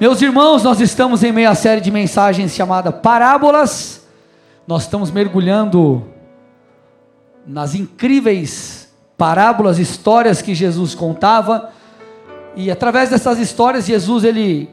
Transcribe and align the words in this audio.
Meus 0.00 0.22
irmãos, 0.22 0.62
nós 0.62 0.80
estamos 0.80 1.22
em 1.22 1.30
meio 1.30 1.54
série 1.54 1.82
de 1.82 1.90
mensagens 1.90 2.54
chamada 2.54 2.90
Parábolas. 2.90 4.02
Nós 4.66 4.84
estamos 4.84 5.10
mergulhando 5.10 6.02
nas 7.46 7.74
incríveis 7.74 8.90
parábolas, 9.18 9.78
histórias 9.78 10.40
que 10.40 10.54
Jesus 10.54 10.94
contava. 10.94 11.68
E 12.56 12.70
através 12.70 13.10
dessas 13.10 13.38
histórias, 13.38 13.84
Jesus, 13.84 14.24
ele, 14.24 14.70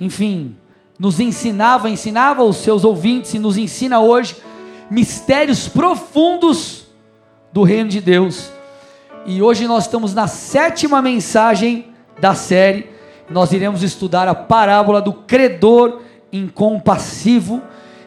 enfim, 0.00 0.56
nos 0.98 1.20
ensinava, 1.20 1.88
ensinava 1.88 2.42
os 2.42 2.56
seus 2.56 2.82
ouvintes 2.82 3.34
e 3.34 3.38
nos 3.38 3.56
ensina 3.56 4.00
hoje 4.00 4.34
mistérios 4.90 5.68
profundos 5.68 6.84
do 7.52 7.62
reino 7.62 7.88
de 7.88 8.00
Deus. 8.00 8.50
E 9.24 9.40
hoje 9.40 9.68
nós 9.68 9.84
estamos 9.84 10.14
na 10.14 10.26
sétima 10.26 11.00
mensagem 11.00 11.94
da 12.20 12.34
série 12.34 12.97
nós 13.30 13.52
iremos 13.52 13.82
estudar 13.82 14.26
a 14.28 14.34
parábola 14.34 15.00
do 15.02 15.12
credor 15.12 16.00
incompassivo 16.32 17.62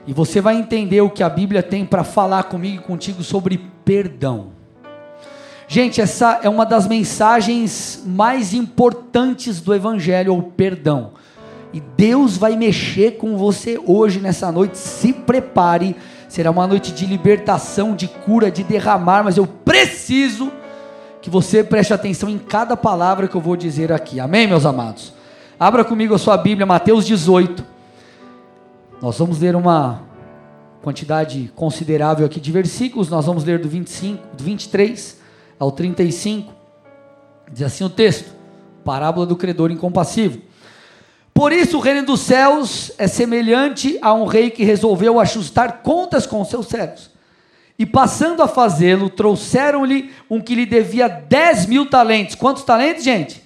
e 0.07 0.13
você 0.13 0.41
vai 0.41 0.55
entender 0.55 1.02
o 1.02 1.09
que 1.09 1.23
a 1.23 1.29
Bíblia 1.29 1.62
tem 1.62 1.85
para 1.85 2.03
falar 2.03 2.43
comigo 2.43 2.81
e 2.81 2.85
contigo 2.85 3.23
sobre 3.23 3.57
perdão. 3.85 4.48
Gente, 5.67 6.02
essa 6.02 6.39
é 6.43 6.49
uma 6.49 6.65
das 6.65 6.88
mensagens 6.88 8.03
mais 8.05 8.53
importantes 8.53 9.62
do 9.62 9.73
Evangelho, 9.73 10.35
o 10.35 10.43
perdão. 10.43 11.12
E 11.71 11.79
Deus 11.79 12.35
vai 12.35 12.57
mexer 12.57 13.12
com 13.12 13.38
você 13.38 13.79
hoje, 13.85 14.20
nessa 14.20 14.51
noite. 14.51 14.77
Se 14.77 15.13
prepare, 15.13 15.95
será 16.27 16.51
uma 16.51 16.67
noite 16.67 16.91
de 16.91 17.05
libertação, 17.05 17.95
de 17.95 18.07
cura, 18.07 18.51
de 18.51 18.63
derramar, 18.63 19.23
mas 19.23 19.38
eu 19.38 19.48
preciso 19.48 20.51
que 21.21 21.30
você 21.30 21.63
preste 21.63 21.93
atenção 21.93 22.27
em 22.27 22.38
cada 22.38 22.75
palavra 22.75 23.27
que 23.27 23.35
eu 23.35 23.41
vou 23.41 23.55
dizer 23.55 23.91
aqui. 23.91 24.20
Amém, 24.20 24.48
meus 24.48 24.66
amados? 24.66 25.13
Abra 25.59 25.85
comigo 25.85 26.16
a 26.16 26.17
sua 26.17 26.35
Bíblia, 26.35 26.66
Mateus 26.66 27.05
18. 27.05 27.63
Nós 28.99 29.20
vamos 29.20 29.39
ler 29.39 29.55
uma 29.55 30.02
quantidade 30.82 31.51
considerável 31.55 32.26
aqui 32.26 32.40
de 32.40 32.51
versículos. 32.51 33.10
Nós 33.10 33.27
vamos 33.27 33.43
ler 33.43 33.60
do 33.60 33.70
25, 33.70 34.35
do 34.35 34.43
23 34.43 35.20
ao 35.60 35.71
35. 35.71 36.51
Diz 37.51 37.67
assim 37.67 37.84
o 37.84 37.90
texto: 37.90 38.32
Parábola 38.84 39.27
do 39.27 39.35
credor 39.35 39.70
incompassivo. 39.70 40.41
Por 41.34 41.51
isso 41.51 41.77
o 41.77 41.82
reino 41.82 42.05
dos 42.05 42.21
céus 42.21 42.91
é 42.98 43.07
semelhante 43.07 43.98
a 44.01 44.12
um 44.13 44.26
rei 44.26 44.49
que 44.49 44.63
resolveu 44.63 45.20
ajustar 45.20 45.84
contas 45.84 46.26
com 46.26 46.43
seus 46.43 46.67
servos. 46.67 47.12
E 47.82 47.85
passando 47.87 48.43
a 48.43 48.48
fazê-lo, 48.48 49.10
trouxeram-lhe 49.10 50.12
um 50.29 50.40
que 50.40 50.54
lhe 50.54 50.68
devia 50.68 51.07
10 51.07 51.65
mil 51.65 51.88
talentos. 51.88 52.35
Quantos 52.35 52.62
talentos, 52.62 53.04
gente? 53.04 53.41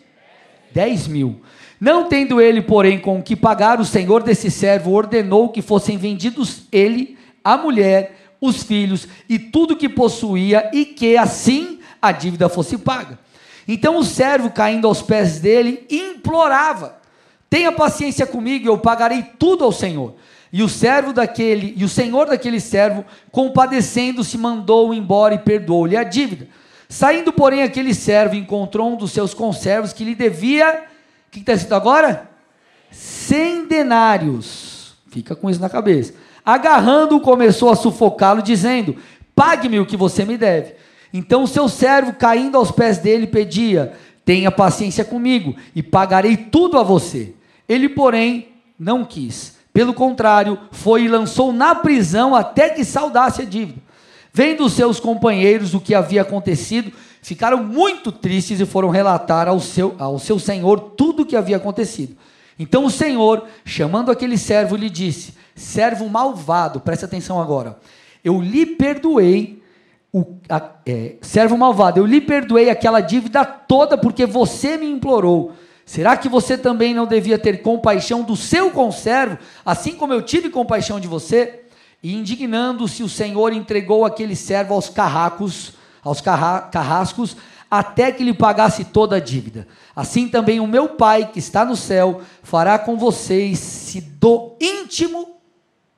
10 0.74 1.08
mil. 1.08 1.40
Não 1.80 2.10
tendo 2.10 2.42
ele, 2.42 2.62
porém, 2.62 3.00
com 3.00 3.18
o 3.18 3.24
que 3.24 3.34
pagar, 3.34 3.80
o 3.80 3.86
senhor 3.86 4.22
desse 4.22 4.52
servo 4.52 4.92
ordenou 4.92 5.48
que 5.48 5.62
fossem 5.62 5.98
vendidos 5.98 6.64
ele, 6.70 7.18
a 7.42 7.56
mulher, 7.56 8.34
os 8.42 8.62
filhos 8.62 9.08
e 9.30 9.40
tudo 9.40 9.78
que 9.78 9.88
possuía, 9.88 10.70
e 10.74 10.84
que 10.84 11.16
assim 11.16 11.80
a 12.02 12.12
dívida 12.12 12.50
fosse 12.50 12.78
paga. 12.78 13.18
Então 13.66 13.96
o 13.96 14.04
servo, 14.04 14.50
caindo 14.50 14.86
aos 14.86 15.02
pés 15.02 15.40
dele, 15.40 15.88
implorava: 15.90 16.98
Tenha 17.50 17.72
paciência 17.72 18.28
comigo, 18.28 18.68
eu 18.68 18.78
pagarei 18.78 19.24
tudo 19.40 19.64
ao 19.64 19.72
Senhor. 19.72 20.14
E 20.56 20.64
o 20.64 20.70
servo 20.70 21.12
daquele, 21.12 21.74
e 21.76 21.84
o 21.84 21.90
senhor 21.90 22.28
daquele 22.28 22.62
servo, 22.62 23.04
compadecendo-se, 23.30 24.38
mandou-o 24.38 24.94
embora 24.94 25.34
e 25.34 25.38
perdoou-lhe 25.38 25.98
a 25.98 26.04
dívida. 26.06 26.48
Saindo, 26.88 27.34
porém, 27.34 27.62
aquele 27.62 27.94
servo 27.94 28.36
encontrou 28.36 28.94
um 28.94 28.96
dos 28.96 29.12
seus 29.12 29.34
conservos 29.34 29.92
que 29.92 30.06
lhe 30.06 30.16
devia, 30.16 30.86
o 31.28 31.32
que 31.32 31.42
está 31.42 31.52
escrito 31.52 31.76
agora? 31.76 32.32
Cem 32.90 33.68
denários. 33.68 34.96
Fica 35.10 35.36
com 35.36 35.50
isso 35.50 35.60
na 35.60 35.68
cabeça. 35.68 36.14
Agarrando-o, 36.46 37.20
começou 37.20 37.70
a 37.70 37.76
sufocá-lo, 37.76 38.42
dizendo: 38.42 38.96
Pague-me 39.36 39.82
o 39.82 39.86
que 39.86 39.98
você 39.98 40.24
me 40.24 40.38
deve. 40.38 40.76
Então 41.12 41.44
o 41.44 41.48
seu 41.50 41.68
servo, 41.68 42.14
caindo 42.14 42.56
aos 42.56 42.72
pés 42.72 42.98
dele, 42.98 43.28
pedia: 43.28 43.92
Tenha 44.24 44.50
paciência 44.50 45.04
comigo 45.04 45.54
e 45.76 45.84
pagarei 45.84 46.38
tudo 46.38 46.80
a 46.80 46.84
você. 46.84 47.34
Ele, 47.68 47.90
porém, 47.90 48.48
não 48.80 49.04
quis 49.04 49.55
pelo 49.76 49.94
contrário, 49.94 50.58
foi 50.72 51.04
e 51.04 51.10
lançou 51.10 51.52
na 51.52 51.76
prisão 51.76 52.34
até 52.34 52.70
que 52.70 52.86
saudasse 52.86 53.42
a 53.42 53.46
dívida. 53.46 53.82
Vendo 54.32 54.70
seus 54.70 55.02
companheiros 55.02 55.74
o 55.74 55.82
que 55.82 55.94
havia 55.94 56.22
acontecido, 56.22 56.94
ficaram 57.22 57.62
muito 57.62 58.10
tristes 58.10 58.62
e 58.62 58.66
foram 58.66 58.90
relatar 58.90 59.50
ao 59.50 59.60
seu, 59.60 59.94
ao 60.00 60.18
seu 60.18 60.40
senhor 60.40 60.80
tudo 60.80 61.24
o 61.24 61.26
que 61.26 61.36
havia 61.36 61.58
acontecido. 61.58 62.16
Então 62.58 62.86
o 62.86 62.90
senhor, 62.90 63.48
chamando 63.66 64.10
aquele 64.10 64.38
servo, 64.38 64.78
lhe 64.78 64.90
disse: 64.90 65.34
Servo 65.54 66.08
malvado, 66.08 66.80
preste 66.80 67.04
atenção 67.04 67.42
agora. 67.42 67.78
Eu 68.24 68.40
lhe 68.40 68.66
perdoei, 68.66 69.62
o, 70.14 70.38
a, 70.48 70.70
é, 70.86 71.16
servo 71.22 71.58
malvado, 71.58 72.00
eu 72.00 72.06
lhe 72.06 72.22
perdoei 72.22 72.70
aquela 72.70 73.02
dívida 73.02 73.44
toda 73.44 73.98
porque 73.98 74.26
você 74.26 74.78
me 74.78 74.90
implorou. 74.90 75.52
Será 75.86 76.18
que 76.18 76.28
você 76.28 76.58
também 76.58 76.94
não 76.94 77.06
devia 77.06 77.38
ter 77.38 77.62
compaixão 77.62 78.24
do 78.24 78.36
seu 78.36 78.72
conservo, 78.72 79.38
assim 79.64 79.96
como 79.96 80.14
eu 80.14 80.22
tive 80.24 80.50
compaixão 80.50 81.00
de 81.00 81.08
você? 81.08 81.64
E 82.02 82.16
indignando-se, 82.16 83.04
o 83.04 83.10
Senhor 83.10 83.54
entregou 83.54 84.04
aquele 84.04 84.36
servo 84.36 84.74
aos 84.74 84.90
carracos, 84.90 85.74
aos 86.04 86.22
carra 86.22 86.62
carrascos, 86.62 87.38
até 87.70 88.12
que 88.12 88.24
lhe 88.24 88.34
pagasse 88.34 88.86
toda 88.86 89.18
a 89.18 89.20
dívida. 89.20 89.68
Assim 89.96 90.28
também 90.28 90.60
o 90.60 90.68
meu 90.68 90.90
Pai, 90.90 91.30
que 91.32 91.40
está 91.40 91.64
no 91.64 91.76
céu, 91.76 92.22
fará 92.42 92.80
com 92.80 92.98
vocês, 92.98 93.60
se 93.60 94.02
do 94.02 94.56
íntimo 94.60 95.36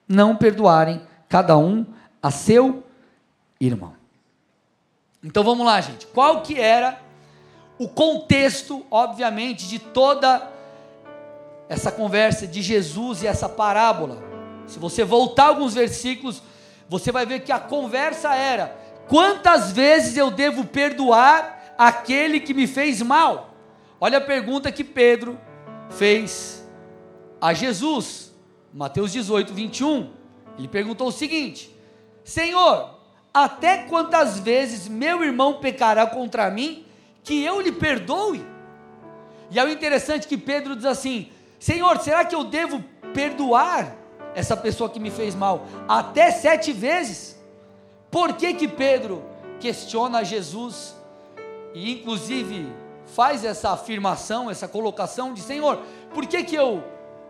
não 0.08 0.36
perdoarem 0.36 1.02
cada 1.30 1.58
um 1.58 1.86
a 2.22 2.30
seu 2.32 2.84
irmão. 3.60 3.94
Então 5.24 5.44
vamos 5.44 5.66
lá, 5.66 5.80
gente. 5.82 6.08
Qual 6.08 6.42
que 6.42 6.60
era 6.60 7.02
o 7.80 7.88
contexto, 7.88 8.86
obviamente, 8.90 9.68
de 9.68 9.80
toda 9.80 10.52
essa 11.70 11.92
conversa 11.92 12.48
de 12.48 12.62
Jesus 12.62 13.22
e 13.22 13.28
essa 13.28 13.48
parábola. 13.48 14.24
Se 14.66 14.80
você 14.80 15.04
voltar 15.04 15.48
alguns 15.48 15.74
versículos, 15.74 16.42
você 16.90 17.12
vai 17.12 17.26
ver 17.26 17.42
que 17.42 17.52
a 17.52 17.60
conversa 17.60 18.34
era: 18.36 18.76
quantas 19.08 19.72
vezes 19.72 20.18
eu 20.18 20.32
devo 20.32 20.66
perdoar 20.66 21.76
aquele 21.78 22.40
que 22.40 22.54
me 22.54 22.68
fez 22.68 23.02
mal? 23.02 23.54
Olha 24.00 24.18
a 24.18 24.22
pergunta 24.22 24.72
que 24.72 24.84
Pedro 24.84 25.40
fez 25.90 26.68
a 27.40 27.54
Jesus, 27.54 28.34
Mateus 28.74 29.12
18, 29.12 29.54
21. 29.54 30.12
Ele 30.58 30.68
perguntou 30.68 31.08
o 31.08 31.12
seguinte: 31.12 31.76
Senhor, 32.24 32.98
até 33.34 33.84
quantas 33.84 34.40
vezes 34.40 34.88
meu 34.88 35.24
irmão 35.24 35.60
pecará 35.60 36.08
contra 36.08 36.50
mim 36.50 36.87
que 37.28 37.44
eu 37.44 37.60
lhe 37.60 37.74
perdoe. 37.74 38.44
E 39.52 39.60
é 39.60 39.64
o 39.64 39.70
interessante 39.70 40.28
que 40.28 40.38
Pedro 40.38 40.78
diz 40.78 40.86
assim: 40.86 41.30
Senhor, 41.60 42.00
será 42.00 42.24
que 42.24 42.34
eu 42.34 42.46
devo 42.46 42.82
perdoar 43.14 43.94
essa 44.34 44.56
pessoa 44.56 44.90
que 44.90 45.00
me 45.00 45.12
fez 45.12 45.36
mal 45.36 45.68
até 45.90 46.32
sete 46.32 46.72
vezes? 46.72 47.38
Por 48.10 48.34
que 48.34 48.54
que 48.54 48.68
Pedro 48.68 49.22
questiona 49.60 50.24
Jesus 50.24 50.96
e 51.74 51.92
inclusive 51.92 52.72
faz 53.14 53.44
essa 53.44 53.72
afirmação, 53.72 54.50
essa 54.50 54.68
colocação 54.68 55.34
de 55.34 55.42
Senhor, 55.42 55.82
por 56.14 56.26
que 56.26 56.44
que 56.46 56.56
eu 56.56 56.82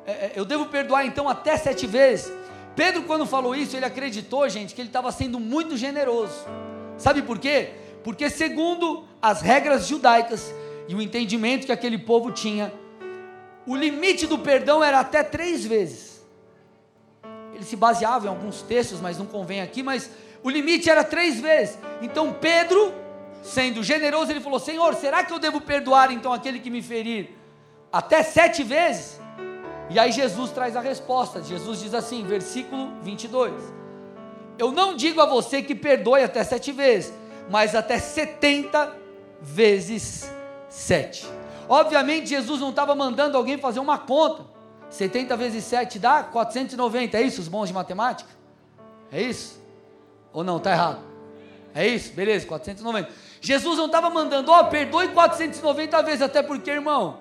é, 0.06 0.12
é, 0.12 0.32
eu 0.36 0.46
devo 0.46 0.68
perdoar 0.68 1.06
então 1.06 1.28
até 1.28 1.58
sete 1.58 1.88
vezes? 1.88 2.32
Pedro 2.76 3.02
quando 3.04 3.26
falou 3.26 3.56
isso 3.56 3.76
ele 3.76 3.86
acreditou, 3.86 4.48
gente, 4.48 4.76
que 4.76 4.82
ele 4.82 4.90
estava 4.90 5.12
sendo 5.12 5.40
muito 5.40 5.76
generoso. 5.76 6.46
Sabe 6.98 7.24
por 7.24 7.40
quê? 7.40 7.87
Porque, 8.08 8.30
segundo 8.30 9.04
as 9.22 9.42
regras 9.42 9.86
judaicas 9.86 10.56
e 10.88 10.96
o 10.96 11.02
entendimento 11.02 11.66
que 11.66 11.74
aquele 11.74 11.98
povo 11.98 12.32
tinha, 12.32 12.72
o 13.66 13.76
limite 13.76 14.26
do 14.26 14.40
perdão 14.40 14.82
era 14.82 15.02
até 15.02 15.22
três 15.22 15.66
vezes. 15.66 16.26
Ele 17.54 17.66
se 17.66 17.76
baseava 17.76 18.26
em 18.26 18.30
alguns 18.30 18.62
textos, 18.62 19.02
mas 19.02 19.18
não 19.18 19.26
convém 19.26 19.60
aqui, 19.60 19.84
mas 19.84 20.10
o 20.42 20.50
limite 20.50 20.90
era 20.90 21.04
três 21.04 21.42
vezes. 21.42 21.78
Então 22.02 22.32
Pedro, 22.32 22.94
sendo 23.44 23.84
generoso, 23.84 24.32
ele 24.32 24.40
falou: 24.40 24.62
Senhor, 24.62 24.96
será 24.96 25.26
que 25.26 25.34
eu 25.34 25.38
devo 25.38 25.60
perdoar 25.60 26.10
então 26.10 26.32
aquele 26.32 26.62
que 26.62 26.70
me 26.70 26.82
ferir 26.82 27.32
até 27.92 28.24
sete 28.24 28.64
vezes? 28.64 29.20
E 29.90 30.00
aí 30.00 30.14
Jesus 30.14 30.52
traz 30.52 30.78
a 30.78 30.80
resposta. 30.80 31.44
Jesus 31.44 31.82
diz 31.82 31.94
assim, 31.94 32.24
versículo 32.24 32.90
22. 33.02 33.54
Eu 34.58 34.72
não 34.72 34.96
digo 34.96 35.20
a 35.20 35.26
você 35.26 35.62
que 35.62 35.76
perdoe 35.76 36.24
até 36.24 36.42
sete 36.46 36.72
vezes, 36.72 37.12
mas 37.50 37.76
até 37.76 37.98
70 38.00 38.96
vezes 39.42 40.32
7. 40.70 41.28
Obviamente, 41.70 42.28
Jesus 42.28 42.62
não 42.62 42.70
estava 42.70 42.96
mandando 42.96 43.38
alguém 43.38 43.58
fazer 43.58 43.80
uma 43.80 43.98
conta. 43.98 44.46
70 44.90 45.36
vezes 45.36 45.64
7 45.66 46.00
dá 46.00 46.24
490, 46.24 47.18
é 47.18 47.22
isso, 47.22 47.42
os 47.42 47.48
bons 47.48 47.68
de 47.68 47.74
matemática? 47.74 48.30
É 49.12 49.22
isso? 49.22 49.62
Ou 50.32 50.44
não, 50.44 50.58
está 50.58 50.72
errado? 50.72 51.00
É 51.76 51.86
isso? 51.86 52.14
Beleza, 52.14 52.46
490. 52.46 53.10
Jesus 53.42 53.78
não 53.78 53.86
estava 53.88 54.10
mandando, 54.10 54.52
ó, 54.52 54.62
oh, 54.62 54.66
perdoe 54.66 55.10
490 55.10 56.04
vezes, 56.04 56.22
até 56.22 56.42
porque, 56.42 56.72
irmão, 56.72 57.20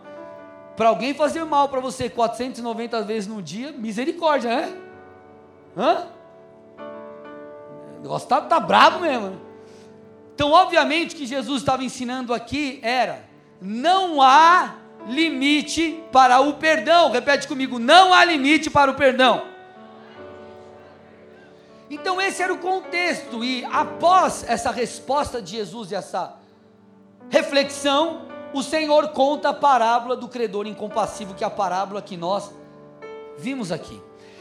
Para 0.77 0.91
alguém 0.91 1.15
fazer 1.15 1.43
mal 1.45 1.71
para 1.71 1.81
você 1.81 2.09
490 2.11 3.03
vezes 3.03 3.27
no 3.27 3.41
dia, 3.41 3.73
misericórdia, 3.73 4.55
né? 4.55 4.77
Hã? 5.75 6.07
O 7.99 8.03
negócio 8.03 8.29
tá, 8.29 8.43
tá 8.43 8.61
brabo 8.61 9.01
mesmo. 9.01 9.46
Então, 10.37 10.53
obviamente, 10.53 11.15
o 11.15 11.19
que 11.19 11.27
Jesus 11.27 11.63
estava 11.63 11.83
ensinando 11.83 12.35
aqui 12.35 12.79
era: 12.83 13.25
não 13.59 14.21
há 14.21 14.75
limite 15.09 15.99
para 16.13 16.41
o 16.41 16.53
perdão. 16.53 17.11
Repete 17.11 17.49
comigo: 17.49 17.79
não 17.79 18.13
há 18.13 18.23
limite 18.23 18.69
para 18.69 18.91
o 18.91 18.95
perdão. 18.95 19.45
Então, 21.91 22.21
esse 22.21 22.43
era 22.43 22.53
o 22.53 22.59
contexto, 22.59 23.43
e 23.43 23.65
após 23.65 24.45
essa 24.47 24.71
resposta 24.71 25.41
de 25.41 25.53
Jesus 25.53 25.91
e 25.91 25.95
essa 25.95 26.35
reflexão, 27.31 28.27
o 28.53 28.63
Senhor 28.63 29.09
conta 29.13 29.49
a 29.49 29.55
parábola 29.55 30.17
do 30.17 30.29
credor 30.29 30.67
incompassivo, 30.67 31.33
que 31.33 31.45
é 31.45 31.47
a 31.47 31.51
parábola 31.51 32.03
que 32.03 32.15
nós 32.15 32.53
vimos 33.39 33.73
aqui. 33.73 33.99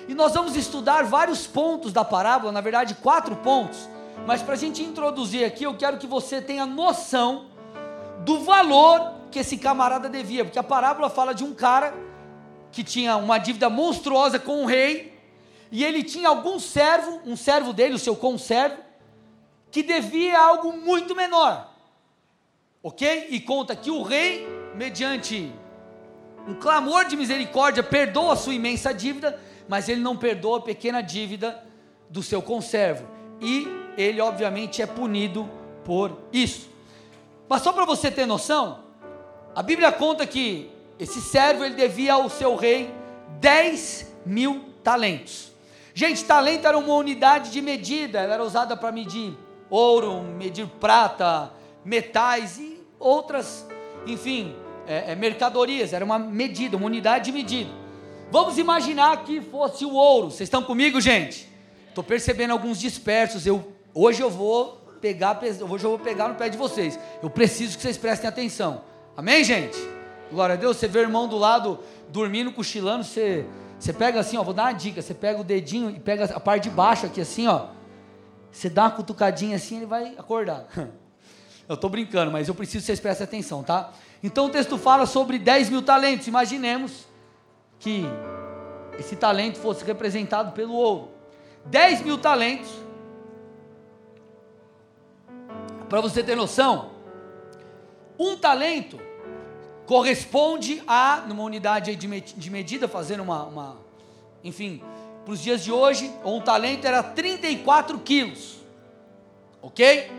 E 0.10 0.14
nós 0.14 0.34
vamos 0.34 0.58
estudar 0.58 1.06
vários 1.06 1.48
pontos 1.48 1.94
da 1.94 2.04
parábola, 2.04 2.52
na 2.52 2.60
verdade, 2.60 2.96
quatro 2.96 3.38
pontos, 3.38 3.88
mas 4.26 4.42
para 4.42 4.54
a 4.54 4.58
gente 4.58 4.82
introduzir 4.82 5.46
aqui, 5.46 5.64
eu 5.64 5.76
quero 5.76 5.98
que 5.98 6.08
você 6.08 6.42
tenha 6.42 6.66
noção 6.66 7.48
do 8.24 8.40
valor 8.42 9.14
que 9.32 9.40
esse 9.40 9.58
camarada 9.58 10.10
devia, 10.10 10.46
porque 10.46 10.60
a 10.60 10.64
parábola 10.64 11.10
fala 11.10 11.34
de 11.34 11.44
um 11.44 11.54
cara 11.54 11.94
que 12.72 12.84
tinha 12.84 13.16
uma 13.18 13.38
dívida 13.38 13.70
monstruosa 13.70 14.40
com 14.40 14.64
o 14.64 14.66
rei, 14.66 15.14
e 15.72 15.84
ele 15.84 16.04
tinha 16.04 16.30
algum 16.30 16.60
servo, 16.60 17.22
um 17.26 17.36
servo 17.36 17.74
dele, 17.74 17.96
o 17.96 18.00
seu 18.00 18.16
conservo, 18.16 18.78
que 19.72 19.84
devia 19.84 20.40
algo 20.40 20.74
muito 20.74 21.16
menor. 21.16 21.70
Ok? 22.82 23.28
E 23.30 23.40
conta 23.40 23.76
que 23.76 23.92
o 23.92 24.04
rei, 24.04 24.48
mediante 24.76 25.52
um 26.48 26.54
clamor 26.54 27.06
de 27.06 27.18
misericórdia, 27.18 27.82
perdoa 27.82 28.34
a 28.34 28.36
sua 28.38 28.54
imensa 28.54 28.94
dívida, 28.94 29.40
mas 29.68 29.90
ele 29.90 30.02
não 30.02 30.16
perdoa 30.16 30.60
a 30.60 30.62
pequena 30.62 31.02
dívida 31.02 31.64
do 32.10 32.22
seu 32.22 32.42
conservo. 32.42 33.08
E 33.42 33.68
ele, 33.98 34.22
obviamente, 34.22 34.82
é 34.82 34.86
punido 34.86 35.50
por 35.84 36.18
isso. 36.32 36.70
Mas 37.48 37.62
só 37.62 37.72
para 37.72 37.86
você 37.86 38.10
ter 38.10 38.26
noção, 38.26 38.80
a 39.56 39.62
Bíblia 39.62 39.92
conta 39.92 40.26
que 40.26 40.70
esse 41.00 41.22
servo 41.22 41.64
ele 41.64 41.76
devia 41.76 42.14
ao 42.14 42.30
seu 42.30 42.56
rei 42.56 42.94
10 43.40 44.14
mil 44.26 44.70
talentos. 44.84 45.52
Gente, 45.94 46.26
talento 46.26 46.68
era 46.68 46.78
uma 46.78 46.94
unidade 46.94 47.52
de 47.52 47.62
medida, 47.62 48.20
ela 48.20 48.34
era 48.34 48.44
usada 48.44 48.76
para 48.76 48.92
medir 48.92 49.34
ouro, 49.70 50.22
medir 50.22 50.68
prata, 50.68 51.52
metais 51.84 52.58
e 52.58 52.82
outras, 53.00 53.66
enfim, 54.06 54.56
é, 54.88 55.12
é, 55.12 55.16
mercadorias, 55.16 55.94
era 55.94 56.04
uma 56.04 56.20
medida, 56.20 56.76
uma 56.76 56.86
unidade 56.86 57.26
de 57.26 57.32
medida. 57.32 57.70
Vamos 58.32 58.58
imaginar 58.58 59.24
que 59.24 59.40
fosse 59.40 59.86
o 59.86 59.94
ouro, 59.94 60.32
vocês 60.32 60.48
estão 60.48 60.64
comigo, 60.64 61.00
gente? 61.00 61.48
Estou 61.88 62.04
percebendo 62.04 62.52
alguns 62.52 62.80
dispersos, 62.80 63.46
eu, 63.46 63.72
hoje 63.96 64.22
eu 64.22 64.30
vou 64.30 64.84
pegar, 65.02 65.40
hoje 65.42 65.84
eu 65.84 65.90
vou 65.90 66.00
pegar 66.00 66.28
no 66.28 66.36
pé 66.36 66.50
de 66.50 66.58
vocês, 66.58 67.00
eu 67.24 67.30
preciso 67.32 67.76
que 67.76 67.82
vocês 67.82 67.98
prestem 67.98 68.28
atenção, 68.28 68.82
amém, 69.18 69.44
gente? 69.44 69.78
Glória 70.32 70.54
a 70.54 70.58
Deus, 70.58 70.78
você 70.78 70.88
vê 70.88 71.00
o 71.00 71.02
irmão 71.02 71.28
do 71.28 71.38
lado 71.38 71.80
dormindo, 72.10 72.52
cochilando, 72.52 73.04
você 73.04 73.46
você 73.80 73.94
pega 73.94 74.20
assim, 74.20 74.38
ó, 74.38 74.44
vou 74.44 74.54
dar 74.54 74.64
uma 74.64 74.72
dica, 74.72 75.02
você 75.02 75.14
pega 75.14 75.40
o 75.40 75.44
dedinho 75.44 75.90
e 75.90 76.00
pega 76.00 76.26
a 76.26 76.40
parte 76.40 76.64
de 76.64 76.70
baixo 76.70 77.06
aqui 77.06 77.22
assim, 77.22 77.48
ó. 77.48 77.68
Você 78.52 78.70
dá 78.70 78.84
uma 78.84 78.92
cutucadinha 78.92 79.58
assim, 79.58 79.78
ele 79.78 79.86
vai 79.86 80.16
acordar. 80.18 80.66
Eu 81.68 81.74
estou 81.76 81.90
brincando, 81.90 82.32
mas 82.32 82.48
eu 82.48 82.54
preciso 82.54 82.82
que 82.82 82.86
vocês 82.86 83.00
prestem 83.00 83.24
atenção, 83.24 83.64
tá? 83.64 83.92
Então 84.22 84.46
o 84.46 84.50
texto 84.50 84.78
fala 84.78 85.08
sobre 85.08 85.40
10 85.40 85.72
mil 85.72 85.82
talentos. 85.82 86.28
Imaginemos 86.28 87.08
que 87.80 88.06
esse 89.00 89.16
talento 89.16 89.58
fosse 89.58 89.84
representado 89.84 90.52
pelo 90.52 90.74
ouro. 90.74 91.10
10 91.66 92.04
mil 92.04 92.20
talentos. 92.20 92.70
Para 95.90 96.02
você 96.02 96.24
ter 96.24 96.36
noção, 96.36 96.92
um 98.18 98.36
talento 98.36 99.00
corresponde 99.86 100.82
a, 100.88 101.24
numa 101.28 101.44
unidade 101.44 101.96
de 101.96 102.50
medida, 102.50 102.88
fazendo 102.88 103.22
uma, 103.22 103.44
uma 103.44 103.78
enfim, 104.44 104.82
para 105.24 105.34
os 105.34 105.42
dias 105.42 105.64
de 105.64 105.72
hoje, 105.72 106.12
um 106.24 106.40
talento 106.40 106.86
era 106.86 107.02
34 107.02 107.98
quilos, 107.98 108.58
ok? 109.60 110.12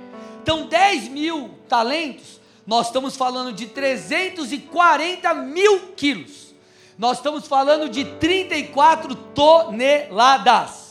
Então 0.43 0.67
10 0.67 1.09
mil 1.09 1.51
talentos, 1.69 2.41
nós 2.67 2.89
estamos 2.89 3.17
falando 3.17 3.53
de 3.53 3.67
340 3.67 5.33
mil 5.35 5.93
quilos, 5.93 6.53
nós 6.99 7.19
estamos 7.19 7.47
falando 7.47 7.89
de 7.89 8.05
34 8.05 9.15
toneladas. 9.15 10.86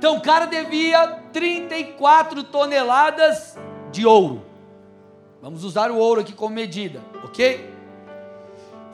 Então 0.00 0.16
o 0.16 0.20
cara 0.22 0.46
devia 0.46 1.08
34 1.30 2.44
toneladas 2.44 3.54
de 3.92 4.06
ouro. 4.06 4.42
Vamos 5.42 5.62
usar 5.62 5.90
o 5.90 5.98
ouro 5.98 6.22
aqui 6.22 6.32
como 6.32 6.54
medida, 6.54 7.02
ok? 7.22 7.70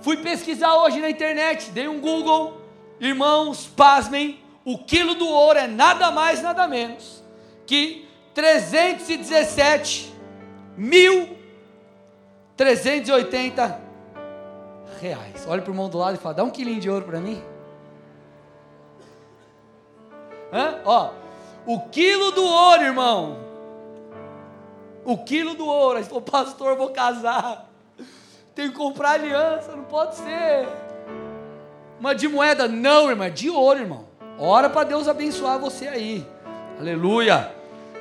Fui 0.01 0.17
pesquisar 0.17 0.75
hoje 0.79 1.01
na 1.01 1.09
internet, 1.09 1.71
dei 1.71 1.87
um 1.87 2.01
Google, 2.01 2.61
irmãos, 2.99 3.69
pasmem, 3.69 4.41
o 4.65 4.79
quilo 4.79 5.15
do 5.15 5.29
ouro 5.29 5.61
é 5.61 5.69
nada 5.69 6.11
mais, 6.11 6.43
nada 6.43 6.67
menos 6.67 7.23
que 7.65 8.09
317 8.35 10.13
mil 10.77 11.39
380 12.57 13.81
reais. 15.01 15.47
Olha 15.47 15.63
para 15.63 15.71
o 15.71 15.73
irmão 15.73 15.89
do 15.89 15.99
lado 15.99 16.17
e 16.17 16.19
fala: 16.19 16.35
dá 16.35 16.43
um 16.43 16.51
quilinho 16.51 16.81
de 16.81 16.91
ouro 16.91 17.05
para 17.05 17.21
mim. 17.21 17.41
Hã? 20.53 20.81
Ó, 20.85 21.11
o 21.67 21.81
quilo 21.89 22.31
do 22.31 22.45
ouro, 22.45 22.83
irmão, 22.83 23.39
o 25.05 25.19
quilo 25.19 25.55
do 25.55 25.67
ouro. 25.67 25.99
Aí 25.99 26.05
falou, 26.05 26.23
pastor, 26.23 26.77
vou 26.77 26.91
casar. 26.91 27.69
Tenho 28.55 28.71
que 28.71 28.77
comprar 28.77 29.13
aliança, 29.13 29.75
não 29.77 29.85
pode 29.85 30.17
ser. 30.17 30.67
Uma 32.01 32.15
de 32.15 32.27
moeda, 32.29 32.67
não, 32.69 33.11
irmão, 33.11 33.27
é 33.27 33.31
de 33.31 33.51
ouro, 33.51 33.81
irmão. 33.81 34.07
Ora 34.39 34.69
para 34.69 34.85
Deus 34.85 35.09
abençoar 35.09 35.59
você 35.59 35.89
aí. 35.89 36.27
Aleluia. 36.79 37.51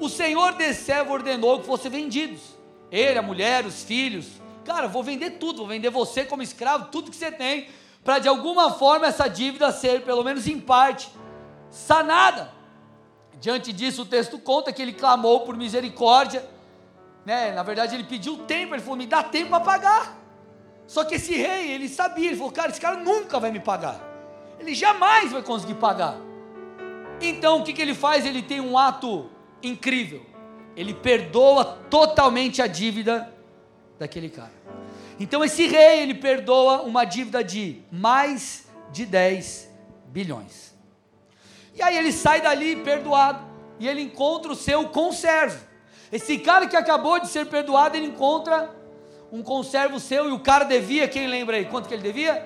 o 0.00 0.08
Senhor 0.08 0.54
desse 0.54 0.84
servo 0.84 1.12
ordenou 1.12 1.60
que 1.60 1.66
fossem 1.66 1.90
vendidos. 1.90 2.40
Ele, 2.90 3.18
a 3.18 3.22
mulher, 3.22 3.64
os 3.66 3.82
filhos. 3.84 4.26
Cara, 4.64 4.88
vou 4.88 5.02
vender 5.02 5.32
tudo, 5.32 5.58
vou 5.58 5.66
vender 5.66 5.90
você 5.90 6.24
como 6.24 6.42
escravo, 6.42 6.88
tudo 6.90 7.10
que 7.10 7.16
você 7.16 7.30
tem, 7.30 7.66
para 8.04 8.18
de 8.18 8.28
alguma 8.28 8.72
forma 8.72 9.06
essa 9.06 9.28
dívida 9.28 9.70
ser, 9.70 10.02
pelo 10.02 10.24
menos 10.24 10.46
em 10.46 10.58
parte, 10.58 11.10
sanada. 11.70 12.52
Diante 13.40 13.72
disso, 13.72 14.02
o 14.02 14.06
texto 14.06 14.38
conta 14.38 14.72
que 14.72 14.80
ele 14.80 14.92
clamou 14.92 15.40
por 15.40 15.56
misericórdia. 15.56 16.44
Né? 17.24 17.52
Na 17.52 17.62
verdade, 17.62 17.94
ele 17.94 18.04
pediu 18.04 18.38
tempo, 18.38 18.74
ele 18.74 18.82
falou: 18.82 18.96
me 18.96 19.06
dá 19.06 19.22
tempo 19.22 19.50
para 19.50 19.60
pagar. 19.60 20.18
Só 20.86 21.04
que 21.04 21.14
esse 21.14 21.34
rei, 21.34 21.70
ele 21.70 21.88
sabia, 21.88 22.28
ele 22.28 22.36
falou: 22.36 22.52
cara, 22.52 22.70
esse 22.70 22.80
cara 22.80 22.96
nunca 22.96 23.38
vai 23.38 23.50
me 23.50 23.60
pagar. 23.60 24.00
Ele 24.58 24.74
jamais 24.74 25.32
vai 25.32 25.42
conseguir 25.42 25.74
pagar. 25.74 26.16
Então, 27.20 27.60
o 27.60 27.64
que, 27.64 27.72
que 27.72 27.82
ele 27.82 27.94
faz? 27.94 28.26
Ele 28.26 28.42
tem 28.42 28.60
um 28.60 28.76
ato 28.76 29.30
incrível. 29.62 30.24
Ele 30.76 30.94
perdoa 30.94 31.64
totalmente 31.88 32.60
a 32.60 32.66
dívida 32.66 33.32
daquele 33.98 34.28
cara. 34.28 34.61
Então 35.22 35.44
esse 35.44 35.68
rei, 35.68 36.00
ele 36.00 36.14
perdoa 36.14 36.82
uma 36.82 37.04
dívida 37.04 37.44
de 37.44 37.80
mais 37.92 38.66
de 38.90 39.06
10 39.06 39.70
bilhões. 40.06 40.74
E 41.76 41.80
aí 41.80 41.96
ele 41.96 42.10
sai 42.10 42.40
dali 42.40 42.74
perdoado 42.74 43.38
e 43.78 43.86
ele 43.86 44.02
encontra 44.02 44.50
o 44.50 44.56
seu 44.56 44.88
conservo. 44.88 45.64
Esse 46.10 46.38
cara 46.38 46.66
que 46.66 46.74
acabou 46.74 47.20
de 47.20 47.28
ser 47.28 47.46
perdoado, 47.46 47.96
ele 47.96 48.06
encontra 48.06 48.74
um 49.30 49.44
conservo 49.44 50.00
seu 50.00 50.28
e 50.28 50.32
o 50.32 50.40
cara 50.40 50.64
devia, 50.64 51.06
quem 51.06 51.28
lembra 51.28 51.56
aí? 51.56 51.66
Quanto 51.66 51.86
que 51.86 51.94
ele 51.94 52.02
devia? 52.02 52.44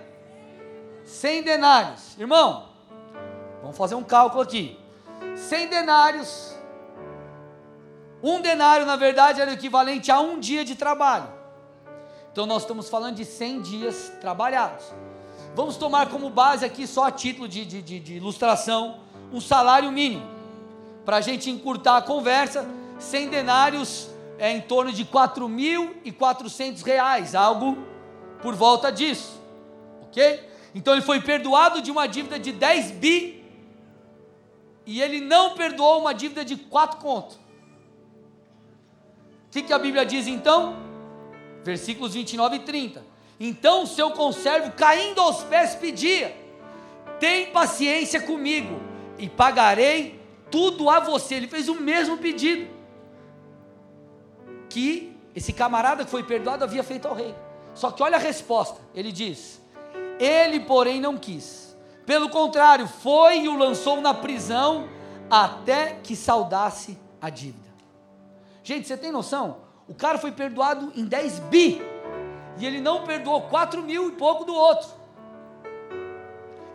100 1.07 1.45
denários. 1.45 2.15
Irmão, 2.19 2.69
vamos 3.63 3.79
fazer 3.79 3.95
um 3.95 4.05
cálculo 4.05 4.43
aqui. 4.43 4.79
100 5.35 5.69
denários. 5.69 6.55
Um 8.23 8.43
denário, 8.43 8.85
na 8.85 8.97
verdade, 8.97 9.41
era 9.41 9.51
o 9.51 9.55
equivalente 9.55 10.13
a 10.13 10.21
um 10.21 10.39
dia 10.39 10.63
de 10.63 10.75
trabalho. 10.75 11.37
Então 12.37 12.45
nós 12.45 12.65
estamos 12.65 12.91
falando 12.91 13.17
de 13.17 13.25
100 13.25 13.63
dias 13.63 14.13
trabalhados. 14.21 14.85
Vamos 15.55 15.79
tomar 15.79 16.11
como 16.11 16.29
base 16.29 16.67
aqui, 16.67 16.87
só 16.87 17.05
a 17.05 17.11
título 17.11 17.49
de, 17.49 17.65
de, 17.65 17.81
de, 17.81 17.99
de 17.99 18.15
ilustração, 18.17 19.01
um 19.33 19.41
salário 19.41 19.91
mínimo. 19.91 20.29
Para 21.03 21.17
a 21.17 21.21
gente 21.23 21.49
encurtar 21.49 21.97
a 21.97 22.03
conversa, 22.03 22.69
100 22.99 23.31
denários 23.31 24.11
é 24.39 24.53
em 24.53 24.61
torno 24.61 24.93
de 24.93 25.03
4.400 25.07 26.83
reais, 26.83 27.35
algo 27.35 27.79
por 28.43 28.55
volta 28.55 28.93
disso, 28.93 29.41
ok? 30.03 30.47
Então 30.75 30.93
ele 30.93 31.01
foi 31.01 31.23
perdoado 31.23 31.81
de 31.81 31.91
uma 31.91 32.07
dívida 32.07 32.39
de 32.39 32.53
10 32.53 32.91
bi 32.91 33.43
e 34.85 35.01
ele 35.01 35.23
não 35.23 35.55
perdoou 35.55 36.03
uma 36.03 36.13
dívida 36.13 36.45
de 36.45 36.55
4 36.55 36.99
contos. 36.99 37.37
O 39.47 39.53
que, 39.53 39.63
que 39.63 39.73
a 39.73 39.79
Bíblia 39.79 40.05
diz 40.05 40.27
então? 40.27 40.85
Versículos 41.67 42.15
29 42.15 42.57
e 42.57 42.59
30. 42.61 43.05
Então 43.41 43.83
o 43.83 43.87
seu 43.89 44.13
conservo, 44.13 44.71
caindo 44.71 45.21
aos 45.21 45.43
pés, 45.43 45.75
pedia: 45.75 46.33
Tem 47.19 47.51
paciência 47.51 48.21
comigo 48.21 48.81
e 49.19 49.29
pagarei 49.29 50.23
tudo 50.49 50.89
a 50.89 51.01
você. 51.01 51.35
Ele 51.35 51.49
fez 51.49 51.69
o 51.69 51.75
mesmo 51.75 52.19
pedido 52.19 52.71
que 54.71 55.13
esse 55.35 55.53
camarada 55.53 56.05
que 56.05 56.11
foi 56.11 56.23
perdoado 56.23 56.63
havia 56.63 56.85
feito 56.85 57.09
ao 57.09 57.15
rei. 57.15 57.35
Só 57.75 57.91
que 57.91 58.01
olha 58.01 58.15
a 58.15 58.21
resposta: 58.21 58.81
ele 58.95 59.11
diz: 59.11 59.61
Ele, 60.21 60.61
porém, 60.61 61.01
não 61.01 61.19
quis. 61.19 61.77
Pelo 62.07 62.29
contrário, 62.29 62.87
foi 62.87 63.41
e 63.41 63.49
o 63.49 63.59
lançou 63.59 64.01
na 64.01 64.15
prisão 64.15 64.89
até 65.29 65.99
que 66.01 66.15
saudasse 66.15 66.97
a 67.21 67.29
dívida. 67.29 67.67
Gente, 68.63 68.87
você 68.87 68.97
tem 68.97 69.11
noção? 69.11 69.66
O 69.89 69.95
cara 69.95 70.19
foi 70.19 70.33
perdoado 70.33 70.93
em 70.97 71.05
10 71.05 71.39
bi 71.41 71.81
e 72.59 72.67
ele 72.67 72.81
não 72.81 73.05
perdoou 73.05 73.43
4 73.43 73.83
mil 73.83 74.09
e 74.09 74.13
pouco 74.13 74.45
do 74.45 74.55
outro. 74.55 74.89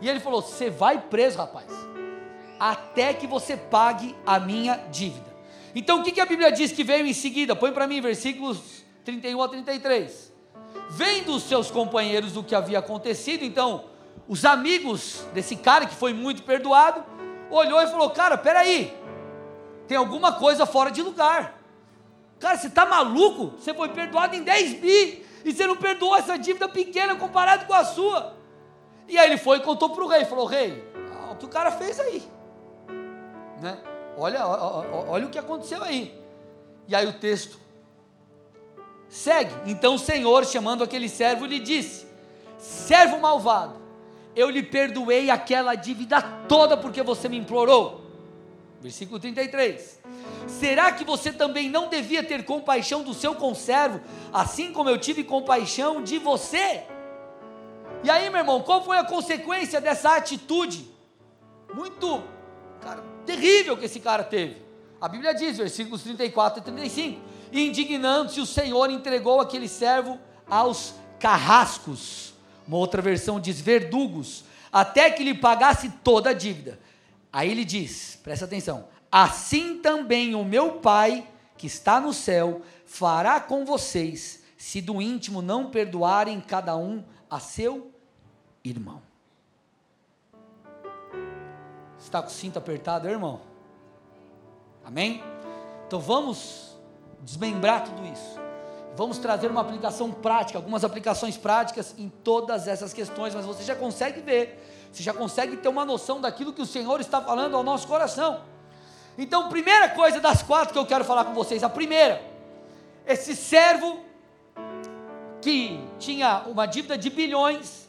E 0.00 0.08
ele 0.08 0.20
falou: 0.20 0.40
Você 0.40 0.70
vai 0.70 0.98
preso, 0.98 1.38
rapaz, 1.38 1.66
até 2.58 3.12
que 3.12 3.26
você 3.26 3.56
pague 3.56 4.14
a 4.26 4.38
minha 4.40 4.76
dívida. 4.90 5.32
Então 5.74 6.00
o 6.00 6.02
que, 6.02 6.12
que 6.12 6.20
a 6.20 6.26
Bíblia 6.26 6.50
diz 6.52 6.72
que 6.72 6.84
veio 6.84 7.06
em 7.06 7.14
seguida? 7.14 7.56
Põe 7.56 7.72
para 7.72 7.86
mim 7.86 8.00
versículos 8.00 8.84
31 9.04 9.42
a 9.42 9.48
33. 9.48 10.32
Vendo 10.90 11.34
os 11.34 11.44
seus 11.44 11.70
companheiros 11.70 12.32
do 12.32 12.42
que 12.42 12.54
havia 12.54 12.78
acontecido, 12.78 13.44
então 13.44 13.84
os 14.28 14.44
amigos 14.44 15.24
desse 15.32 15.56
cara 15.56 15.86
que 15.86 15.94
foi 15.94 16.12
muito 16.12 16.42
perdoado, 16.42 17.04
olhou 17.50 17.80
e 17.80 17.86
falou: 17.86 18.10
Cara, 18.10 18.38
peraí, 18.38 18.96
tem 19.86 19.96
alguma 19.96 20.32
coisa 20.32 20.66
fora 20.66 20.90
de 20.90 21.02
lugar. 21.02 21.61
Cara, 22.42 22.58
você 22.58 22.66
está 22.66 22.84
maluco? 22.84 23.56
Você 23.56 23.72
foi 23.72 23.90
perdoado 23.90 24.34
em 24.34 24.42
10 24.42 24.80
bi 24.80 25.24
e 25.44 25.52
você 25.52 25.64
não 25.64 25.76
perdoou 25.76 26.16
essa 26.16 26.36
dívida 26.36 26.68
pequena 26.68 27.14
comparado 27.14 27.66
com 27.66 27.72
a 27.72 27.84
sua. 27.84 28.34
E 29.06 29.16
aí 29.16 29.28
ele 29.28 29.38
foi 29.38 29.58
e 29.58 29.60
contou 29.60 29.90
para 29.90 30.02
o 30.02 30.08
rei: 30.08 30.24
Falou, 30.24 30.44
rei, 30.44 30.82
o 31.30 31.36
que 31.36 31.44
o 31.44 31.48
cara 31.48 31.70
fez 31.70 32.00
aí? 32.00 32.20
Né? 33.60 33.78
Olha, 34.18 34.44
olha, 34.44 34.88
olha 35.08 35.26
o 35.26 35.30
que 35.30 35.38
aconteceu 35.38 35.84
aí. 35.84 36.20
E 36.88 36.96
aí 36.96 37.06
o 37.06 37.12
texto 37.12 37.60
segue. 39.08 39.54
Então 39.70 39.94
o 39.94 39.98
Senhor, 39.98 40.44
chamando 40.44 40.82
aquele 40.82 41.08
servo, 41.08 41.46
lhe 41.46 41.60
disse: 41.60 42.08
Servo 42.58 43.20
malvado, 43.20 43.76
eu 44.34 44.50
lhe 44.50 44.64
perdoei 44.64 45.30
aquela 45.30 45.76
dívida 45.76 46.20
toda 46.48 46.76
porque 46.76 47.04
você 47.04 47.28
me 47.28 47.38
implorou. 47.38 48.01
Versículo 48.82 49.20
33. 49.20 50.00
Será 50.48 50.90
que 50.90 51.04
você 51.04 51.32
também 51.32 51.70
não 51.70 51.88
devia 51.88 52.22
ter 52.22 52.44
compaixão 52.44 53.04
do 53.04 53.14
seu 53.14 53.34
conservo, 53.36 54.00
assim 54.32 54.72
como 54.72 54.90
eu 54.90 54.98
tive 54.98 55.22
compaixão 55.22 56.02
de 56.02 56.18
você? 56.18 56.82
E 58.02 58.10
aí, 58.10 58.28
meu 58.28 58.40
irmão, 58.40 58.60
qual 58.60 58.84
foi 58.84 58.98
a 58.98 59.04
consequência 59.04 59.80
dessa 59.80 60.16
atitude? 60.16 60.90
Muito, 61.72 62.24
cara, 62.80 63.04
terrível 63.24 63.76
que 63.76 63.84
esse 63.84 64.00
cara 64.00 64.24
teve. 64.24 64.60
A 65.00 65.08
Bíblia 65.08 65.32
diz, 65.32 65.58
versículos 65.58 66.02
34 66.02 66.60
e 66.60 66.64
35: 66.64 67.20
indignando-se, 67.52 68.40
o 68.40 68.46
Senhor 68.46 68.90
entregou 68.90 69.40
aquele 69.40 69.68
servo 69.68 70.18
aos 70.50 70.94
carrascos. 71.20 72.34
Uma 72.66 72.78
outra 72.78 73.00
versão 73.00 73.38
diz 73.38 73.60
verdugos, 73.60 74.44
até 74.72 75.08
que 75.08 75.22
lhe 75.22 75.34
pagasse 75.34 75.88
toda 76.02 76.30
a 76.30 76.32
dívida. 76.32 76.80
Aí 77.32 77.50
ele 77.50 77.64
diz, 77.64 78.18
presta 78.22 78.44
atenção: 78.44 78.88
assim 79.10 79.78
também 79.78 80.34
o 80.34 80.44
meu 80.44 80.80
Pai, 80.80 81.26
que 81.56 81.66
está 81.66 82.00
no 82.00 82.12
céu, 82.12 82.60
fará 82.84 83.40
com 83.40 83.64
vocês, 83.64 84.42
se 84.56 84.80
do 84.80 85.00
íntimo 85.00 85.40
não 85.40 85.70
perdoarem 85.70 86.40
cada 86.40 86.76
um 86.76 87.02
a 87.30 87.40
seu 87.40 87.90
irmão. 88.62 89.00
Está 91.98 92.20
com 92.20 92.28
o 92.28 92.32
cinto 92.32 92.58
apertado, 92.58 93.08
irmão? 93.08 93.40
Amém? 94.84 95.22
Então 95.86 96.00
vamos 96.00 96.76
desmembrar 97.20 97.84
tudo 97.84 98.04
isso. 98.06 98.40
Vamos 98.94 99.18
trazer 99.18 99.50
uma 99.50 99.62
aplicação 99.62 100.10
prática, 100.10 100.58
algumas 100.58 100.84
aplicações 100.84 101.36
práticas 101.36 101.94
em 101.96 102.08
todas 102.08 102.68
essas 102.68 102.92
questões, 102.92 103.34
mas 103.34 103.46
você 103.46 103.62
já 103.62 103.74
consegue 103.74 104.20
ver, 104.20 104.81
você 104.92 105.02
já 105.02 105.14
consegue 105.14 105.56
ter 105.56 105.68
uma 105.68 105.84
noção 105.86 106.20
daquilo 106.20 106.52
que 106.52 106.60
o 106.60 106.66
Senhor 106.66 107.00
está 107.00 107.20
falando 107.20 107.56
ao 107.56 107.62
nosso 107.62 107.88
coração. 107.88 108.42
Então, 109.16 109.48
primeira 109.48 109.88
coisa 109.88 110.20
das 110.20 110.42
quatro 110.42 110.72
que 110.72 110.78
eu 110.78 110.86
quero 110.86 111.04
falar 111.04 111.24
com 111.24 111.32
vocês, 111.32 111.62
a 111.62 111.68
primeira, 111.68 112.22
esse 113.06 113.34
servo 113.34 114.00
que 115.40 115.82
tinha 115.98 116.42
uma 116.46 116.66
dívida 116.66 116.96
de 116.96 117.08
bilhões, 117.08 117.88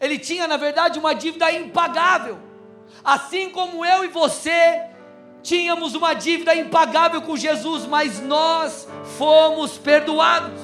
ele 0.00 0.18
tinha 0.18 0.48
na 0.48 0.56
verdade 0.56 0.98
uma 0.98 1.14
dívida 1.14 1.50
impagável. 1.52 2.38
Assim 3.04 3.50
como 3.50 3.84
eu 3.84 4.04
e 4.04 4.08
você 4.08 4.90
tínhamos 5.42 5.94
uma 5.94 6.14
dívida 6.14 6.54
impagável 6.54 7.22
com 7.22 7.36
Jesus, 7.36 7.86
mas 7.86 8.20
nós 8.20 8.88
fomos 9.16 9.78
perdoados. 9.78 10.60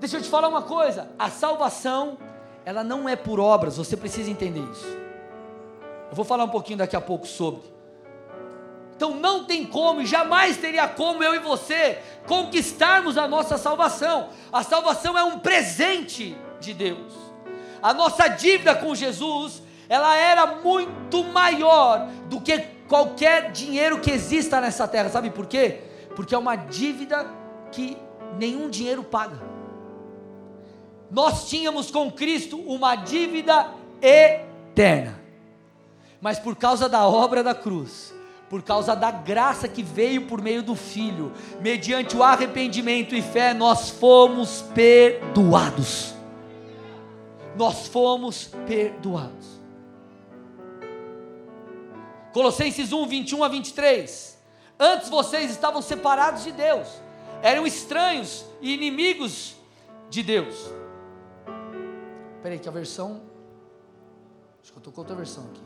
Deixa 0.00 0.16
eu 0.16 0.22
te 0.22 0.28
falar 0.28 0.48
uma 0.48 0.62
coisa: 0.62 1.10
a 1.18 1.30
salvação, 1.30 2.18
ela 2.64 2.84
não 2.84 3.08
é 3.08 3.16
por 3.16 3.40
obras, 3.40 3.76
você 3.76 3.96
precisa 3.96 4.30
entender 4.30 4.60
isso. 4.70 4.86
Eu 6.10 6.16
vou 6.16 6.24
falar 6.24 6.44
um 6.44 6.48
pouquinho 6.48 6.78
daqui 6.78 6.94
a 6.94 7.00
pouco 7.00 7.26
sobre. 7.26 7.62
Então 8.94 9.16
não 9.16 9.44
tem 9.44 9.64
como, 9.66 10.04
jamais 10.04 10.56
teria 10.58 10.86
como 10.86 11.24
eu 11.24 11.34
e 11.34 11.38
você 11.38 11.98
conquistarmos 12.26 13.18
a 13.18 13.26
nossa 13.26 13.58
salvação. 13.58 14.28
A 14.52 14.62
salvação 14.62 15.18
é 15.18 15.24
um 15.24 15.38
presente 15.38 16.36
de 16.60 16.72
Deus. 16.72 17.12
A 17.82 17.92
nossa 17.92 18.28
dívida 18.28 18.74
com 18.74 18.94
Jesus 18.94 19.62
ela 19.88 20.16
era 20.16 20.46
muito 20.46 21.22
maior 21.22 22.08
do 22.26 22.40
que 22.40 22.58
qualquer 22.88 23.50
dinheiro 23.52 24.00
que 24.00 24.10
exista 24.10 24.58
nessa 24.60 24.88
terra. 24.88 25.10
Sabe 25.10 25.30
por 25.30 25.46
quê? 25.46 25.80
Porque 26.16 26.34
é 26.34 26.38
uma 26.38 26.56
dívida 26.56 27.26
que 27.70 27.98
nenhum 28.38 28.70
dinheiro 28.70 29.02
paga. 29.02 29.51
Nós 31.12 31.46
tínhamos 31.50 31.90
com 31.90 32.10
Cristo 32.10 32.56
uma 32.56 32.96
dívida 32.96 33.70
eterna. 34.00 35.20
Mas 36.22 36.38
por 36.38 36.56
causa 36.56 36.88
da 36.88 37.06
obra 37.06 37.42
da 37.42 37.54
cruz, 37.54 38.14
por 38.48 38.62
causa 38.62 38.96
da 38.96 39.10
graça 39.10 39.68
que 39.68 39.82
veio 39.82 40.26
por 40.26 40.40
meio 40.40 40.62
do 40.62 40.74
Filho, 40.74 41.30
mediante 41.60 42.16
o 42.16 42.22
arrependimento 42.22 43.14
e 43.14 43.20
fé, 43.20 43.52
nós 43.52 43.90
fomos 43.90 44.64
perdoados. 44.74 46.14
Nós 47.58 47.88
fomos 47.88 48.50
perdoados. 48.66 49.60
Colossenses 52.32 52.90
1, 52.90 53.06
21 53.06 53.44
a 53.44 53.48
23. 53.48 54.38
Antes 54.80 55.10
vocês 55.10 55.50
estavam 55.50 55.82
separados 55.82 56.42
de 56.42 56.52
Deus, 56.52 56.88
eram 57.42 57.66
estranhos 57.66 58.46
e 58.62 58.72
inimigos 58.72 59.54
de 60.08 60.22
Deus. 60.22 60.81
Espera 62.42 62.56
aí, 62.56 62.58
que 62.58 62.68
a 62.68 62.72
versão. 62.72 63.22
Acho 64.60 64.72
que 64.72 64.76
eu 64.76 64.80
estou 64.80 64.92
com 64.92 65.00
outra 65.02 65.14
versão 65.14 65.44
aqui. 65.44 65.60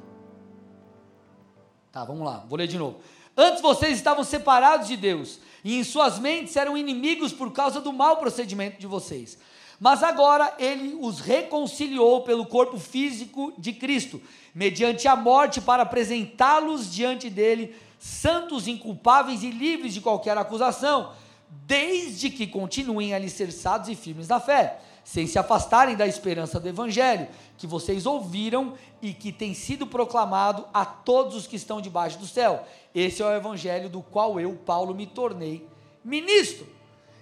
Tá, 1.90 2.04
vamos 2.04 2.22
lá, 2.22 2.44
vou 2.46 2.58
ler 2.58 2.66
de 2.66 2.76
novo. 2.76 3.00
Antes 3.34 3.62
vocês 3.62 3.96
estavam 3.96 4.22
separados 4.22 4.86
de 4.86 4.94
Deus, 4.94 5.40
e 5.64 5.78
em 5.78 5.82
suas 5.82 6.18
mentes 6.18 6.54
eram 6.54 6.76
inimigos 6.76 7.32
por 7.32 7.50
causa 7.50 7.80
do 7.80 7.94
mau 7.94 8.18
procedimento 8.18 8.78
de 8.78 8.86
vocês. 8.86 9.38
Mas 9.80 10.02
agora 10.02 10.54
ele 10.58 10.98
os 11.00 11.18
reconciliou 11.18 12.20
pelo 12.24 12.44
corpo 12.44 12.78
físico 12.78 13.54
de 13.56 13.72
Cristo, 13.72 14.20
mediante 14.54 15.08
a 15.08 15.16
morte, 15.16 15.62
para 15.62 15.82
apresentá-los 15.82 16.92
diante 16.92 17.30
dele, 17.30 17.74
santos, 17.98 18.68
inculpáveis 18.68 19.42
e 19.42 19.50
livres 19.50 19.94
de 19.94 20.02
qualquer 20.02 20.36
acusação, 20.36 21.14
desde 21.48 22.28
que 22.28 22.46
continuem 22.46 23.14
alicerçados 23.14 23.88
e 23.88 23.94
firmes 23.94 24.28
na 24.28 24.38
fé 24.38 24.78
sem 25.06 25.24
se 25.24 25.38
afastarem 25.38 25.94
da 25.94 26.04
esperança 26.04 26.58
do 26.58 26.68
Evangelho, 26.68 27.28
que 27.56 27.64
vocês 27.64 28.06
ouviram 28.06 28.74
e 29.00 29.14
que 29.14 29.30
tem 29.30 29.54
sido 29.54 29.86
proclamado 29.86 30.66
a 30.74 30.84
todos 30.84 31.36
os 31.36 31.46
que 31.46 31.54
estão 31.54 31.80
debaixo 31.80 32.18
do 32.18 32.26
céu. 32.26 32.66
Esse 32.92 33.22
é 33.22 33.24
o 33.24 33.32
Evangelho 33.32 33.88
do 33.88 34.02
qual 34.02 34.40
eu, 34.40 34.52
Paulo, 34.66 34.92
me 34.92 35.06
tornei 35.06 35.64
ministro. 36.04 36.66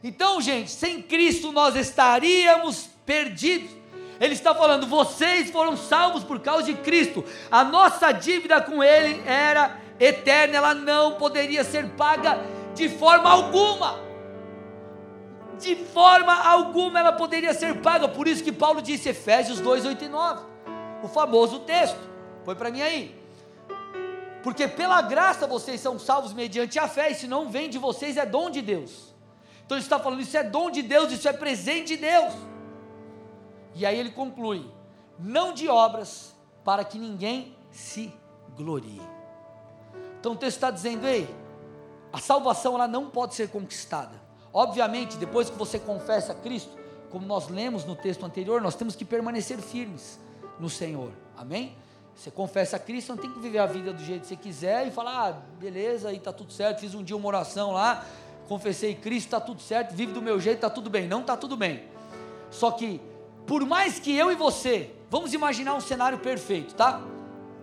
Então, 0.03 0.41
gente, 0.41 0.71
sem 0.71 1.03
Cristo 1.03 1.53
nós 1.53 1.77
estaríamos 1.77 2.89
perdidos. 3.05 3.71
Ele 4.19 4.33
está 4.33 4.55
falando, 4.55 4.87
vocês 4.87 5.51
foram 5.51 5.77
salvos 5.77 6.25
por 6.25 6.41
causa 6.41 6.65
de 6.65 6.75
Cristo. 6.77 7.23
A 7.51 7.65
nossa 7.65 8.13
dívida 8.13 8.63
com 8.63 8.83
Ele 8.83 9.23
era 9.29 9.79
eterna, 10.01 10.57
ela 10.57 10.75
não 10.75 11.17
poderia 11.17 11.63
ser 11.63 11.91
paga 11.91 12.41
de 12.75 12.89
forma 12.89 13.29
alguma 13.29 14.04
de 15.59 15.77
forma 15.77 16.33
alguma 16.33 16.99
ela 16.99 17.13
poderia 17.13 17.55
ser 17.55 17.81
paga. 17.81 18.09
Por 18.09 18.27
isso 18.27 18.43
que 18.43 18.53
Paulo 18.53 18.83
disse 18.83 19.09
Efésios 19.09 19.61
2, 19.61 19.87
8 19.87 20.05
e 20.05 20.09
9. 20.09 20.45
O 21.03 21.09
famoso 21.09 21.61
texto. 21.61 21.99
Foi 22.45 22.55
para 22.55 22.71
mim 22.71 22.83
aí. 22.83 23.25
Porque 24.43 24.69
pela 24.69 25.01
graça 25.01 25.47
vocês 25.47 25.81
são 25.81 25.99
salvos 25.99 26.35
mediante 26.35 26.79
a 26.79 26.87
fé, 26.87 27.11
e 27.11 27.15
se 27.15 27.27
não 27.27 27.49
vem 27.49 27.71
de 27.71 27.79
vocês 27.79 28.19
é 28.19 28.27
dom 28.27 28.51
de 28.51 28.61
Deus. 28.61 29.15
Então 29.65 29.79
ele 29.79 29.85
está 29.85 29.99
falando, 29.99 30.21
isso 30.21 30.37
é 30.37 30.43
dom 30.43 30.71
de 30.71 30.83
Deus, 30.83 31.11
isso 31.11 31.27
é 31.27 31.33
presente 31.33 31.89
de 31.89 31.97
Deus. 31.97 32.35
E 33.75 33.87
aí 33.87 33.99
ele 33.99 34.11
conclui: 34.11 34.71
não 35.19 35.55
de 35.55 35.67
obras, 35.69 36.35
para 36.63 36.85
que 36.85 36.99
ninguém 36.99 37.57
se 37.71 38.13
glorie. 38.55 39.01
Então 40.21 40.33
o 40.33 40.37
texto 40.37 40.57
está 40.57 40.71
dizendo, 40.71 41.07
ei, 41.07 41.27
a 42.13 42.19
salvação 42.19 42.75
ela 42.75 42.87
não 42.87 43.09
pode 43.09 43.35
ser 43.35 43.49
conquistada. 43.49 44.24
Obviamente, 44.55 45.17
depois 45.17 45.51
que 45.51 45.59
você 45.59 45.81
confessa 45.81 46.33
Cristo, 46.33 46.71
como 47.11 47.27
nós 47.27 47.49
lemos 47.49 47.85
no 47.85 47.97
texto 47.97 48.25
anterior, 48.25 48.63
nós 48.63 48.77
temos 48.77 48.95
que 48.95 49.05
permanecer 49.05 49.59
firmes 49.59 50.21
no 50.61 50.71
Senhor. 50.71 51.11
Amém? 51.37 51.77
Você 52.15 52.31
confessa 52.31 52.79
Cristo, 52.79 53.09
não 53.09 53.17
tem 53.17 53.33
que 53.33 53.41
viver 53.41 53.59
a 53.59 53.67
vida 53.67 53.93
do 53.93 54.01
jeito 54.01 54.23
que 54.23 54.29
você 54.29 54.37
quiser 54.37 54.87
e 54.87 54.93
falar, 54.93 55.29
ah, 55.29 55.33
beleza, 55.59 56.11
aí 56.11 56.19
está 56.19 56.33
tudo 56.33 56.53
certo, 56.53 56.79
fiz 56.79 56.95
um 56.95 57.03
dia 57.03 57.17
uma 57.17 57.27
oração 57.27 57.73
lá, 57.73 58.07
confessei 58.49 58.95
Cristo, 58.95 59.27
está 59.27 59.41
tudo 59.41 59.61
certo, 59.61 59.93
vive 59.93 60.13
do 60.13 60.23
meu 60.23 60.39
jeito, 60.39 60.59
está 60.59 60.71
tudo 60.71 60.89
bem. 60.89 61.09
Não 61.09 61.23
está 61.23 61.37
tudo 61.37 61.57
bem. 61.57 61.83
Só 62.49 62.71
que, 62.71 63.01
por 63.49 63.67
mais 63.67 63.99
que 63.99 64.17
eu 64.17 64.31
e 64.31 64.37
você, 64.37 64.95
vamos 65.11 65.35
imaginar 65.35 65.75
um 65.75 65.81
cenário 65.81 66.21
perfeito, 66.21 66.77
tá? 66.77 67.03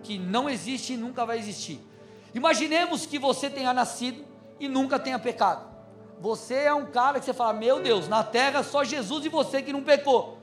Que 0.03 0.19
não 0.19 0.49
existe 0.49 0.93
e 0.93 0.97
nunca 0.97 1.25
vai 1.25 1.39
existir. 1.39 1.79
Imaginemos 2.35 3.05
que 3.05 3.17
você 3.17 3.49
tenha 3.49 3.73
nascido 3.73 4.25
e 4.59 4.67
nunca 4.67 4.99
tenha 4.99 5.17
pecado. 5.17 5.70
Você 6.21 6.53
é 6.53 6.73
um 6.73 6.85
cara 6.85 7.19
que 7.19 7.25
você 7.25 7.33
fala: 7.33 7.53
Meu 7.53 7.81
Deus, 7.81 8.07
na 8.07 8.23
terra 8.23 8.61
só 8.61 8.83
Jesus 8.83 9.25
e 9.25 9.29
você 9.29 9.61
que 9.61 9.73
não 9.73 9.83
pecou. 9.83 10.37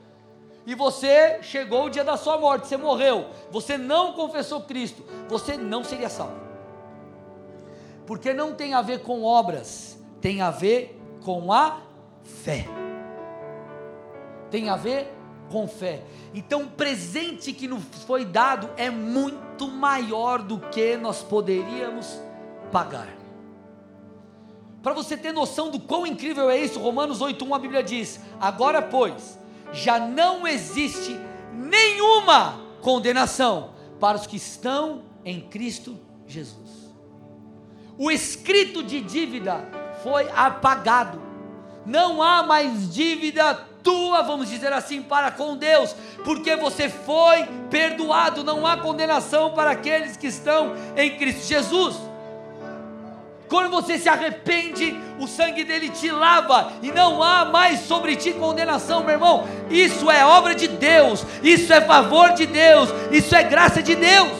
E 0.65 0.75
você 0.75 1.41
chegou 1.41 1.85
o 1.85 1.89
dia 1.89 2.03
da 2.03 2.17
sua 2.17 2.37
morte, 2.37 2.67
você 2.67 2.77
morreu, 2.77 3.27
você 3.49 3.77
não 3.77 4.13
confessou 4.13 4.61
Cristo, 4.61 5.03
você 5.27 5.57
não 5.57 5.83
seria 5.83 6.09
salvo. 6.09 6.37
Porque 8.05 8.33
não 8.33 8.53
tem 8.53 8.73
a 8.73 8.81
ver 8.81 8.99
com 8.99 9.23
obras, 9.23 9.97
tem 10.19 10.41
a 10.41 10.51
ver 10.51 10.99
com 11.23 11.51
a 11.51 11.79
fé. 12.23 12.67
Tem 14.51 14.69
a 14.69 14.75
ver 14.75 15.11
com 15.49 15.67
fé. 15.67 16.03
Então, 16.33 16.63
o 16.63 16.69
presente 16.69 17.53
que 17.53 17.67
nos 17.67 17.83
foi 18.05 18.25
dado 18.25 18.69
é 18.75 18.89
muito 18.89 19.67
maior 19.67 20.41
do 20.41 20.59
que 20.59 20.97
nós 20.97 21.23
poderíamos 21.23 22.19
pagar. 22.71 23.18
Para 24.81 24.93
você 24.93 25.17
ter 25.17 25.33
noção 25.33 25.69
do 25.69 25.79
quão 25.79 26.05
incrível 26.05 26.49
é 26.49 26.57
isso, 26.57 26.79
Romanos 26.79 27.21
8:1 27.21 27.53
a 27.53 27.59
Bíblia 27.59 27.83
diz: 27.83 28.19
"Agora, 28.39 28.81
pois, 28.81 29.37
já 29.73 29.99
não 29.99 30.47
existe 30.47 31.19
nenhuma 31.53 32.59
condenação 32.81 33.71
para 33.99 34.17
os 34.17 34.25
que 34.25 34.37
estão 34.37 35.03
em 35.25 35.41
Cristo 35.41 35.99
Jesus." 36.25 36.89
O 37.97 38.09
escrito 38.09 38.81
de 38.81 39.01
dívida 39.01 39.67
foi 40.01 40.29
apagado. 40.31 41.21
Não 41.85 42.23
há 42.23 42.43
mais 42.43 42.93
dívida 42.93 43.53
tua, 43.83 44.21
vamos 44.21 44.49
dizer 44.49 44.71
assim, 44.71 45.01
para 45.01 45.31
com 45.31 45.57
Deus, 45.57 45.95
porque 46.23 46.55
você 46.55 46.89
foi 46.89 47.45
perdoado, 47.69 48.43
não 48.43 48.65
há 48.65 48.77
condenação 48.77 49.51
para 49.51 49.71
aqueles 49.71 50.15
que 50.15 50.27
estão 50.27 50.73
em 50.95 51.17
Cristo 51.17 51.45
Jesus. 51.45 52.08
Quando 53.49 53.71
você 53.71 53.97
se 53.97 54.07
arrepende, 54.07 54.95
o 55.19 55.27
sangue 55.27 55.63
dele 55.63 55.89
te 55.89 56.11
lava 56.11 56.71
e 56.83 56.91
não 56.91 57.23
há 57.23 57.45
mais 57.45 57.79
sobre 57.79 58.15
ti 58.15 58.31
condenação, 58.31 59.03
meu 59.03 59.13
irmão. 59.13 59.47
Isso 59.71 60.09
é 60.11 60.23
obra 60.23 60.53
de 60.53 60.67
Deus, 60.67 61.25
isso 61.41 61.73
é 61.73 61.81
favor 61.81 62.33
de 62.33 62.45
Deus, 62.45 62.89
isso 63.11 63.35
é 63.35 63.41
graça 63.41 63.81
de 63.81 63.95
Deus. 63.95 64.37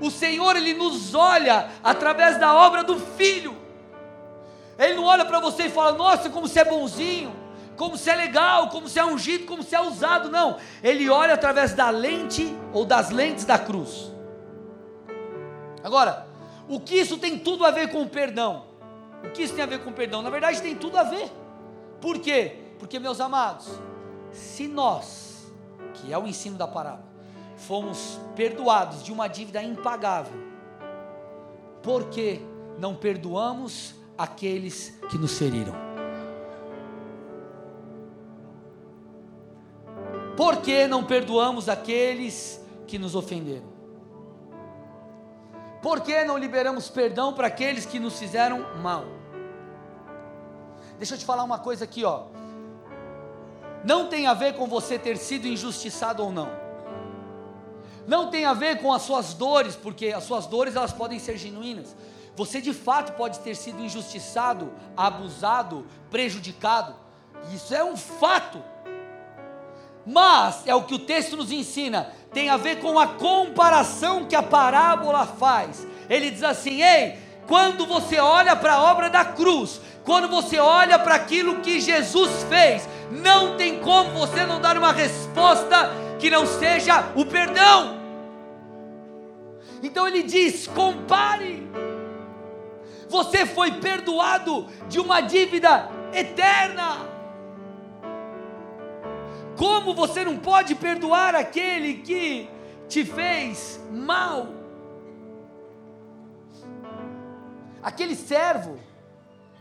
O 0.00 0.10
Senhor, 0.10 0.56
Ele 0.56 0.72
nos 0.72 1.14
olha 1.14 1.68
através 1.84 2.38
da 2.38 2.54
obra 2.54 2.82
do 2.82 2.98
Filho. 2.98 3.54
Ele 4.78 4.94
não 4.94 5.04
olha 5.04 5.24
para 5.24 5.38
você 5.38 5.64
e 5.64 5.70
fala, 5.70 5.92
nossa, 5.92 6.30
como 6.30 6.48
você 6.48 6.60
é 6.60 6.64
bonzinho, 6.64 7.34
como 7.76 7.98
você 7.98 8.10
é 8.10 8.14
legal, 8.14 8.68
como 8.68 8.88
você 8.88 9.00
é 9.00 9.04
ungido, 9.04 9.44
como 9.44 9.62
você 9.62 9.76
é 9.76 9.80
usado. 9.80 10.30
Não. 10.30 10.56
Ele 10.82 11.08
olha 11.10 11.34
através 11.34 11.74
da 11.74 11.90
lente 11.90 12.54
ou 12.72 12.86
das 12.86 13.10
lentes 13.10 13.44
da 13.44 13.58
cruz. 13.58 14.10
Agora, 15.82 16.25
o 16.68 16.80
que 16.80 16.96
isso 16.96 17.18
tem 17.18 17.38
tudo 17.38 17.64
a 17.64 17.70
ver 17.70 17.90
com 17.90 18.02
o 18.02 18.08
perdão? 18.08 18.64
O 19.24 19.30
que 19.30 19.42
isso 19.42 19.54
tem 19.54 19.62
a 19.62 19.66
ver 19.66 19.82
com 19.82 19.90
o 19.90 19.92
perdão? 19.92 20.22
Na 20.22 20.30
verdade, 20.30 20.60
tem 20.60 20.74
tudo 20.74 20.96
a 20.96 21.02
ver. 21.02 21.30
Por 22.00 22.18
quê? 22.18 22.56
Porque, 22.78 22.98
meus 22.98 23.20
amados, 23.20 23.68
se 24.32 24.68
nós, 24.68 25.52
que 25.94 26.12
é 26.12 26.18
o 26.18 26.26
ensino 26.26 26.56
da 26.56 26.66
parábola, 26.66 27.06
fomos 27.56 28.18
perdoados 28.34 29.02
de 29.02 29.12
uma 29.12 29.28
dívida 29.28 29.62
impagável, 29.62 30.38
por 31.82 32.08
que 32.10 32.40
não 32.78 32.94
perdoamos 32.94 33.94
aqueles 34.18 34.98
que 35.08 35.16
nos 35.16 35.38
feriram? 35.38 35.74
Por 40.36 40.58
que 40.58 40.86
não 40.86 41.02
perdoamos 41.02 41.68
aqueles 41.68 42.60
que 42.86 42.98
nos 42.98 43.14
ofenderam? 43.14 43.75
Por 45.86 46.00
que 46.00 46.24
não 46.24 46.36
liberamos 46.36 46.88
perdão 46.88 47.32
para 47.32 47.46
aqueles 47.46 47.86
que 47.86 48.00
nos 48.00 48.18
fizeram 48.18 48.66
mal? 48.82 49.04
Deixa 50.98 51.14
eu 51.14 51.18
te 51.18 51.24
falar 51.24 51.44
uma 51.44 51.60
coisa 51.60 51.84
aqui, 51.84 52.04
ó. 52.04 52.24
Não 53.84 54.08
tem 54.08 54.26
a 54.26 54.34
ver 54.34 54.56
com 54.56 54.66
você 54.66 54.98
ter 54.98 55.16
sido 55.16 55.46
injustiçado 55.46 56.24
ou 56.24 56.32
não. 56.32 56.50
Não 58.04 58.30
tem 58.30 58.46
a 58.46 58.52
ver 58.52 58.82
com 58.82 58.92
as 58.92 59.02
suas 59.02 59.32
dores, 59.32 59.76
porque 59.76 60.08
as 60.08 60.24
suas 60.24 60.46
dores 60.46 60.74
elas 60.74 60.92
podem 60.92 61.20
ser 61.20 61.36
genuínas. 61.36 61.94
Você 62.34 62.60
de 62.60 62.74
fato 62.74 63.12
pode 63.12 63.38
ter 63.38 63.54
sido 63.54 63.80
injustiçado, 63.80 64.72
abusado, 64.96 65.86
prejudicado. 66.10 66.96
Isso 67.54 67.72
é 67.72 67.84
um 67.84 67.96
fato. 67.96 68.60
Mas 70.06 70.62
é 70.66 70.74
o 70.74 70.84
que 70.84 70.94
o 70.94 71.00
texto 71.00 71.36
nos 71.36 71.50
ensina, 71.50 72.12
tem 72.32 72.48
a 72.48 72.56
ver 72.56 72.76
com 72.80 72.98
a 72.98 73.08
comparação 73.08 74.26
que 74.26 74.36
a 74.36 74.42
parábola 74.42 75.26
faz. 75.26 75.86
Ele 76.08 76.30
diz 76.30 76.42
assim: 76.42 76.82
"Ei, 76.82 77.18
quando 77.46 77.86
você 77.86 78.18
olha 78.18 78.54
para 78.54 78.74
a 78.74 78.82
obra 78.82 79.10
da 79.10 79.24
cruz, 79.24 79.80
quando 80.04 80.28
você 80.28 80.58
olha 80.58 80.98
para 80.98 81.16
aquilo 81.16 81.60
que 81.60 81.80
Jesus 81.80 82.44
fez, 82.48 82.88
não 83.10 83.56
tem 83.56 83.80
como 83.80 84.10
você 84.12 84.46
não 84.46 84.60
dar 84.60 84.78
uma 84.78 84.92
resposta 84.92 85.90
que 86.18 86.30
não 86.30 86.46
seja 86.46 87.04
o 87.14 87.24
perdão. 87.24 87.96
Então 89.82 90.06
ele 90.06 90.22
diz: 90.22 90.66
compare. 90.66 91.66
Você 93.08 93.46
foi 93.46 93.72
perdoado 93.72 94.66
de 94.88 94.98
uma 94.98 95.20
dívida 95.20 95.88
eterna. 96.12 97.15
Como 99.56 99.94
você 99.94 100.24
não 100.24 100.36
pode 100.36 100.74
perdoar 100.74 101.34
aquele 101.34 101.94
que 101.94 102.48
te 102.88 103.04
fez 103.04 103.80
mal? 103.90 104.48
Aquele 107.82 108.14
servo 108.14 108.78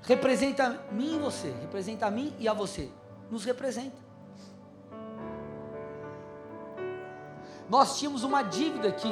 representa 0.01 0.81
mim 0.91 1.15
e 1.15 1.19
você, 1.19 1.53
representa 1.61 2.05
a 2.07 2.11
mim 2.11 2.33
e 2.39 2.47
a 2.47 2.53
você, 2.53 2.89
nos 3.31 3.45
representa. 3.45 3.97
Nós 7.69 7.97
tínhamos 7.97 8.23
uma 8.23 8.43
dívida 8.43 8.91
que 8.91 9.11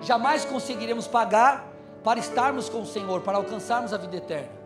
jamais 0.00 0.44
conseguiremos 0.44 1.06
pagar 1.06 1.68
para 2.02 2.18
estarmos 2.18 2.68
com 2.68 2.82
o 2.82 2.86
Senhor, 2.86 3.20
para 3.20 3.36
alcançarmos 3.36 3.92
a 3.92 3.96
vida 3.96 4.16
eterna. 4.16 4.57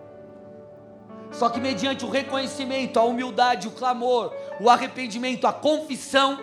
Só 1.33 1.49
que 1.49 1.59
mediante 1.59 2.05
o 2.05 2.11
reconhecimento, 2.11 2.99
a 2.99 3.05
humildade, 3.05 3.66
o 3.66 3.71
clamor, 3.71 4.33
o 4.61 4.68
arrependimento, 4.68 5.47
a 5.47 5.53
confissão, 5.53 6.38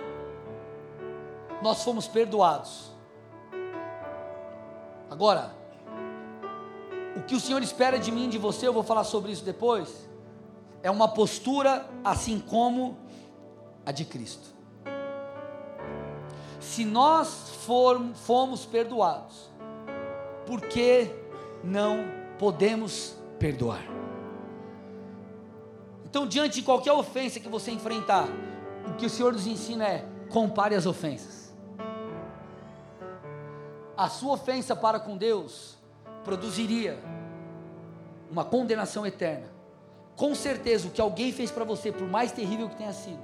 nós 1.62 1.84
fomos 1.84 2.08
perdoados. 2.08 2.92
Agora, 5.10 5.54
o 7.16 7.22
que 7.22 7.36
o 7.36 7.40
Senhor 7.40 7.62
espera 7.62 8.00
de 8.00 8.12
mim 8.12 8.30
de 8.30 8.38
você, 8.38 8.68
eu 8.68 8.74
vou 8.74 8.84
falar 8.84 9.04
sobre 9.04 9.32
isso 9.32 9.44
depois, 9.44 10.10
é 10.82 10.90
uma 10.90 11.08
postura 11.08 11.86
assim 12.04 12.40
como 12.40 12.98
a 13.86 13.92
de 13.92 14.06
Cristo. 14.06 14.48
Se 16.60 16.86
nós 16.86 17.50
for, 17.66 18.02
fomos 18.14 18.66
perdoados, 18.66 19.50
por 20.46 20.62
que 20.62 21.12
não 21.64 22.06
podemos 22.38 23.16
perdoar? 23.38 23.99
Então, 26.10 26.26
diante 26.26 26.56
de 26.56 26.64
qualquer 26.64 26.92
ofensa 26.92 27.40
que 27.40 27.48
você 27.48 27.70
enfrentar, 27.70 28.28
o 28.88 28.96
que 28.96 29.06
o 29.06 29.10
Senhor 29.10 29.32
nos 29.32 29.46
ensina 29.46 29.88
é: 29.88 30.06
compare 30.30 30.74
as 30.74 30.88
ofensas. 30.88 31.54
A 33.96 34.10
sua 34.10 34.34
ofensa 34.34 34.76
para 34.76 35.00
com 35.00 35.16
Deus 35.16 35.78
produziria 36.24 36.98
uma 38.32 38.44
condenação 38.44 39.06
eterna. 39.06 39.48
Com 40.16 40.34
certeza, 40.34 40.88
o 40.88 40.92
que 40.92 41.00
alguém 41.00 41.32
fez 41.32 41.52
para 41.52 41.64
você, 41.64 41.92
por 41.92 42.08
mais 42.08 42.32
terrível 42.32 42.68
que 42.70 42.76
tenha 42.76 42.94
sido, 42.94 43.20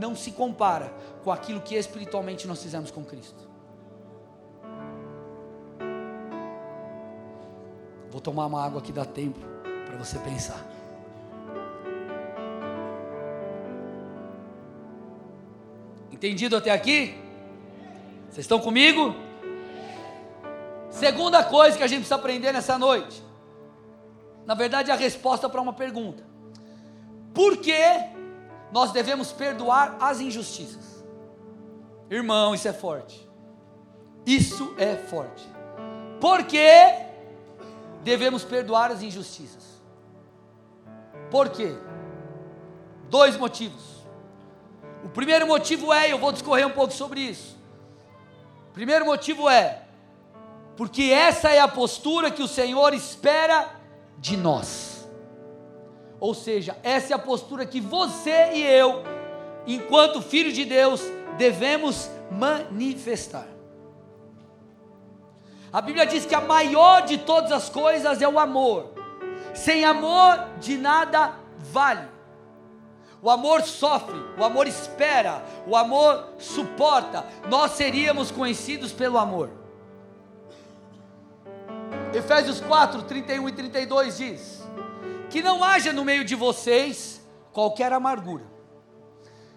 não 0.00 0.16
se 0.16 0.32
compara 0.32 0.92
com 1.22 1.30
aquilo 1.30 1.60
que 1.60 1.74
espiritualmente 1.74 2.46
nós 2.46 2.62
fizemos 2.62 2.90
com 2.90 3.04
Cristo. 3.04 3.48
Vou 8.10 8.20
tomar 8.20 8.46
uma 8.46 8.64
água 8.64 8.80
que 8.80 8.92
dá 8.92 9.04
tempo 9.04 9.38
para 9.86 9.96
você 9.96 10.18
pensar. 10.18 10.75
Entendido 16.16 16.56
até 16.56 16.70
aqui? 16.70 17.14
Vocês 18.30 18.44
estão 18.44 18.58
comigo? 18.58 19.14
Segunda 20.88 21.44
coisa 21.44 21.76
que 21.76 21.82
a 21.82 21.86
gente 21.86 21.98
precisa 21.98 22.14
aprender 22.14 22.52
nessa 22.52 22.78
noite. 22.78 23.22
Na 24.46 24.54
verdade, 24.54 24.90
é 24.90 24.94
a 24.94 24.96
resposta 24.96 25.46
para 25.46 25.60
uma 25.60 25.74
pergunta. 25.74 26.24
Por 27.34 27.58
que 27.58 27.76
nós 28.72 28.92
devemos 28.92 29.30
perdoar 29.30 29.98
as 30.00 30.18
injustiças? 30.18 31.04
Irmão, 32.08 32.54
isso 32.54 32.66
é 32.66 32.72
forte. 32.72 33.28
Isso 34.24 34.74
é 34.78 34.96
forte. 34.96 35.46
Por 36.18 36.44
que 36.44 36.94
devemos 38.02 38.42
perdoar 38.42 38.90
as 38.90 39.02
injustiças? 39.02 39.82
Por 41.30 41.50
quê? 41.50 41.76
Dois 43.10 43.36
motivos. 43.36 43.95
O 45.06 45.08
primeiro 45.08 45.46
motivo 45.46 45.92
é, 45.92 46.10
eu 46.10 46.18
vou 46.18 46.32
discorrer 46.32 46.66
um 46.66 46.72
pouco 46.72 46.92
sobre 46.92 47.20
isso. 47.20 47.56
O 48.70 48.72
primeiro 48.72 49.06
motivo 49.06 49.48
é, 49.48 49.82
porque 50.76 51.04
essa 51.04 51.48
é 51.48 51.60
a 51.60 51.68
postura 51.68 52.28
que 52.28 52.42
o 52.42 52.48
Senhor 52.48 52.92
espera 52.92 53.70
de 54.18 54.36
nós. 54.36 55.08
Ou 56.18 56.34
seja, 56.34 56.76
essa 56.82 57.12
é 57.12 57.14
a 57.14 57.20
postura 57.20 57.64
que 57.64 57.80
você 57.80 58.50
e 58.54 58.64
eu, 58.64 59.04
enquanto 59.64 60.20
filhos 60.20 60.54
de 60.54 60.64
Deus, 60.64 61.00
devemos 61.38 62.10
manifestar. 62.28 63.46
A 65.72 65.80
Bíblia 65.80 66.04
diz 66.04 66.26
que 66.26 66.34
a 66.34 66.40
maior 66.40 67.02
de 67.02 67.18
todas 67.18 67.52
as 67.52 67.68
coisas 67.68 68.20
é 68.20 68.26
o 68.26 68.40
amor. 68.40 68.92
Sem 69.54 69.84
amor, 69.84 70.48
de 70.58 70.76
nada 70.76 71.36
vale. 71.60 72.15
O 73.22 73.30
amor 73.30 73.62
sofre, 73.62 74.18
o 74.38 74.44
amor 74.44 74.66
espera, 74.66 75.44
o 75.66 75.76
amor 75.76 76.34
suporta. 76.38 77.24
Nós 77.48 77.72
seríamos 77.72 78.30
conhecidos 78.30 78.92
pelo 78.92 79.18
amor. 79.18 79.50
Efésios 82.14 82.60
4, 82.60 83.02
31 83.02 83.48
e 83.48 83.52
32 83.52 84.18
diz: 84.18 84.62
Que 85.30 85.42
não 85.42 85.62
haja 85.62 85.92
no 85.92 86.04
meio 86.04 86.24
de 86.24 86.34
vocês 86.34 87.20
qualquer 87.52 87.92
amargura, 87.92 88.44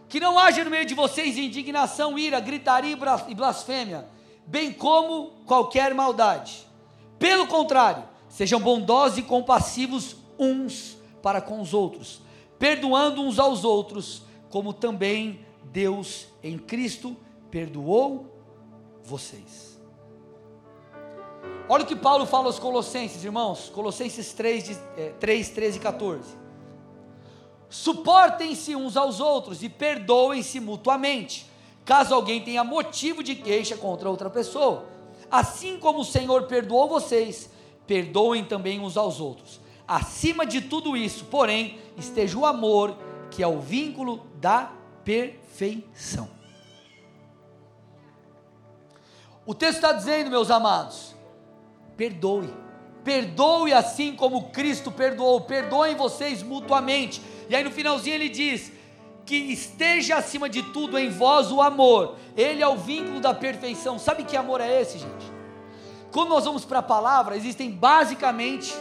que 0.07 0.19
não 0.19 0.39
haja 0.39 0.63
no 0.63 0.69
meio 0.69 0.85
de 0.85 0.93
vocês 0.93 1.37
indignação, 1.37 2.17
ira, 2.17 2.39
gritaria 2.39 2.97
e 3.27 3.35
blasfêmia, 3.35 4.07
bem 4.45 4.73
como 4.73 5.31
qualquer 5.45 5.93
maldade. 5.93 6.67
Pelo 7.17 7.47
contrário, 7.47 8.03
sejam 8.29 8.59
bondosos 8.59 9.17
e 9.17 9.21
compassivos 9.21 10.15
uns 10.37 10.97
para 11.21 11.41
com 11.41 11.59
os 11.61 11.73
outros, 11.73 12.21
perdoando 12.59 13.21
uns 13.21 13.39
aos 13.39 13.63
outros, 13.63 14.21
como 14.49 14.73
também 14.73 15.45
Deus 15.63 16.27
em 16.43 16.57
Cristo 16.59 17.15
perdoou 17.49 18.27
vocês. 19.01 19.79
Olha 21.69 21.83
o 21.83 21.87
que 21.87 21.95
Paulo 21.95 22.25
fala 22.25 22.47
aos 22.47 22.59
Colossenses, 22.59 23.23
irmãos, 23.23 23.69
Colossenses 23.69 24.33
3, 24.33 24.81
3 25.19 25.49
13 25.49 25.77
e 25.77 25.79
14. 25.79 26.37
Suportem-se 27.69 28.75
uns 28.75 28.97
aos 28.97 29.19
outros 29.19 29.61
e 29.63 29.69
perdoem-se 29.69 30.59
mutuamente, 30.59 31.45
caso 31.85 32.13
alguém 32.13 32.43
tenha 32.43 32.63
motivo 32.63 33.23
de 33.23 33.35
queixa 33.35 33.77
contra 33.77 34.09
outra 34.09 34.29
pessoa. 34.29 34.85
Assim 35.29 35.77
como 35.77 35.99
o 35.99 36.05
Senhor 36.05 36.43
perdoou 36.43 36.89
vocês, 36.89 37.51
perdoem 37.85 38.43
também 38.43 38.79
uns 38.79 38.97
aos 38.97 39.19
outros. 39.19 39.58
Acima 39.89 40.45
de 40.45 40.61
tudo 40.61 40.95
isso, 40.95 41.25
porém, 41.25 41.79
esteja 41.97 42.37
o 42.37 42.45
amor, 42.45 42.95
que 43.31 43.41
é 43.41 43.47
o 43.47 43.59
vínculo 43.59 44.27
da 44.35 44.71
perfeição. 45.03 46.29
O 49.43 49.55
texto 49.55 49.77
está 49.77 49.91
dizendo, 49.91 50.29
meus 50.29 50.51
amados, 50.51 51.15
perdoe. 51.97 52.53
Perdoe 53.03 53.73
assim 53.73 54.15
como 54.15 54.51
Cristo 54.51 54.91
perdoou. 54.91 55.41
Perdoem 55.41 55.95
vocês 55.95 56.43
mutuamente. 56.43 57.19
E 57.49 57.55
aí 57.55 57.63
no 57.63 57.71
finalzinho 57.71 58.13
ele 58.13 58.29
diz: 58.29 58.71
que 59.25 59.35
esteja 59.35 60.17
acima 60.17 60.47
de 60.47 60.61
tudo 60.61 60.99
em 60.99 61.09
vós 61.09 61.51
o 61.51 61.63
amor. 61.63 62.15
Ele 62.37 62.61
é 62.61 62.67
o 62.67 62.77
vínculo 62.77 63.19
da 63.19 63.33
perfeição. 63.33 63.97
Sabe 63.97 64.23
que 64.23 64.37
amor 64.37 64.61
é 64.61 64.81
esse, 64.81 64.99
gente? 64.99 65.31
Quando 66.11 66.29
nós 66.29 66.45
vamos 66.45 66.63
para 66.63 66.77
a 66.77 66.83
palavra, 66.83 67.35
existem 67.35 67.71
basicamente, 67.71 68.71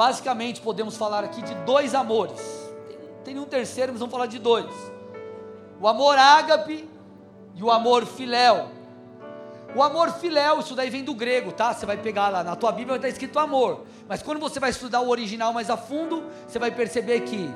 basicamente 0.00 0.62
podemos 0.62 0.96
falar 0.96 1.22
aqui 1.24 1.42
de 1.42 1.54
dois 1.56 1.94
amores. 1.94 2.40
Tem, 2.88 2.98
tem 3.22 3.38
um 3.38 3.44
terceiro, 3.44 3.92
mas 3.92 4.00
vamos 4.00 4.10
falar 4.10 4.24
de 4.24 4.38
dois. 4.38 4.64
O 5.78 5.86
amor 5.86 6.16
ágape 6.16 6.88
e 7.54 7.62
o 7.62 7.70
amor 7.70 8.06
filéu. 8.06 8.70
O 9.76 9.82
amor 9.82 10.10
filéu, 10.12 10.60
isso 10.60 10.74
daí 10.74 10.88
vem 10.88 11.04
do 11.04 11.12
grego, 11.12 11.52
tá? 11.52 11.74
Você 11.74 11.84
vai 11.84 11.98
pegar 11.98 12.30
lá 12.30 12.42
na 12.42 12.56
tua 12.56 12.72
Bíblia 12.72 12.92
vai 12.92 12.96
estar 12.96 13.08
escrito 13.10 13.38
amor. 13.38 13.82
Mas 14.08 14.22
quando 14.22 14.40
você 14.40 14.58
vai 14.58 14.70
estudar 14.70 15.02
o 15.02 15.10
original 15.10 15.52
mais 15.52 15.68
a 15.68 15.76
fundo, 15.76 16.24
você 16.48 16.58
vai 16.58 16.70
perceber 16.70 17.20
que 17.20 17.54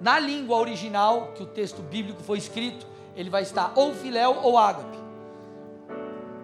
na 0.00 0.18
língua 0.18 0.56
original 0.56 1.34
que 1.36 1.44
o 1.44 1.46
texto 1.46 1.82
bíblico 1.82 2.20
foi 2.20 2.38
escrito, 2.38 2.84
ele 3.14 3.30
vai 3.30 3.42
estar 3.42 3.70
ou 3.76 3.94
filéu 3.94 4.40
ou 4.42 4.58
ágape. 4.58 4.98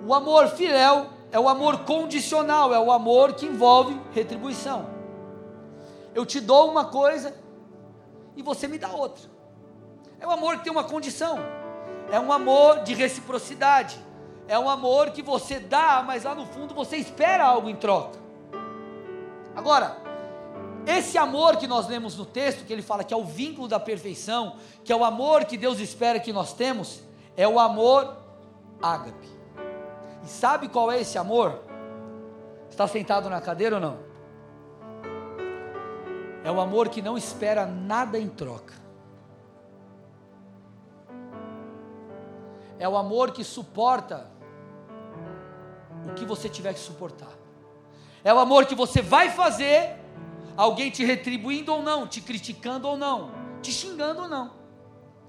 O 0.07 0.14
amor 0.14 0.50
filéu 0.50 1.09
é 1.35 1.38
o 1.38 1.49
amor 1.49 1.81
condicional, 1.81 2.73
é 2.73 2.79
o 2.79 2.90
amor 2.90 3.35
que 3.35 3.44
envolve 3.44 4.01
retribuição. 4.12 4.87
Eu 6.14 6.25
te 6.25 6.40
dou 6.40 6.70
uma 6.70 6.87
coisa 6.87 7.35
e 8.35 8.42
você 8.42 8.66
me 8.66 8.79
dá 8.79 8.88
outra. 8.88 9.29
É 10.18 10.27
o 10.27 10.31
amor 10.31 10.57
que 10.57 10.64
tem 10.64 10.73
uma 10.73 10.85
condição. 10.85 11.38
É 12.11 12.18
um 12.18 12.33
amor 12.33 12.85
de 12.85 12.94
reciprocidade 12.94 14.03
é 14.47 14.59
um 14.59 14.68
amor 14.68 15.11
que 15.11 15.23
você 15.23 15.59
dá, 15.59 16.03
mas 16.07 16.25
lá 16.25 16.35
no 16.35 16.47
fundo 16.47 16.75
você 16.75 16.97
espera 16.97 17.44
algo 17.44 17.68
em 17.68 17.77
troca. 17.77 18.18
Agora, 19.57 19.97
esse 20.87 21.16
amor 21.16 21.57
que 21.57 21.66
nós 21.66 21.88
lemos 21.88 22.16
no 22.16 22.27
texto, 22.27 22.64
que 22.66 22.73
ele 22.73 22.83
fala 22.83 23.05
que 23.05 23.14
é 23.14 23.16
o 23.16 23.25
vínculo 23.25 23.66
da 23.66 23.81
perfeição, 23.81 24.57
que 24.85 24.92
é 24.92 24.97
o 24.97 25.05
amor 25.05 25.47
que 25.47 25.57
Deus 25.57 25.81
espera 25.81 26.20
que 26.20 26.33
nós 26.33 26.53
temos, 26.53 27.01
é 27.37 27.49
o 27.49 27.59
amor 27.59 28.16
ágape. 28.83 29.34
E 30.25 30.29
sabe 30.29 30.69
qual 30.69 30.91
é 30.91 31.01
esse 31.01 31.19
amor? 31.19 31.61
Está 32.71 32.89
sentado 32.89 33.29
na 33.29 33.41
cadeira 33.41 33.77
ou 33.77 33.81
não? 33.81 33.99
É 36.43 36.51
o 36.51 36.61
amor 36.61 36.89
que 36.89 37.03
não 37.03 37.17
espera 37.17 37.67
nada 37.67 38.19
em 38.19 38.29
troca. 38.29 38.75
É 42.79 42.89
o 42.89 42.97
amor 42.97 43.33
que 43.33 43.45
suporta 43.45 44.31
o 46.09 46.15
que 46.15 46.25
você 46.25 46.49
tiver 46.49 46.73
que 46.75 46.81
suportar. 46.81 47.33
É 48.23 48.33
o 48.33 48.39
amor 48.39 48.67
que 48.67 48.75
você 48.75 49.03
vai 49.03 49.31
fazer, 49.31 49.99
alguém 50.57 50.91
te 50.91 51.05
retribuindo 51.05 51.73
ou 51.73 51.83
não, 51.83 52.07
te 52.07 52.21
criticando 52.21 52.89
ou 52.89 52.97
não, 52.97 53.31
te 53.61 53.71
xingando 53.71 54.23
ou 54.23 54.29
não, 54.29 54.53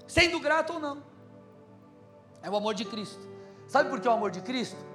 sendo 0.06 0.40
grato 0.40 0.74
ou 0.74 0.80
não. 0.80 1.02
É 2.42 2.50
o 2.50 2.56
amor 2.56 2.74
de 2.74 2.84
Cristo. 2.84 3.26
Sabe 3.66 3.90
por 3.90 4.00
que 4.00 4.08
é 4.08 4.10
o 4.10 4.14
amor 4.14 4.30
de 4.30 4.40
Cristo? 4.40 4.85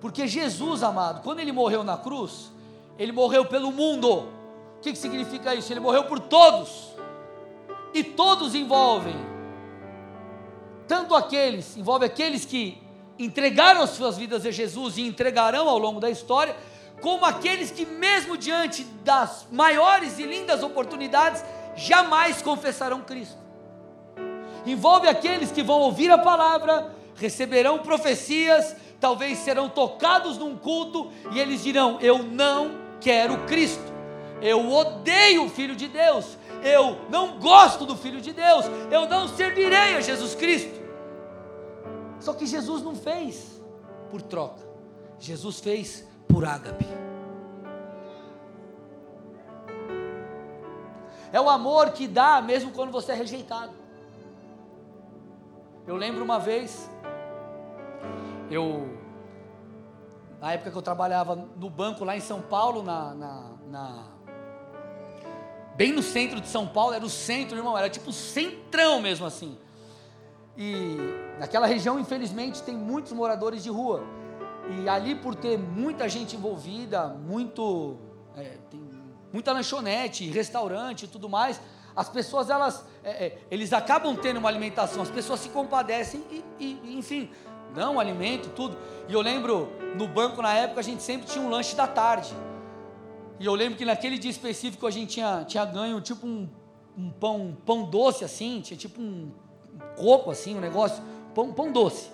Porque 0.00 0.26
Jesus, 0.26 0.82
amado, 0.82 1.22
quando 1.22 1.40
ele 1.40 1.52
morreu 1.52 1.82
na 1.82 1.96
cruz, 1.96 2.52
ele 2.98 3.12
morreu 3.12 3.44
pelo 3.44 3.72
mundo. 3.72 4.08
O 4.08 4.80
que, 4.80 4.92
que 4.92 4.98
significa 4.98 5.54
isso? 5.54 5.72
Ele 5.72 5.80
morreu 5.80 6.04
por 6.04 6.20
todos. 6.20 6.94
E 7.94 8.04
todos 8.04 8.54
envolvem, 8.54 9.16
tanto 10.86 11.14
aqueles, 11.14 11.76
envolve 11.76 12.04
aqueles 12.04 12.44
que 12.44 12.82
entregaram 13.18 13.86
suas 13.86 14.18
vidas 14.18 14.44
a 14.44 14.50
Jesus 14.50 14.98
e 14.98 15.02
entregarão 15.02 15.68
ao 15.68 15.78
longo 15.78 15.98
da 15.98 16.10
história, 16.10 16.54
como 17.00 17.24
aqueles 17.24 17.70
que, 17.70 17.86
mesmo 17.86 18.36
diante 18.36 18.84
das 19.04 19.46
maiores 19.50 20.18
e 20.18 20.24
lindas 20.24 20.62
oportunidades, 20.62 21.42
jamais 21.74 22.42
confessarão 22.42 23.00
Cristo. 23.00 23.38
Envolve 24.66 25.08
aqueles 25.08 25.50
que 25.50 25.62
vão 25.62 25.80
ouvir 25.80 26.10
a 26.10 26.18
palavra, 26.18 26.94
receberão 27.14 27.78
profecias, 27.78 28.76
talvez 29.00 29.38
serão 29.38 29.68
tocados 29.68 30.38
num 30.38 30.56
culto 30.56 31.10
e 31.32 31.38
eles 31.38 31.62
dirão: 31.62 31.98
Eu 32.00 32.22
não 32.22 32.72
quero 33.00 33.46
Cristo, 33.46 33.92
eu 34.40 34.70
odeio 34.70 35.44
o 35.44 35.50
Filho 35.50 35.76
de 35.76 35.88
Deus, 35.88 36.36
eu 36.62 36.98
não 37.10 37.38
gosto 37.38 37.84
do 37.86 37.96
Filho 37.96 38.20
de 38.20 38.32
Deus, 38.32 38.64
eu 38.90 39.08
não 39.08 39.28
servirei 39.28 39.96
a 39.96 40.00
Jesus 40.00 40.34
Cristo. 40.34 40.84
Só 42.20 42.32
que 42.32 42.46
Jesus 42.46 42.82
não 42.82 42.94
fez 42.94 43.62
por 44.10 44.22
troca, 44.22 44.66
Jesus 45.18 45.60
fez 45.60 46.06
por 46.28 46.44
ágape. 46.44 46.86
É 51.32 51.40
o 51.40 51.50
amor 51.50 51.90
que 51.90 52.06
dá 52.06 52.40
mesmo 52.40 52.72
quando 52.72 52.90
você 52.90 53.12
é 53.12 53.14
rejeitado. 53.14 53.72
Eu 55.86 55.94
lembro 55.94 56.24
uma 56.24 56.38
vez, 56.38 56.90
eu, 58.50 58.88
na 60.40 60.52
época 60.52 60.70
que 60.70 60.76
eu 60.76 60.82
trabalhava 60.82 61.34
no 61.56 61.70
banco 61.70 62.04
lá 62.04 62.16
em 62.16 62.20
São 62.20 62.40
Paulo, 62.40 62.82
na, 62.82 63.14
na, 63.14 63.50
na 63.68 64.04
bem 65.76 65.92
no 65.92 66.02
centro 66.02 66.40
de 66.40 66.48
São 66.48 66.66
Paulo, 66.66 66.94
era 66.94 67.04
o 67.04 67.10
centro, 67.10 67.56
irmão, 67.56 67.76
era 67.76 67.90
tipo 67.90 68.12
centrão 68.12 69.00
mesmo 69.00 69.26
assim. 69.26 69.58
E 70.56 70.96
naquela 71.38 71.66
região, 71.66 71.98
infelizmente, 72.00 72.62
tem 72.62 72.74
muitos 72.74 73.12
moradores 73.12 73.62
de 73.62 73.68
rua. 73.68 74.02
E 74.70 74.88
ali, 74.88 75.14
por 75.14 75.34
ter 75.34 75.58
muita 75.58 76.08
gente 76.08 76.34
envolvida, 76.34 77.08
muito, 77.08 77.96
é, 78.34 78.56
tem 78.70 78.80
muita 79.32 79.52
lanchonete, 79.52 80.28
restaurante 80.30 81.04
e 81.04 81.08
tudo 81.08 81.28
mais, 81.28 81.60
as 81.94 82.08
pessoas, 82.08 82.50
elas, 82.50 82.84
é, 83.04 83.26
é, 83.26 83.38
eles 83.50 83.72
acabam 83.72 84.16
tendo 84.16 84.38
uma 84.38 84.48
alimentação, 84.48 85.02
as 85.02 85.10
pessoas 85.10 85.40
se 85.40 85.48
compadecem 85.50 86.22
e, 86.30 86.44
e, 86.58 86.98
enfim, 86.98 87.30
dão 87.76 88.00
alimento, 88.00 88.48
tudo. 88.56 88.76
E 89.06 89.12
eu 89.12 89.20
lembro, 89.20 89.68
no 89.94 90.08
banco 90.08 90.40
na 90.40 90.54
época, 90.54 90.80
a 90.80 90.82
gente 90.82 91.02
sempre 91.02 91.28
tinha 91.28 91.44
um 91.44 91.50
lanche 91.50 91.76
da 91.76 91.86
tarde. 91.86 92.34
E 93.38 93.44
eu 93.44 93.54
lembro 93.54 93.76
que 93.76 93.84
naquele 93.84 94.18
dia 94.18 94.30
específico 94.30 94.86
a 94.86 94.90
gente 94.90 95.10
tinha, 95.10 95.44
tinha 95.44 95.64
ganho 95.66 96.00
tipo 96.00 96.26
um, 96.26 96.48
um 96.96 97.10
pão, 97.10 97.36
um 97.36 97.54
pão 97.54 97.84
doce 97.84 98.24
assim, 98.24 98.62
tinha 98.62 98.78
tipo 98.78 99.00
um, 99.00 99.30
um 99.74 99.94
coco 99.94 100.30
assim, 100.30 100.56
um 100.56 100.60
negócio, 100.60 101.02
pão, 101.34 101.52
pão 101.52 101.70
doce. 101.70 102.10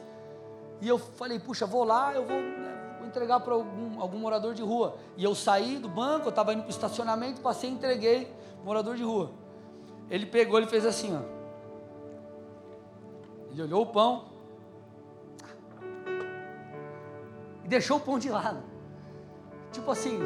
E 0.80 0.88
eu 0.88 0.98
falei, 0.98 1.38
puxa, 1.38 1.64
vou 1.64 1.84
lá, 1.84 2.12
eu 2.12 2.26
vou, 2.26 2.36
né, 2.36 2.96
vou 2.98 3.06
entregar 3.06 3.38
para 3.38 3.54
algum, 3.54 4.00
algum 4.00 4.18
morador 4.18 4.52
de 4.52 4.62
rua. 4.62 4.96
E 5.16 5.22
eu 5.22 5.32
saí 5.32 5.78
do 5.78 5.88
banco, 5.88 6.26
eu 6.26 6.30
estava 6.30 6.52
indo 6.52 6.62
para 6.62 6.70
o 6.70 6.72
estacionamento, 6.72 7.40
passei 7.40 7.70
e 7.70 7.72
entreguei 7.72 8.28
morador 8.64 8.96
de 8.96 9.04
rua. 9.04 9.30
Ele 10.10 10.26
pegou, 10.26 10.58
ele 10.58 10.66
fez 10.66 10.84
assim, 10.84 11.16
ó. 11.16 11.20
Ele 13.52 13.62
olhou 13.62 13.82
o 13.82 13.86
pão 13.86 14.31
deixou 17.72 17.96
o 17.96 18.00
pão 18.00 18.18
de 18.18 18.28
lado. 18.28 18.62
Tipo 19.72 19.90
assim, 19.90 20.18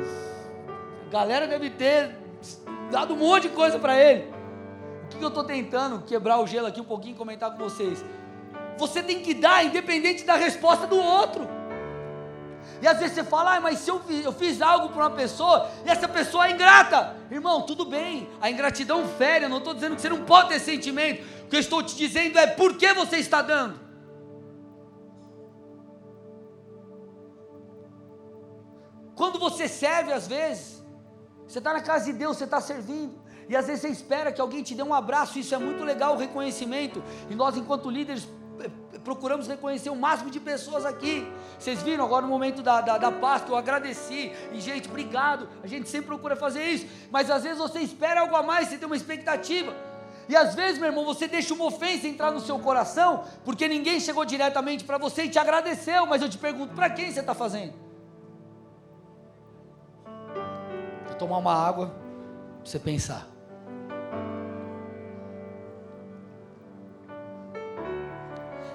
a 1.07 1.11
galera 1.11 1.47
deve 1.47 1.71
ter 1.71 2.17
dado 2.91 3.15
um 3.15 3.17
monte 3.17 3.43
de 3.45 3.51
coisa 3.51 3.79
para 3.79 3.97
ele. 3.97 4.35
O 5.05 5.09
que, 5.09 5.25
eu 5.25 5.29
estou 5.29 5.45
tentando 5.45 6.03
quebrar 6.03 6.41
o 6.41 6.47
gelo 6.47 6.67
aqui 6.67 6.81
um 6.81 6.85
pouquinho 6.85 7.15
e 7.15 7.19
comentar 7.19 7.53
com 7.53 7.59
vocês? 7.59 8.05
Você 8.77 9.01
tem 9.01 9.23
que 9.23 9.33
dar, 9.33 9.65
independente 9.65 10.25
da 10.25 10.35
resposta 10.35 10.87
do 10.89 10.97
outro. 10.97 11.49
E 12.83 12.89
às 12.89 12.99
vezes 12.99 13.15
você 13.15 13.23
fala, 13.23 13.57
ah, 13.57 13.61
mas 13.61 13.79
se 13.79 13.91
eu 13.91 14.01
fiz, 14.01 14.25
eu 14.25 14.33
fiz 14.33 14.61
algo 14.61 14.89
para 14.89 15.05
uma 15.05 15.11
pessoa 15.11 15.71
e 15.87 15.89
essa 15.89 16.09
pessoa 16.09 16.49
é 16.49 16.51
ingrata, 16.51 17.17
irmão, 17.31 17.63
tudo 17.63 17.85
bem, 17.85 18.29
a 18.41 18.51
ingratidão 18.51 19.07
fere, 19.07 19.45
eu 19.45 19.49
não 19.49 19.59
estou 19.59 19.73
dizendo 19.73 19.95
que 19.95 20.03
você 20.03 20.09
não 20.09 20.25
pode 20.25 20.49
ter 20.49 20.59
sentimento, 20.59 21.25
o 21.45 21.49
que 21.49 21.57
eu 21.57 21.61
estou 21.61 21.83
te 21.83 21.97
dizendo 21.97 22.39
é 22.39 22.47
por 22.47 22.77
que 22.77 22.93
você 22.93 23.17
está 23.17 23.41
dando. 23.41 23.86
Quando 29.17 29.39
você 29.39 29.67
serve, 29.67 30.13
às 30.13 30.29
vezes, 30.29 30.85
você 31.49 31.59
está 31.59 31.73
na 31.73 31.81
casa 31.81 32.05
de 32.05 32.13
Deus, 32.13 32.37
você 32.37 32.45
está 32.45 32.61
servindo, 32.61 33.19
e 33.49 33.57
às 33.57 33.67
vezes 33.67 33.81
você 33.81 33.89
espera 33.89 34.31
que 34.31 34.41
alguém 34.41 34.63
te 34.63 34.75
dê 34.75 34.83
um 34.83 34.93
abraço, 34.93 35.39
isso 35.39 35.55
é 35.55 35.59
muito 35.59 35.83
legal, 35.83 36.15
o 36.15 36.19
reconhecimento, 36.19 37.03
e 37.31 37.35
nós, 37.35 37.57
enquanto 37.57 37.89
líderes, 37.89 38.29
procuramos 39.03 39.47
reconhecer 39.47 39.89
o 39.89 39.97
máximo 39.97 40.31
de 40.31 40.39
pessoas 40.39 40.85
aqui. 40.85 41.27
Vocês 41.59 41.83
viram 41.83 42.05
agora 42.05 42.23
no 42.23 42.29
momento 42.29 42.63
da, 42.63 42.81
da, 42.83 42.99
da 42.99 43.11
Páscoa, 43.11 43.55
eu 43.55 43.57
agradeci, 43.57 44.33
e 44.53 44.61
gente, 44.61 44.89
obrigado. 44.89 45.49
A 45.63 45.67
gente 45.67 45.89
sempre 45.89 46.09
procura 46.09 46.37
fazer 46.37 46.65
isso, 46.65 46.87
mas 47.11 47.31
às 47.31 47.43
vezes 47.43 47.59
você 47.59 47.81
espera 47.81 48.21
algo 48.21 48.37
a 48.37 48.43
mais, 48.43 48.69
você 48.69 48.77
tem 48.77 48.87
uma 48.87 48.97
expectativa. 48.97 49.75
E 50.29 50.37
às 50.37 50.55
vezes, 50.55 50.79
meu 50.79 50.89
irmão, 50.89 51.07
você 51.07 51.27
deixa 51.27 51.55
uma 51.55 51.67
ofensa 51.67 52.07
entrar 52.07 52.33
no 52.33 52.41
seu 52.41 52.59
coração, 52.59 53.25
porque 53.45 53.67
ninguém 53.67 53.99
chegou 53.99 54.27
diretamente 54.27 54.85
para 54.85 54.99
você 54.99 55.23
e 55.23 55.31
te 55.31 55.39
agradeceu, 55.39 56.05
mas 56.05 56.21
eu 56.21 56.29
te 56.29 56.37
pergunto, 56.37 56.75
para 56.75 56.91
quem 56.91 57.11
você 57.11 57.21
está 57.21 57.33
fazendo? 57.33 57.86
Tomar 61.17 61.39
uma 61.39 61.55
água 61.55 61.89
para 62.63 62.71
você 62.71 62.79
pensar. 62.79 63.37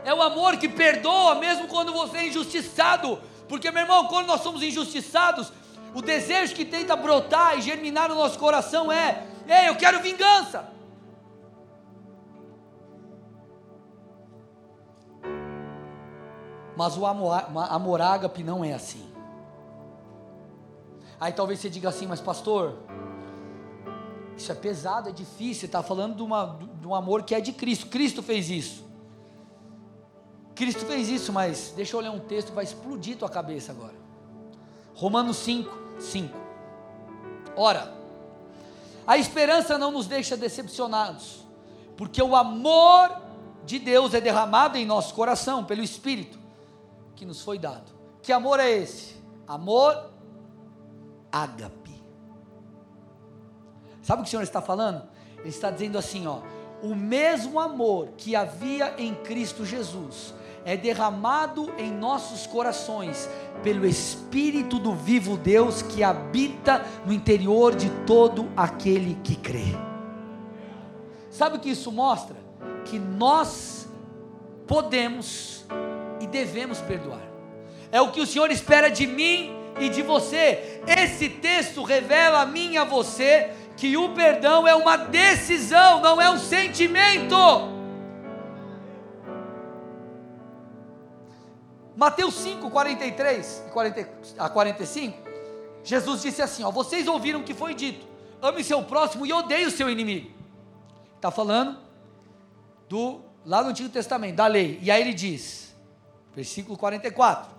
é 0.04 0.14
o 0.14 0.22
amor 0.22 0.58
que 0.58 0.68
perdoa 0.68 1.36
mesmo 1.36 1.68
quando 1.68 1.94
você 1.94 2.18
é 2.18 2.28
injustiçado. 2.28 3.20
Porque, 3.48 3.72
meu 3.72 3.82
irmão, 3.82 4.08
quando 4.08 4.28
nós 4.28 4.42
somos 4.42 4.62
injustiçados, 4.62 5.52
o 5.94 6.02
desejo 6.02 6.56
que 6.56 6.66
tenta 6.66 6.96
brotar 6.96 7.58
e 7.58 7.62
germinar 7.62 8.10
no 8.10 8.16
nosso 8.16 8.38
coração 8.38 8.92
é: 8.92 9.26
ei, 9.48 9.70
eu 9.70 9.76
quero 9.76 10.02
vingança. 10.02 10.70
Mas 16.76 16.98
o 16.98 17.06
amor, 17.06 17.46
amor 17.70 18.02
ágape 18.02 18.44
não 18.44 18.64
é 18.64 18.74
assim. 18.74 19.11
Aí 21.22 21.32
talvez 21.32 21.60
você 21.60 21.70
diga 21.70 21.88
assim, 21.88 22.08
mas 22.08 22.20
pastor, 22.20 22.80
isso 24.36 24.52
é 24.52 24.56
pesado, 24.56 25.08
é 25.08 25.12
difícil, 25.12 25.68
está 25.68 25.84
falando 25.84 26.16
de, 26.16 26.24
uma, 26.24 26.58
de 26.80 26.88
um 26.88 26.96
amor 26.96 27.22
que 27.22 27.36
é 27.36 27.40
de 27.40 27.54
Cristo. 27.54 27.86
Cristo 27.86 28.24
fez 28.24 28.50
isso. 28.50 28.84
Cristo 30.56 30.84
fez 30.84 31.10
isso, 31.10 31.32
mas 31.32 31.74
deixa 31.76 31.96
eu 31.96 32.00
ler 32.00 32.10
um 32.10 32.20
texto 32.20 32.48
que 32.48 32.56
vai 32.56 32.64
explodir 32.64 33.20
tua 33.20 33.30
cabeça 33.30 33.72
agora. 33.72 33.94
Romanos 34.96 35.38
5, 35.38 35.72
5. 36.00 36.36
Ora, 37.56 37.94
a 39.06 39.16
esperança 39.16 39.78
não 39.78 39.92
nos 39.92 40.08
deixa 40.08 40.36
decepcionados, 40.36 41.46
porque 41.96 42.22
o 42.24 42.36
amor 42.36 43.16
de 43.64 43.78
Deus 43.78 44.16
é 44.16 44.20
derramado 44.22 44.76
em 44.76 44.88
nosso 44.88 45.14
coração 45.14 45.64
pelo 45.64 45.84
Espírito 45.84 46.40
que 47.16 47.26
nos 47.26 47.44
foi 47.44 47.60
dado. 47.60 47.92
Que 48.24 48.32
amor 48.32 48.60
é 48.60 48.72
esse? 48.72 49.22
Amor 49.48 50.11
ágape. 51.32 52.04
Sabe 54.02 54.22
o 54.22 54.24
que 54.24 54.30
o 54.30 54.32
Senhor 54.32 54.44
está 54.44 54.62
falando? 54.62 55.04
Ele 55.40 55.50
está 55.50 55.70
dizendo 55.70 55.98
assim, 55.98 56.28
ó, 56.28 56.42
o 56.82 56.96
mesmo 56.96 57.60
amor 57.60 58.10
que 58.18 58.36
havia 58.36 58.96
em 58.98 59.14
Cristo 59.14 59.66
Jesus 59.66 60.34
é 60.66 60.76
derramado 60.78 61.72
em 61.78 61.92
nossos 61.92 62.46
corações 62.46 63.30
pelo 63.64 63.86
Espírito 63.86 64.78
do 64.78 64.94
vivo 64.94 65.38
Deus 65.38 65.82
que 65.82 66.04
habita 66.04 66.86
no 67.06 67.14
interior 67.14 67.76
de 67.76 67.90
todo 68.06 68.50
aquele 68.56 69.16
que 69.24 69.36
crê. 69.36 69.76
Sabe 71.30 71.58
o 71.58 71.60
que 71.60 71.70
isso 71.70 71.92
mostra? 71.92 72.36
Que 72.86 73.00
nós 73.00 73.88
podemos 74.68 75.66
e 76.20 76.28
devemos 76.28 76.80
perdoar. 76.80 77.22
É 77.92 78.02
o 78.02 78.12
que 78.12 78.22
o 78.22 78.28
Senhor 78.28 78.52
espera 78.52 78.90
de 78.90 79.08
mim 79.08 79.61
e 79.82 79.90
de 79.90 80.02
você. 80.02 80.82
Esse 80.88 81.30
texto 81.30 81.84
revela 81.84 82.42
a 82.42 82.46
mim 82.46 82.74
e 82.74 82.78
a 82.78 82.84
você 82.84 83.52
que 83.76 83.98
o 83.98 84.14
perdão 84.14 84.68
é 84.68 84.76
uma 84.76 84.96
decisão, 84.96 86.02
não 86.02 86.22
é 86.22 86.30
um 86.30 86.38
sentimento. 86.38 87.36
Mateus 91.96 92.36
5, 92.36 92.70
43 92.70 93.64
a 94.38 94.50
45, 94.50 95.18
Jesus 95.84 96.22
disse 96.22 96.42
assim: 96.42 96.64
ó, 96.64 96.72
Vocês 96.72 97.08
ouviram 97.08 97.42
o 97.42 97.44
que 97.44 97.54
foi 97.54 97.74
dito, 97.74 98.06
ame 98.42 98.64
seu 98.64 98.84
próximo 98.84 99.26
e 99.26 99.34
odeie 99.34 99.66
o 99.66 99.72
seu 99.72 99.90
inimigo. 99.90 100.32
Está 101.16 101.30
falando 101.30 101.78
do 102.90 103.22
lá 103.46 103.64
no 103.64 103.70
Antigo 103.70 103.90
Testamento, 103.90 104.36
da 104.36 104.48
lei. 104.48 104.80
E 104.82 104.90
aí 104.90 105.02
ele 105.02 105.14
diz, 105.14 105.76
versículo 106.36 106.78
44: 106.78 107.52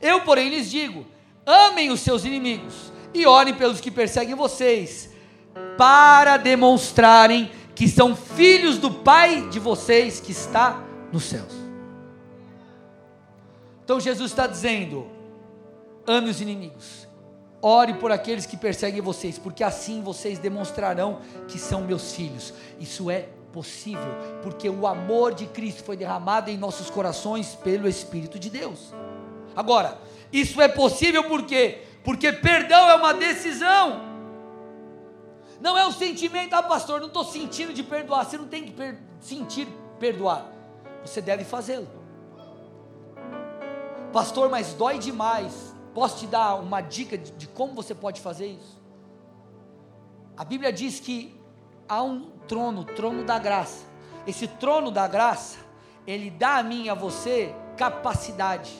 Eu, 0.00 0.22
porém, 0.22 0.48
lhes 0.48 0.70
digo: 0.70 1.06
amem 1.50 1.90
os 1.90 2.00
seus 2.00 2.24
inimigos 2.24 2.92
e 3.12 3.26
orem 3.26 3.54
pelos 3.54 3.80
que 3.80 3.90
perseguem 3.90 4.34
vocês, 4.34 5.10
para 5.76 6.36
demonstrarem 6.36 7.50
que 7.74 7.88
são 7.88 8.14
filhos 8.14 8.78
do 8.78 8.90
Pai 8.90 9.48
de 9.48 9.58
vocês 9.58 10.20
que 10.20 10.32
está 10.32 10.82
nos 11.12 11.24
céus. 11.24 11.52
Então 13.84 13.98
Jesus 13.98 14.30
está 14.30 14.46
dizendo: 14.46 15.06
ame 16.06 16.30
os 16.30 16.40
inimigos, 16.40 17.08
ore 17.60 17.94
por 17.94 18.12
aqueles 18.12 18.46
que 18.46 18.56
perseguem 18.56 19.00
vocês, 19.00 19.38
porque 19.38 19.64
assim 19.64 20.02
vocês 20.02 20.38
demonstrarão 20.38 21.20
que 21.48 21.58
são 21.58 21.82
meus 21.82 22.12
filhos. 22.12 22.54
Isso 22.78 23.10
é 23.10 23.28
possível, 23.52 24.14
porque 24.42 24.68
o 24.68 24.86
amor 24.86 25.34
de 25.34 25.46
Cristo 25.46 25.82
foi 25.82 25.96
derramado 25.96 26.50
em 26.50 26.56
nossos 26.56 26.88
corações 26.88 27.56
pelo 27.56 27.88
Espírito 27.88 28.38
de 28.38 28.48
Deus. 28.48 28.94
Agora, 29.56 29.98
isso 30.32 30.60
é 30.60 30.68
possível 30.68 31.24
por 31.24 31.44
quê? 31.44 31.82
Porque 32.04 32.32
perdão 32.32 32.88
é 32.88 32.94
uma 32.94 33.12
decisão. 33.12 34.08
Não 35.60 35.76
é 35.76 35.86
um 35.86 35.92
sentimento, 35.92 36.54
ah, 36.54 36.62
pastor, 36.62 37.00
não 37.00 37.08
estou 37.08 37.24
sentindo 37.24 37.72
de 37.72 37.82
perdoar. 37.82 38.24
Você 38.24 38.38
não 38.38 38.46
tem 38.46 38.64
que 38.64 38.72
per 38.72 38.98
sentir 39.20 39.68
perdoar. 39.98 40.46
Você 41.04 41.20
deve 41.20 41.44
fazê-lo. 41.44 41.88
Pastor, 44.12 44.48
mas 44.48 44.72
dói 44.74 44.98
demais. 44.98 45.74
Posso 45.94 46.18
te 46.18 46.26
dar 46.26 46.54
uma 46.54 46.80
dica 46.80 47.18
de, 47.18 47.30
de 47.32 47.46
como 47.48 47.74
você 47.74 47.94
pode 47.94 48.20
fazer 48.20 48.46
isso? 48.46 48.80
A 50.36 50.44
Bíblia 50.44 50.72
diz 50.72 51.00
que 51.00 51.38
há 51.88 52.02
um 52.02 52.30
trono, 52.48 52.84
trono 52.84 53.24
da 53.24 53.38
graça. 53.38 53.84
Esse 54.26 54.46
trono 54.46 54.90
da 54.90 55.06
graça, 55.06 55.58
ele 56.06 56.30
dá 56.30 56.56
a 56.56 56.62
mim 56.62 56.84
e 56.84 56.90
a 56.90 56.94
você 56.94 57.54
capacidade. 57.76 58.72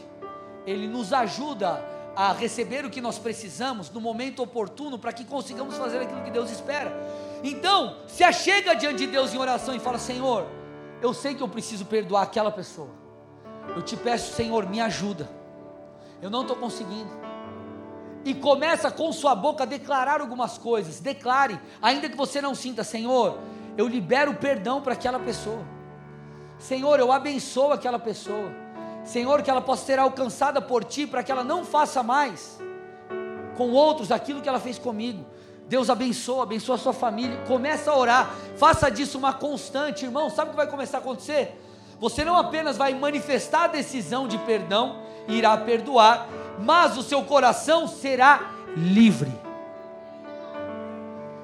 Ele 0.66 0.86
nos 0.86 1.12
ajuda 1.12 1.82
a 2.14 2.32
receber 2.32 2.84
o 2.84 2.90
que 2.90 3.00
nós 3.00 3.18
precisamos 3.18 3.90
no 3.90 4.00
momento 4.00 4.42
oportuno 4.42 4.98
para 4.98 5.12
que 5.12 5.24
consigamos 5.24 5.76
fazer 5.76 6.00
aquilo 6.00 6.22
que 6.22 6.30
Deus 6.30 6.50
espera. 6.50 6.92
Então, 7.42 7.96
se 8.06 8.22
achega 8.22 8.74
diante 8.74 8.98
de 8.98 9.06
Deus 9.06 9.32
em 9.32 9.38
oração 9.38 9.74
e 9.74 9.80
fala: 9.80 9.98
Senhor, 9.98 10.46
eu 11.00 11.14
sei 11.14 11.34
que 11.34 11.42
eu 11.42 11.48
preciso 11.48 11.86
perdoar 11.86 12.22
aquela 12.22 12.50
pessoa. 12.50 12.90
Eu 13.74 13.82
te 13.82 13.96
peço, 13.96 14.34
Senhor, 14.34 14.68
me 14.68 14.80
ajuda. 14.80 15.28
Eu 16.20 16.28
não 16.28 16.42
estou 16.42 16.56
conseguindo. 16.56 17.10
E 18.24 18.34
começa 18.34 18.90
com 18.90 19.10
sua 19.12 19.34
boca 19.34 19.62
a 19.62 19.66
declarar 19.66 20.20
algumas 20.20 20.58
coisas. 20.58 21.00
Declare, 21.00 21.58
ainda 21.80 22.08
que 22.08 22.16
você 22.16 22.40
não 22.40 22.54
sinta, 22.54 22.84
Senhor, 22.84 23.38
eu 23.78 23.88
libero 23.88 24.34
perdão 24.34 24.82
para 24.82 24.92
aquela 24.92 25.18
pessoa. 25.18 25.64
Senhor, 26.58 26.98
eu 26.98 27.10
abençoo 27.10 27.72
aquela 27.72 27.98
pessoa. 27.98 28.52
Senhor, 29.10 29.42
que 29.42 29.50
ela 29.50 29.60
possa 29.60 29.86
ser 29.86 29.98
alcançada 29.98 30.62
por 30.62 30.84
ti, 30.84 31.04
para 31.04 31.24
que 31.24 31.32
ela 31.32 31.42
não 31.42 31.64
faça 31.64 32.00
mais 32.00 32.60
com 33.56 33.72
outros 33.72 34.12
aquilo 34.12 34.40
que 34.40 34.48
ela 34.48 34.60
fez 34.60 34.78
comigo. 34.78 35.26
Deus 35.66 35.90
abençoa, 35.90 36.44
abençoa 36.44 36.76
a 36.76 36.78
sua 36.78 36.92
família. 36.92 37.36
Começa 37.38 37.90
a 37.90 37.96
orar, 37.96 38.30
faça 38.56 38.88
disso 38.88 39.18
uma 39.18 39.32
constante, 39.32 40.04
irmão. 40.04 40.30
Sabe 40.30 40.48
o 40.48 40.50
que 40.52 40.56
vai 40.56 40.68
começar 40.68 40.98
a 40.98 41.00
acontecer? 41.00 41.60
Você 41.98 42.24
não 42.24 42.36
apenas 42.36 42.76
vai 42.76 42.94
manifestar 42.94 43.64
a 43.64 43.66
decisão 43.66 44.28
de 44.28 44.38
perdão, 44.38 45.00
irá 45.26 45.56
perdoar, 45.56 46.28
mas 46.60 46.96
o 46.96 47.02
seu 47.02 47.24
coração 47.24 47.88
será 47.88 48.52
livre. 48.76 49.32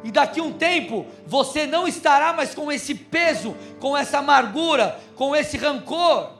E 0.04 0.12
daqui 0.12 0.40
um 0.40 0.52
tempo, 0.52 1.04
você 1.26 1.66
não 1.66 1.88
estará 1.88 2.32
mais 2.32 2.54
com 2.54 2.70
esse 2.70 2.94
peso, 2.94 3.56
com 3.80 3.96
essa 3.96 4.18
amargura, 4.18 5.00
com 5.16 5.34
esse 5.34 5.56
rancor. 5.56 6.35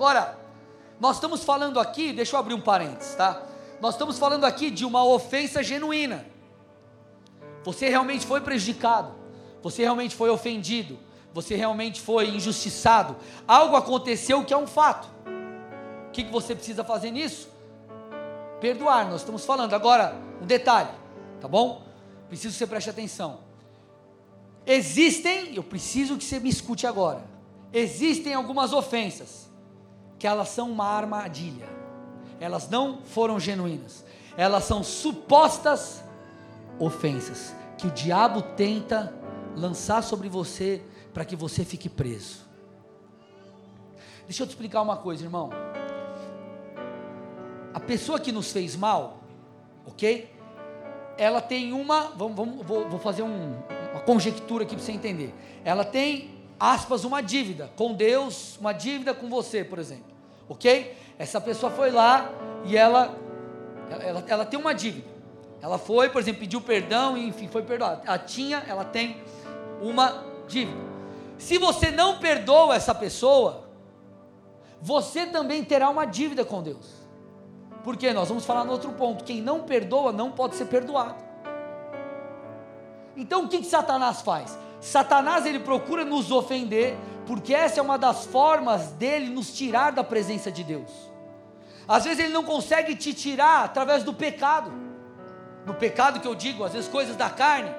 Agora, 0.00 0.34
nós 0.98 1.16
estamos 1.16 1.44
falando 1.44 1.78
aqui, 1.78 2.10
deixa 2.10 2.34
eu 2.34 2.40
abrir 2.40 2.54
um 2.54 2.60
parênteses, 2.62 3.14
tá? 3.16 3.42
Nós 3.82 3.92
estamos 3.92 4.18
falando 4.18 4.46
aqui 4.46 4.70
de 4.70 4.86
uma 4.86 5.04
ofensa 5.04 5.62
genuína. 5.62 6.24
Você 7.62 7.86
realmente 7.86 8.24
foi 8.24 8.40
prejudicado, 8.40 9.12
você 9.62 9.82
realmente 9.82 10.16
foi 10.16 10.30
ofendido, 10.30 10.98
você 11.34 11.54
realmente 11.54 12.00
foi 12.00 12.30
injustiçado. 12.30 13.14
Algo 13.46 13.76
aconteceu 13.76 14.42
que 14.42 14.54
é 14.54 14.56
um 14.56 14.66
fato. 14.66 15.06
O 16.08 16.10
que, 16.12 16.24
que 16.24 16.32
você 16.32 16.54
precisa 16.54 16.82
fazer 16.82 17.10
nisso? 17.10 17.50
Perdoar, 18.58 19.06
nós 19.06 19.20
estamos 19.20 19.44
falando. 19.44 19.74
Agora, 19.74 20.16
um 20.40 20.46
detalhe, 20.46 20.88
tá 21.42 21.46
bom? 21.46 21.82
Preciso 22.26 22.54
que 22.54 22.58
você 22.58 22.66
preste 22.66 22.88
atenção. 22.88 23.40
Existem, 24.64 25.56
eu 25.56 25.62
preciso 25.62 26.16
que 26.16 26.24
você 26.24 26.40
me 26.40 26.48
escute 26.48 26.86
agora. 26.86 27.22
Existem 27.70 28.32
algumas 28.32 28.72
ofensas 28.72 29.49
que 30.20 30.26
elas 30.26 30.50
são 30.50 30.70
uma 30.70 30.84
armadilha. 30.84 31.66
Elas 32.38 32.68
não 32.68 33.00
foram 33.02 33.40
genuínas. 33.40 34.04
Elas 34.36 34.64
são 34.64 34.84
supostas 34.84 36.04
ofensas 36.78 37.56
que 37.78 37.86
o 37.86 37.90
diabo 37.90 38.42
tenta 38.42 39.14
lançar 39.56 40.02
sobre 40.02 40.28
você 40.28 40.82
para 41.14 41.24
que 41.24 41.34
você 41.34 41.64
fique 41.64 41.88
preso. 41.88 42.40
Deixa 44.26 44.42
eu 44.42 44.46
te 44.46 44.50
explicar 44.50 44.82
uma 44.82 44.98
coisa, 44.98 45.24
irmão. 45.24 45.48
A 47.72 47.80
pessoa 47.80 48.20
que 48.20 48.30
nos 48.30 48.52
fez 48.52 48.76
mal, 48.76 49.20
ok? 49.86 50.30
Ela 51.16 51.40
tem 51.40 51.72
uma, 51.72 52.08
vamos, 52.10 52.36
vamos 52.36 52.66
vou, 52.66 52.86
vou, 52.90 53.00
fazer 53.00 53.22
um, 53.22 53.54
uma 53.92 54.00
conjectura 54.02 54.64
aqui 54.64 54.76
para 54.76 54.84
você 54.84 54.92
entender. 54.92 55.34
Ela 55.64 55.84
tem, 55.84 56.30
aspas, 56.58 57.04
uma 57.04 57.22
dívida 57.22 57.70
com 57.74 57.94
Deus, 57.94 58.58
uma 58.58 58.74
dívida 58.74 59.14
com 59.14 59.30
você, 59.30 59.64
por 59.64 59.78
exemplo 59.78 60.09
ok? 60.50 60.96
Essa 61.16 61.40
pessoa 61.40 61.70
foi 61.70 61.92
lá 61.92 62.28
e 62.64 62.76
ela, 62.76 63.16
ela, 64.02 64.24
ela 64.26 64.44
tem 64.44 64.58
uma 64.58 64.74
dívida. 64.74 65.08
Ela 65.62 65.78
foi, 65.78 66.10
por 66.10 66.20
exemplo, 66.20 66.40
pediu 66.40 66.60
perdão 66.60 67.16
e 67.16 67.28
enfim, 67.28 67.46
foi 67.46 67.62
perdoada. 67.62 68.02
Ela 68.04 68.18
tinha, 68.18 68.64
ela 68.66 68.84
tem 68.84 69.16
uma 69.80 70.24
dívida. 70.48 70.90
Se 71.38 71.56
você 71.56 71.90
não 71.90 72.18
perdoa 72.18 72.74
essa 72.74 72.94
pessoa, 72.94 73.68
você 74.82 75.24
também 75.24 75.62
terá 75.62 75.88
uma 75.88 76.04
dívida 76.04 76.44
com 76.44 76.62
Deus. 76.62 77.00
Porque 77.84 78.12
nós 78.12 78.28
vamos 78.28 78.44
falar 78.44 78.64
no 78.64 78.72
outro 78.72 78.90
ponto: 78.92 79.24
quem 79.24 79.40
não 79.40 79.62
perdoa 79.62 80.12
não 80.12 80.32
pode 80.32 80.56
ser 80.56 80.66
perdoado. 80.66 81.22
Então 83.16 83.44
o 83.44 83.48
que, 83.48 83.58
que 83.58 83.66
Satanás 83.66 84.20
faz? 84.22 84.58
Satanás 84.80 85.44
ele 85.44 85.60
procura 85.60 86.04
nos 86.04 86.30
ofender, 86.30 86.96
porque 87.26 87.54
essa 87.54 87.80
é 87.80 87.82
uma 87.82 87.98
das 87.98 88.24
formas 88.24 88.88
dele 88.92 89.28
nos 89.28 89.52
tirar 89.52 89.92
da 89.92 90.02
presença 90.02 90.50
de 90.50 90.64
Deus. 90.64 90.90
Às 91.86 92.04
vezes 92.04 92.20
ele 92.20 92.32
não 92.32 92.44
consegue 92.44 92.94
te 92.94 93.12
tirar 93.12 93.64
através 93.64 94.02
do 94.02 94.14
pecado, 94.14 94.72
no 95.66 95.74
pecado 95.74 96.20
que 96.20 96.26
eu 96.26 96.34
digo, 96.34 96.64
às 96.64 96.72
vezes 96.72 96.88
coisas 96.88 97.14
da 97.14 97.28
carne. 97.28 97.70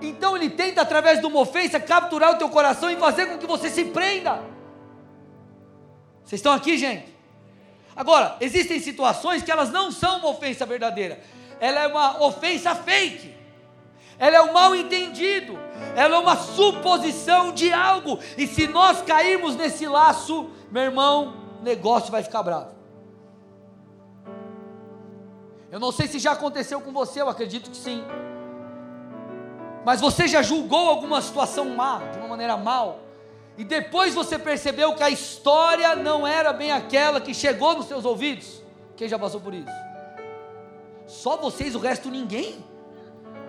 Então 0.00 0.36
ele 0.36 0.48
tenta 0.48 0.80
através 0.82 1.20
de 1.20 1.26
uma 1.26 1.40
ofensa 1.40 1.80
capturar 1.80 2.32
o 2.32 2.38
teu 2.38 2.48
coração 2.48 2.90
e 2.90 2.96
fazer 2.96 3.26
com 3.26 3.36
que 3.36 3.46
você 3.46 3.68
se 3.68 3.86
prenda. 3.86 4.40
Vocês 6.24 6.38
estão 6.38 6.52
aqui, 6.52 6.78
gente? 6.78 7.12
Agora, 7.96 8.36
existem 8.40 8.78
situações 8.78 9.42
que 9.42 9.50
elas 9.50 9.70
não 9.70 9.90
são 9.90 10.18
uma 10.18 10.28
ofensa 10.28 10.64
verdadeira, 10.64 11.20
ela 11.58 11.80
é 11.80 11.86
uma 11.88 12.22
ofensa 12.22 12.74
fake 12.74 13.40
ela 14.20 14.36
é 14.36 14.42
um 14.42 14.52
mal 14.52 14.76
entendido, 14.76 15.58
ela 15.96 16.16
é 16.16 16.18
uma 16.18 16.36
suposição 16.36 17.52
de 17.52 17.72
algo, 17.72 18.18
e 18.36 18.46
se 18.46 18.66
nós 18.66 19.02
cairmos 19.02 19.56
nesse 19.56 19.86
laço, 19.86 20.50
meu 20.70 20.82
irmão, 20.82 21.34
o 21.60 21.64
negócio 21.64 22.10
vai 22.10 22.22
ficar 22.22 22.42
bravo. 22.42 22.70
Eu 25.70 25.78
não 25.78 25.92
sei 25.92 26.08
se 26.08 26.18
já 26.18 26.32
aconteceu 26.32 26.80
com 26.80 26.92
você, 26.92 27.20
eu 27.20 27.28
acredito 27.28 27.70
que 27.70 27.76
sim. 27.76 28.04
Mas 29.84 30.00
você 30.00 30.26
já 30.26 30.42
julgou 30.42 30.88
alguma 30.88 31.22
situação 31.22 31.64
má, 31.70 31.98
de 32.12 32.18
uma 32.18 32.28
maneira 32.28 32.56
mal, 32.56 33.00
e 33.56 33.64
depois 33.64 34.14
você 34.14 34.38
percebeu 34.38 34.94
que 34.94 35.02
a 35.02 35.10
história 35.10 35.94
não 35.94 36.26
era 36.26 36.52
bem 36.52 36.72
aquela 36.72 37.20
que 37.20 37.34
chegou 37.34 37.74
nos 37.74 37.86
seus 37.86 38.04
ouvidos? 38.04 38.62
Quem 38.96 39.08
já 39.08 39.18
passou 39.18 39.40
por 39.40 39.54
isso? 39.54 39.70
Só 41.06 41.36
vocês, 41.36 41.74
o 41.74 41.78
resto 41.78 42.10
ninguém? 42.10 42.64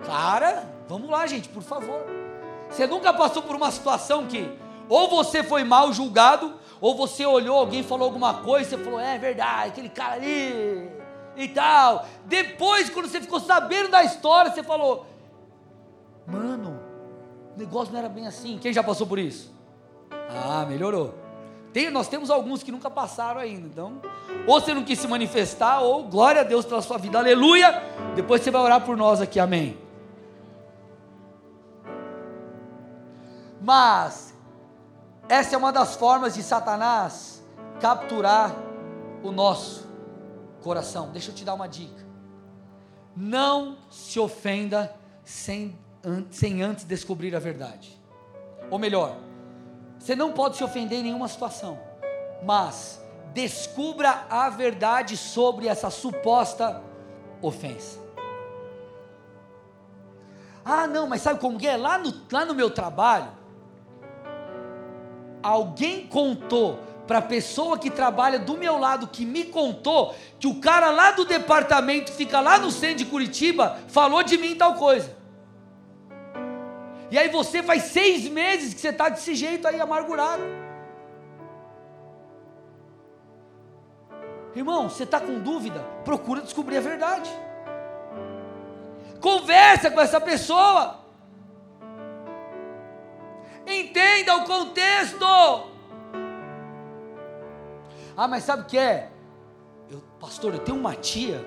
Cara, 0.04 0.68
vamos 0.88 1.08
lá, 1.08 1.26
gente, 1.26 1.48
por 1.48 1.62
favor. 1.62 2.21
Você 2.72 2.86
nunca 2.86 3.12
passou 3.12 3.42
por 3.42 3.54
uma 3.54 3.70
situação 3.70 4.26
que 4.26 4.50
ou 4.88 5.08
você 5.08 5.42
foi 5.42 5.62
mal 5.62 5.92
julgado, 5.92 6.54
ou 6.80 6.96
você 6.96 7.24
olhou, 7.24 7.56
alguém 7.56 7.82
falou 7.82 8.06
alguma 8.06 8.34
coisa, 8.34 8.70
você 8.70 8.78
falou, 8.78 8.98
é 8.98 9.16
verdade, 9.16 9.68
aquele 9.68 9.88
cara 9.88 10.14
ali 10.14 10.90
e 11.36 11.48
tal. 11.48 12.06
Depois, 12.26 12.90
quando 12.90 13.08
você 13.08 13.20
ficou 13.20 13.40
sabendo 13.40 13.90
da 13.90 14.02
história, 14.02 14.50
você 14.50 14.62
falou, 14.62 15.06
mano, 16.26 16.80
o 17.54 17.58
negócio 17.58 17.92
não 17.92 18.00
era 18.00 18.08
bem 18.08 18.26
assim. 18.26 18.58
Quem 18.58 18.72
já 18.72 18.82
passou 18.82 19.06
por 19.06 19.18
isso? 19.18 19.52
Ah, 20.28 20.66
melhorou. 20.68 21.14
Tem, 21.72 21.90
nós 21.90 22.08
temos 22.08 22.30
alguns 22.30 22.62
que 22.62 22.72
nunca 22.72 22.90
passaram 22.90 23.40
ainda, 23.40 23.66
então, 23.66 24.02
ou 24.46 24.60
você 24.60 24.74
não 24.74 24.84
quis 24.84 24.98
se 24.98 25.08
manifestar, 25.08 25.80
ou 25.80 26.04
glória 26.04 26.42
a 26.42 26.44
Deus 26.44 26.66
pela 26.66 26.82
sua 26.82 26.98
vida, 26.98 27.18
aleluia. 27.18 27.82
Depois 28.14 28.42
você 28.42 28.50
vai 28.50 28.60
orar 28.60 28.82
por 28.82 28.96
nós 28.96 29.20
aqui, 29.20 29.40
amém. 29.40 29.78
Mas 33.62 34.32
Essa 35.28 35.54
é 35.54 35.58
uma 35.58 35.72
das 35.72 35.94
formas 35.96 36.34
de 36.34 36.42
Satanás 36.42 37.42
capturar 37.80 38.54
o 39.22 39.30
nosso 39.30 39.88
coração. 40.62 41.10
Deixa 41.10 41.30
eu 41.30 41.34
te 41.34 41.44
dar 41.44 41.54
uma 41.54 41.68
dica. 41.68 42.04
Não 43.16 43.78
se 43.90 44.18
ofenda 44.20 44.94
sem, 45.24 45.78
sem 46.30 46.62
antes 46.62 46.84
descobrir 46.84 47.34
a 47.34 47.38
verdade. 47.38 47.98
Ou 48.70 48.78
melhor, 48.78 49.16
você 49.98 50.14
não 50.14 50.32
pode 50.32 50.56
se 50.56 50.64
ofender 50.64 50.98
em 50.98 51.04
nenhuma 51.04 51.28
situação, 51.28 51.78
mas 52.42 53.00
descubra 53.32 54.26
a 54.28 54.50
verdade 54.50 55.16
sobre 55.16 55.68
essa 55.68 55.88
suposta 55.88 56.82
ofensa. 57.40 57.98
Ah, 60.64 60.86
não, 60.86 61.06
mas 61.06 61.22
sabe 61.22 61.40
como 61.40 61.58
é? 61.66 61.76
Lá 61.76 61.96
no, 61.96 62.12
lá 62.30 62.44
no 62.44 62.54
meu 62.54 62.70
trabalho, 62.70 63.41
alguém 65.42 66.06
contou 66.06 66.78
para 67.06 67.18
a 67.18 67.22
pessoa 67.22 67.78
que 67.78 67.90
trabalha 67.90 68.38
do 68.38 68.56
meu 68.56 68.78
lado, 68.78 69.08
que 69.08 69.26
me 69.26 69.44
contou, 69.44 70.14
que 70.38 70.46
o 70.46 70.60
cara 70.60 70.90
lá 70.90 71.10
do 71.10 71.24
departamento, 71.24 72.12
fica 72.12 72.40
lá 72.40 72.58
no 72.58 72.70
centro 72.70 72.98
de 72.98 73.06
Curitiba, 73.06 73.78
falou 73.88 74.22
de 74.22 74.38
mim 74.38 74.54
tal 74.54 74.74
coisa. 74.74 75.14
E 77.10 77.18
aí 77.18 77.28
você 77.28 77.62
faz 77.62 77.82
seis 77.84 78.26
meses 78.28 78.72
que 78.72 78.80
você 78.80 78.88
está 78.88 79.08
desse 79.08 79.34
jeito 79.34 79.68
aí, 79.68 79.80
amargurado. 79.80 80.42
Irmão, 84.54 84.88
você 84.88 85.02
está 85.02 85.20
com 85.20 85.38
dúvida? 85.40 85.80
Procura 86.04 86.40
descobrir 86.40 86.78
a 86.78 86.80
verdade. 86.80 87.30
Conversa 89.20 89.90
com 89.90 90.00
essa 90.00 90.20
pessoa. 90.20 91.01
Entenda 93.66 94.36
o 94.36 94.44
contexto. 94.44 95.24
Ah, 98.16 98.28
mas 98.28 98.44
sabe 98.44 98.62
o 98.62 98.66
que 98.66 98.78
é? 98.78 99.10
Eu, 99.90 100.02
pastor, 100.20 100.54
eu 100.54 100.60
tenho 100.60 100.78
uma 100.78 100.94
tia. 100.94 101.44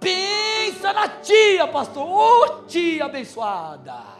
Pensa 0.00 0.92
na 0.92 1.08
tia, 1.08 1.66
pastor. 1.66 2.06
Ô 2.06 2.42
oh, 2.42 2.62
tia 2.64 3.04
abençoada. 3.04 4.18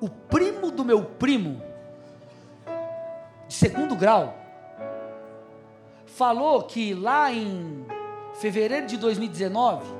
O 0.00 0.08
primo 0.08 0.70
do 0.70 0.84
meu 0.84 1.04
primo, 1.04 1.62
de 3.46 3.54
segundo 3.54 3.94
grau, 3.94 4.34
falou 6.06 6.62
que 6.62 6.94
lá 6.94 7.30
em 7.30 7.86
fevereiro 8.34 8.86
de 8.86 8.96
2019, 8.96 9.99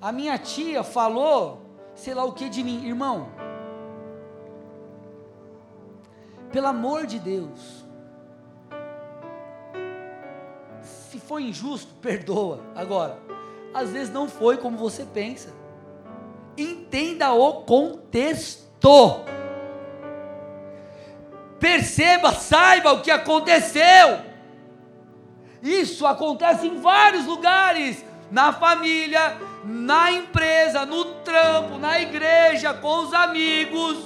a 0.00 0.12
minha 0.12 0.38
tia 0.38 0.82
falou, 0.82 1.62
sei 1.94 2.14
lá 2.14 2.24
o 2.24 2.32
que 2.32 2.48
de 2.48 2.62
mim, 2.62 2.86
irmão. 2.86 3.28
Pelo 6.52 6.68
amor 6.68 7.06
de 7.06 7.18
Deus. 7.18 7.84
Se 10.82 11.18
foi 11.18 11.44
injusto, 11.44 11.92
perdoa. 12.00 12.60
Agora, 12.74 13.18
às 13.74 13.90
vezes 13.90 14.12
não 14.12 14.28
foi 14.28 14.56
como 14.56 14.76
você 14.76 15.04
pensa. 15.04 15.52
Entenda 16.56 17.32
o 17.32 17.62
contexto. 17.62 18.66
Perceba, 21.58 22.32
saiba 22.32 22.92
o 22.92 23.02
que 23.02 23.10
aconteceu. 23.10 24.20
Isso 25.62 26.06
acontece 26.06 26.66
em 26.66 26.80
vários 26.80 27.26
lugares, 27.26 28.04
na 28.30 28.52
família, 28.52 29.36
na 29.66 30.12
empresa, 30.12 30.86
no 30.86 31.04
trampo, 31.16 31.76
na 31.76 32.00
igreja, 32.00 32.72
com 32.72 33.00
os 33.00 33.12
amigos. 33.12 33.98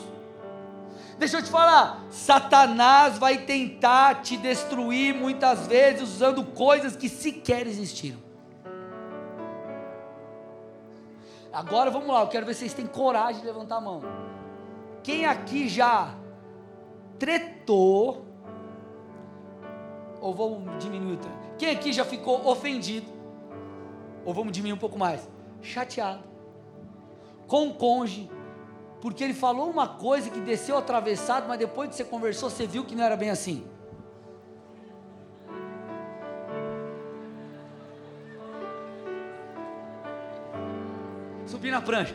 Deixa 1.18 1.36
eu 1.36 1.42
te 1.42 1.50
falar, 1.50 2.02
Satanás 2.10 3.18
vai 3.18 3.36
tentar 3.36 4.22
te 4.22 4.38
destruir 4.38 5.14
muitas 5.14 5.66
vezes 5.66 6.02
usando 6.02 6.42
coisas 6.42 6.96
que 6.96 7.10
sequer 7.10 7.66
existiram. 7.66 8.18
Agora 11.52 11.90
vamos 11.90 12.08
lá, 12.08 12.22
eu 12.22 12.28
quero 12.28 12.46
ver 12.46 12.54
se 12.54 12.60
vocês 12.60 12.72
têm 12.72 12.86
coragem 12.86 13.42
de 13.42 13.46
levantar 13.46 13.76
a 13.76 13.80
mão. 13.82 14.00
Quem 15.02 15.26
aqui 15.26 15.68
já 15.68 16.14
tretou? 17.18 18.24
Ou 20.22 20.34
vamos 20.34 20.82
diminuir? 20.82 21.18
Quem 21.58 21.70
aqui 21.70 21.92
já 21.92 22.04
ficou 22.04 22.48
ofendido? 22.48 23.06
Ou 24.24 24.32
vamos 24.32 24.52
diminuir 24.52 24.76
um 24.76 24.80
pouco 24.80 24.98
mais? 24.98 25.28
Chateado. 25.62 26.24
Com 27.46 27.68
o 27.68 27.74
cônjuge 27.74 28.30
porque 29.00 29.24
ele 29.24 29.32
falou 29.32 29.70
uma 29.70 29.88
coisa 29.88 30.28
que 30.28 30.40
desceu 30.40 30.76
atravessado, 30.76 31.48
mas 31.48 31.58
depois 31.58 31.88
que 31.88 31.96
você 31.96 32.04
conversou, 32.04 32.50
você 32.50 32.66
viu 32.66 32.84
que 32.84 32.94
não 32.94 33.02
era 33.02 33.16
bem 33.16 33.30
assim. 33.30 33.66
Subir 41.46 41.70
na 41.70 41.80
prancha. 41.80 42.14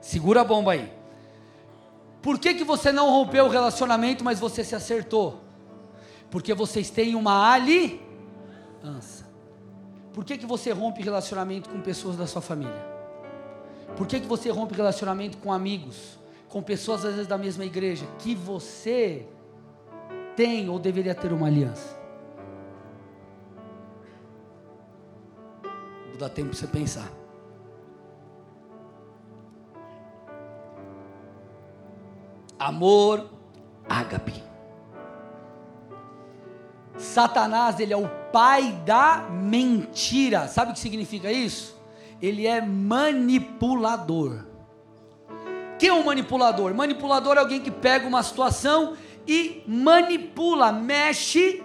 Segura 0.00 0.42
a 0.42 0.44
bomba 0.44 0.72
aí. 0.72 0.92
Por 2.22 2.38
que, 2.38 2.54
que 2.54 2.64
você 2.64 2.92
não 2.92 3.10
rompeu 3.10 3.46
o 3.46 3.48
relacionamento, 3.48 4.22
mas 4.22 4.38
você 4.38 4.62
se 4.62 4.74
acertou? 4.74 5.43
Porque 6.34 6.52
vocês 6.52 6.90
têm 6.90 7.14
uma 7.14 7.52
aliança. 7.52 9.24
Por 10.12 10.24
que, 10.24 10.36
que 10.36 10.44
você 10.44 10.72
rompe 10.72 11.00
relacionamento 11.00 11.70
com 11.70 11.80
pessoas 11.80 12.16
da 12.16 12.26
sua 12.26 12.42
família? 12.42 12.84
Por 13.96 14.04
que, 14.04 14.18
que 14.18 14.26
você 14.26 14.50
rompe 14.50 14.74
relacionamento 14.74 15.38
com 15.38 15.52
amigos, 15.52 16.18
com 16.48 16.60
pessoas 16.60 17.04
às 17.04 17.12
vezes 17.12 17.28
da 17.28 17.38
mesma 17.38 17.64
igreja, 17.64 18.04
que 18.18 18.34
você 18.34 19.28
tem 20.34 20.68
ou 20.68 20.76
deveria 20.76 21.14
ter 21.14 21.32
uma 21.32 21.46
aliança? 21.46 21.96
Vou 26.08 26.18
dar 26.18 26.30
tempo 26.30 26.48
para 26.48 26.58
você 26.58 26.66
pensar. 26.66 27.12
Amor, 32.58 33.30
ágape. 33.88 34.53
Satanás, 37.14 37.78
ele 37.78 37.92
é 37.92 37.96
o 37.96 38.08
pai 38.32 38.72
da 38.84 39.28
mentira. 39.30 40.48
Sabe 40.48 40.72
o 40.72 40.74
que 40.74 40.80
significa 40.80 41.30
isso? 41.30 41.80
Ele 42.20 42.44
é 42.44 42.60
manipulador. 42.60 44.44
Quem 45.78 45.90
é 45.90 45.92
um 45.92 46.02
manipulador? 46.02 46.74
Manipulador 46.74 47.36
é 47.36 47.38
alguém 47.38 47.60
que 47.60 47.70
pega 47.70 48.08
uma 48.08 48.20
situação 48.20 48.96
e 49.28 49.62
manipula, 49.64 50.72
mexe 50.72 51.62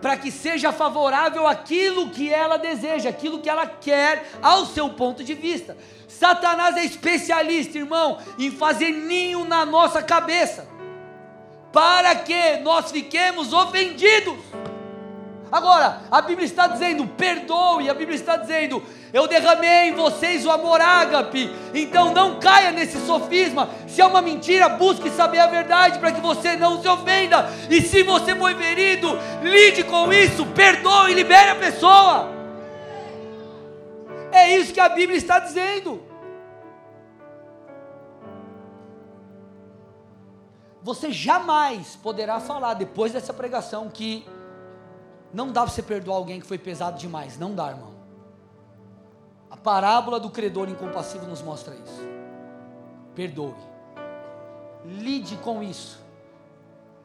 para 0.00 0.16
que 0.16 0.30
seja 0.30 0.72
favorável 0.72 1.46
aquilo 1.46 2.08
que 2.08 2.32
ela 2.32 2.56
deseja, 2.56 3.10
aquilo 3.10 3.40
que 3.40 3.50
ela 3.50 3.66
quer 3.66 4.26
ao 4.40 4.64
seu 4.64 4.88
ponto 4.88 5.22
de 5.22 5.34
vista. 5.34 5.76
Satanás 6.08 6.74
é 6.74 6.84
especialista, 6.86 7.76
irmão, 7.76 8.16
em 8.38 8.50
fazer 8.50 8.92
ninho 8.92 9.44
na 9.44 9.66
nossa 9.66 10.02
cabeça, 10.02 10.66
para 11.70 12.14
que 12.14 12.56
nós 12.62 12.90
fiquemos 12.90 13.52
ofendidos. 13.52 14.38
Agora, 15.56 16.02
a 16.10 16.20
Bíblia 16.20 16.44
está 16.44 16.66
dizendo: 16.66 17.06
perdoe, 17.06 17.88
a 17.88 17.94
Bíblia 17.94 18.14
está 18.14 18.36
dizendo: 18.36 18.82
eu 19.10 19.26
derramei 19.26 19.88
em 19.88 19.94
vocês 19.94 20.44
o 20.44 20.50
amor 20.50 20.82
ágape. 20.82 21.50
Então 21.72 22.12
não 22.12 22.38
caia 22.38 22.72
nesse 22.72 22.98
sofisma. 23.06 23.70
Se 23.88 24.02
é 24.02 24.04
uma 24.04 24.20
mentira, 24.20 24.68
busque 24.68 25.08
saber 25.08 25.38
a 25.38 25.46
verdade 25.46 25.98
para 25.98 26.12
que 26.12 26.20
você 26.20 26.56
não 26.56 26.82
se 26.82 26.86
ofenda. 26.86 27.48
E 27.70 27.80
se 27.80 28.02
você 28.02 28.36
foi 28.36 28.54
ferido, 28.54 29.18
lide 29.42 29.82
com 29.84 30.12
isso, 30.12 30.44
perdoe 30.44 31.12
e 31.12 31.14
libere 31.14 31.48
a 31.48 31.56
pessoa. 31.56 32.30
É 34.30 34.58
isso 34.58 34.74
que 34.74 34.80
a 34.80 34.90
Bíblia 34.90 35.16
está 35.16 35.38
dizendo. 35.38 36.02
Você 40.82 41.10
jamais 41.10 41.96
poderá 41.96 42.40
falar 42.40 42.74
depois 42.74 43.12
dessa 43.12 43.32
pregação 43.32 43.88
que 43.88 44.35
não 45.32 45.52
dá 45.52 45.62
para 45.62 45.70
você 45.70 45.82
perdoar 45.82 46.16
alguém 46.16 46.40
que 46.40 46.46
foi 46.46 46.58
pesado 46.58 46.98
demais. 46.98 47.38
Não 47.38 47.54
dá, 47.54 47.70
irmão. 47.70 47.94
A 49.50 49.56
parábola 49.56 50.18
do 50.18 50.30
credor 50.30 50.68
incompassível 50.68 51.28
nos 51.28 51.42
mostra 51.42 51.74
isso. 51.74 52.00
Perdoe. 53.14 53.54
Lide 54.84 55.36
com 55.38 55.62
isso. 55.62 56.04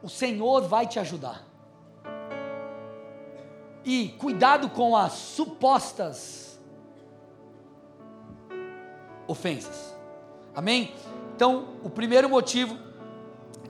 O 0.02 0.08
Senhor 0.08 0.62
vai 0.62 0.86
te 0.86 0.98
ajudar. 0.98 1.44
E 3.84 4.10
cuidado 4.18 4.70
com 4.70 4.96
as 4.96 5.12
supostas 5.12 6.60
ofensas. 9.26 9.94
Amém? 10.54 10.94
Então, 11.34 11.68
o 11.82 11.90
primeiro 11.90 12.28
motivo 12.28 12.76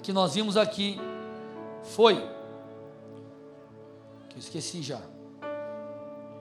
que 0.03 0.13
nós 0.13 0.35
vimos 0.35 0.57
aqui 0.57 1.01
foi 1.83 2.29
que 4.33 4.39
eu 4.39 4.41
esqueci 4.41 4.83
já. 4.83 5.01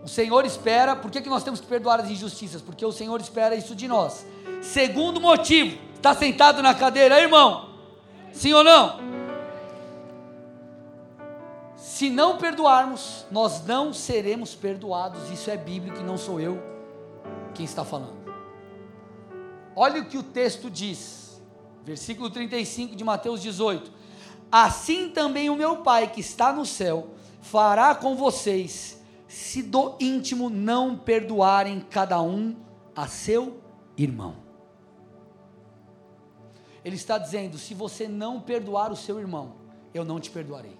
O 0.03 0.07
Senhor 0.07 0.45
espera, 0.45 0.95
por 0.95 1.11
que, 1.11 1.21
que 1.21 1.29
nós 1.29 1.43
temos 1.43 1.59
que 1.59 1.67
perdoar 1.67 1.99
as 1.99 2.09
injustiças? 2.09 2.61
Porque 2.61 2.83
o 2.85 2.91
Senhor 2.91 3.19
espera 3.21 3.55
isso 3.55 3.75
de 3.75 3.87
nós. 3.87 4.25
Segundo 4.61 5.21
motivo, 5.21 5.77
está 5.95 6.15
sentado 6.15 6.63
na 6.63 6.73
cadeira, 6.73 7.19
irmão? 7.19 7.69
Sim 8.31 8.53
ou 8.53 8.63
não? 8.63 8.99
Se 11.75 12.09
não 12.09 12.37
perdoarmos, 12.37 13.25
nós 13.29 13.63
não 13.65 13.93
seremos 13.93 14.55
perdoados. 14.55 15.29
Isso 15.29 15.51
é 15.51 15.57
bíblico 15.57 15.99
e 15.99 16.03
não 16.03 16.17
sou 16.17 16.39
eu 16.39 16.59
quem 17.53 17.65
está 17.65 17.85
falando. 17.85 18.21
Olha 19.75 20.01
o 20.01 20.05
que 20.05 20.17
o 20.17 20.23
texto 20.23 20.69
diz, 20.69 21.39
versículo 21.83 22.29
35 22.29 22.95
de 22.95 23.03
Mateus 23.03 23.41
18: 23.41 23.91
Assim 24.51 25.09
também 25.09 25.49
o 25.49 25.55
meu 25.55 25.77
Pai 25.77 26.07
que 26.07 26.21
está 26.21 26.51
no 26.51 26.65
céu 26.65 27.09
fará 27.41 27.93
com 27.93 28.15
vocês 28.15 29.01
se 29.27 29.61
do 29.63 29.95
íntimo 29.99 30.49
não 30.49 30.97
perdoarem 30.97 31.81
cada 31.89 32.21
um 32.21 32.55
a 32.95 33.07
seu 33.07 33.61
irmão. 33.97 34.35
Ele 36.83 36.95
está 36.95 37.17
dizendo: 37.17 37.57
se 37.57 37.73
você 37.73 38.07
não 38.07 38.39
perdoar 38.39 38.91
o 38.91 38.95
seu 38.95 39.19
irmão, 39.19 39.53
eu 39.93 40.03
não 40.03 40.19
te 40.19 40.29
perdoarei. 40.29 40.77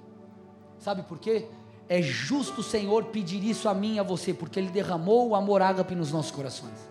Sabe 0.80 1.04
por 1.04 1.20
quê? 1.20 1.48
É 1.88 2.02
justo 2.02 2.62
o 2.62 2.64
Senhor 2.64 3.06
pedir 3.06 3.44
isso 3.44 3.68
a 3.68 3.74
mim 3.74 3.96
e 3.96 4.00
a 4.00 4.04
você, 4.04 4.34
porque 4.34 4.60
Ele 4.60 4.70
derramou 4.70 5.30
o 5.30 5.36
amor 5.36 5.62
ágape 5.62 5.94
nos 5.94 6.12
nossos 6.12 6.32
corações. 6.32 6.90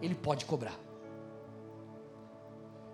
Ele 0.00 0.14
pode 0.14 0.44
cobrar. 0.44 0.78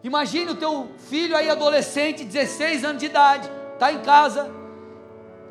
Imagine 0.02 0.52
o 0.52 0.54
teu 0.54 0.88
filho 0.96 1.36
aí, 1.36 1.50
adolescente, 1.50 2.24
16 2.24 2.84
anos 2.84 3.00
de 3.00 3.06
idade, 3.06 3.50
está 3.74 3.92
em 3.92 4.00
casa, 4.00 4.48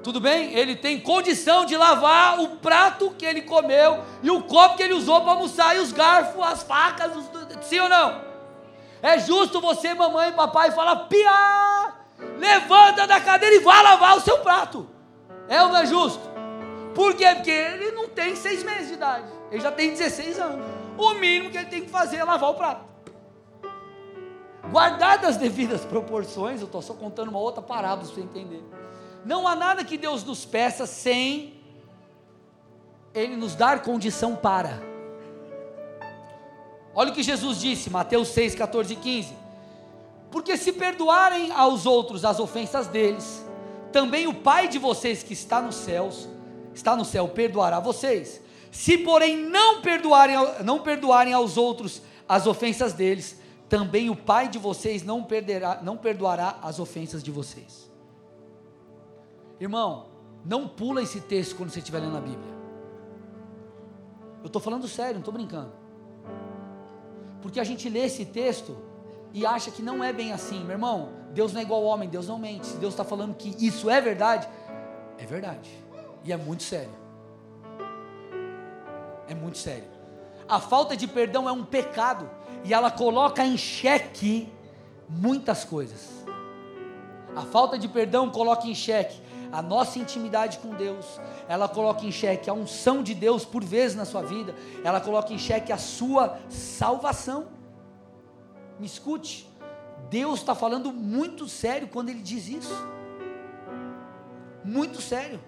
tudo 0.08 0.22
bem? 0.22 0.54
Ele 0.54 0.74
tem 0.74 1.02
condição 1.02 1.66
de 1.66 1.76
lavar 1.76 2.40
o 2.40 2.48
prato 2.60 3.12
que 3.18 3.26
ele 3.26 3.42
comeu 3.42 4.00
e 4.24 4.32
o 4.32 4.42
copo 4.42 4.78
que 4.78 4.84
ele 4.84 4.94
usou 4.94 5.20
para 5.20 5.32
almoçar, 5.32 5.76
e 5.76 5.80
os 5.80 5.92
garfos, 5.92 6.42
as 6.48 6.64
facas, 6.64 7.12
os... 7.14 7.30
sim 7.66 7.78
ou 7.78 7.90
não? 7.90 8.22
É 9.02 9.20
justo 9.20 9.60
você, 9.60 9.94
mamãe 9.94 10.30
e 10.30 10.32
papai, 10.32 10.72
falar: 10.72 10.96
Pia, 11.08 11.94
levanta 12.38 13.06
da 13.06 13.20
cadeira 13.20 13.58
e 13.58 13.60
vá 13.60 13.82
lavar 13.82 14.16
o 14.16 14.22
seu 14.22 14.38
prato. 14.38 14.88
É 15.50 15.62
ou 15.62 15.68
não 15.68 15.76
é 15.76 15.86
justo? 15.86 16.22
Por 16.96 17.14
quê? 17.14 17.26
Porque 17.36 17.52
ele 17.52 17.92
não 17.92 18.08
tem 18.08 18.34
seis 18.34 18.64
meses 18.64 18.88
de 18.88 18.94
idade, 18.94 19.28
ele 19.52 19.60
já 19.60 19.74
tem 19.74 19.90
16 19.90 20.40
anos. 20.40 20.66
O 20.98 21.16
mínimo 21.16 21.50
que 21.50 21.58
ele 21.58 21.68
tem 21.68 21.82
que 21.82 21.90
fazer 21.90 22.16
é 22.16 22.24
lavar 22.24 22.52
o 22.52 22.54
prato. 22.54 22.86
Guardadas 24.72 25.32
as 25.32 25.38
devidas 25.38 25.84
proporções, 25.84 26.62
eu 26.62 26.66
estou 26.66 26.82
só 26.82 26.94
contando 26.94 27.28
uma 27.28 27.40
outra 27.40 27.62
parábola 27.62 28.06
para 28.06 28.16
você 28.16 28.22
entender. 28.22 28.64
Não 29.28 29.46
há 29.46 29.58
nada 29.58 29.84
que 29.84 29.98
Deus 29.98 30.24
nos 30.24 30.46
peça 30.46 30.86
sem 30.86 31.54
Ele 33.14 33.36
nos 33.36 33.56
dar 33.56 33.82
condição 33.82 34.38
para. 34.38 34.82
Olha 36.96 37.12
o 37.12 37.14
que 37.14 37.22
Jesus 37.22 37.60
disse, 37.60 37.90
Mateus 37.90 38.30
6, 38.30 38.56
14 38.56 38.94
e 38.94 38.96
15. 38.96 39.36
Porque 40.32 40.56
se 40.56 40.72
perdoarem 40.72 41.52
aos 41.52 41.86
outros 41.86 42.24
as 42.24 42.40
ofensas 42.40 42.88
deles, 42.88 43.46
também 43.92 44.28
o 44.28 44.34
Pai 44.34 44.70
de 44.70 44.80
vocês 44.80 45.24
que 45.24 45.34
está 45.34 45.62
nos 45.62 45.76
céus, 45.76 46.30
está 46.74 46.96
no 46.96 47.04
céu, 47.04 47.28
perdoará 47.28 47.82
vocês. 47.82 48.42
Se 48.72 48.98
porém 48.98 49.36
não 49.36 49.82
perdoarem, 49.82 50.38
não 50.64 50.80
perdoarem 50.80 51.34
aos 51.34 51.58
outros 51.58 52.02
as 52.30 52.48
ofensas 52.48 52.94
deles, 52.94 53.38
também 53.68 54.10
o 54.10 54.16
Pai 54.16 54.48
de 54.48 54.58
vocês 54.58 55.04
não, 55.04 55.22
perderá, 55.22 55.82
não 55.84 55.98
perdoará 55.98 56.60
as 56.64 56.80
ofensas 56.80 57.22
de 57.22 57.30
vocês. 57.30 57.88
Irmão, 59.60 60.08
não 60.46 60.68
pula 60.68 61.02
esse 61.02 61.22
texto 61.22 61.56
quando 61.56 61.70
você 61.70 61.80
estiver 61.80 62.00
lendo 62.00 62.18
a 62.18 62.22
Bíblia. 62.22 62.58
Eu 64.42 64.48
estou 64.48 64.62
falando 64.62 64.88
sério, 64.88 65.14
não 65.14 65.20
estou 65.20 65.34
brincando. 65.34 65.72
Porque 67.42 67.60
a 67.60 67.64
gente 67.64 67.90
lê 67.90 68.02
esse 68.06 68.26
texto 68.26 68.78
e 69.34 69.46
acha 69.46 69.72
que 69.72 69.82
não 69.82 70.04
é 70.04 70.14
bem 70.14 70.32
assim, 70.32 70.62
meu 70.62 70.72
irmão. 70.72 71.10
Deus 71.34 71.54
não 71.54 71.60
é 71.60 71.64
igual 71.64 71.82
ao 71.82 71.88
homem, 71.88 72.08
Deus 72.08 72.28
não 72.28 72.38
mente. 72.38 72.66
Se 72.66 72.78
Deus 72.78 72.94
está 72.94 73.04
falando 73.04 73.36
que 73.36 73.56
isso 73.66 73.90
é 73.90 74.00
verdade, 74.00 74.48
é 75.18 75.26
verdade. 75.26 75.70
E 76.24 76.32
é 76.32 76.38
muito 76.38 76.64
sério. 76.64 76.94
É 79.28 79.36
muito 79.36 79.58
sério. 79.58 79.88
A 80.48 80.60
falta 80.60 80.96
de 80.96 81.08
perdão 81.08 81.48
é 81.48 81.52
um 81.52 81.66
pecado 81.66 82.30
e 82.64 82.74
ela 82.74 82.90
coloca 82.90 83.46
em 83.46 83.58
xeque 83.58 84.52
muitas 85.10 85.66
coisas. 85.66 86.26
A 87.36 87.42
falta 87.42 87.78
de 87.78 87.88
perdão 87.88 88.30
coloca 88.30 88.66
em 88.66 88.74
xeque 88.74 89.22
a 89.52 89.62
nossa 89.62 90.00
intimidade 90.00 90.60
com 90.60 90.70
Deus, 90.76 91.20
ela 91.48 91.68
coloca 91.68 92.06
em 92.06 92.12
xeque 92.12 92.50
a 92.50 92.54
unção 92.54 93.02
de 93.02 93.14
Deus 93.14 93.46
por 93.46 93.64
vezes 93.64 93.96
na 93.96 94.06
sua 94.06 94.22
vida, 94.22 94.56
ela 94.84 95.00
coloca 95.00 95.34
em 95.34 95.38
xeque 95.38 95.72
a 95.72 95.78
sua 95.78 96.40
salvação. 96.50 97.48
Me 98.80 98.86
escute, 98.86 99.50
Deus 100.10 100.40
está 100.40 100.54
falando 100.54 100.92
muito 100.92 101.48
sério 101.48 101.88
quando 101.88 102.10
Ele 102.10 102.22
diz 102.22 102.48
isso, 102.48 102.88
muito 104.64 105.02
sério. 105.02 105.40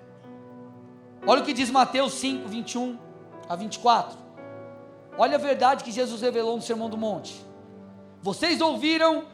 Olha 1.26 1.42
o 1.42 1.46
que 1.46 1.54
diz 1.54 1.70
Mateus 1.70 2.14
5, 2.14 2.48
21 2.48 2.98
a 3.48 3.56
24. 3.56 4.18
Olha 5.18 5.36
a 5.36 5.40
verdade 5.40 5.84
que 5.84 5.92
Jesus 5.92 6.22
revelou 6.22 6.56
no 6.56 6.62
Sermão 6.62 6.90
do 6.90 6.98
Monte. 6.98 7.46
Vocês 8.22 8.62
ouviram 8.62 9.26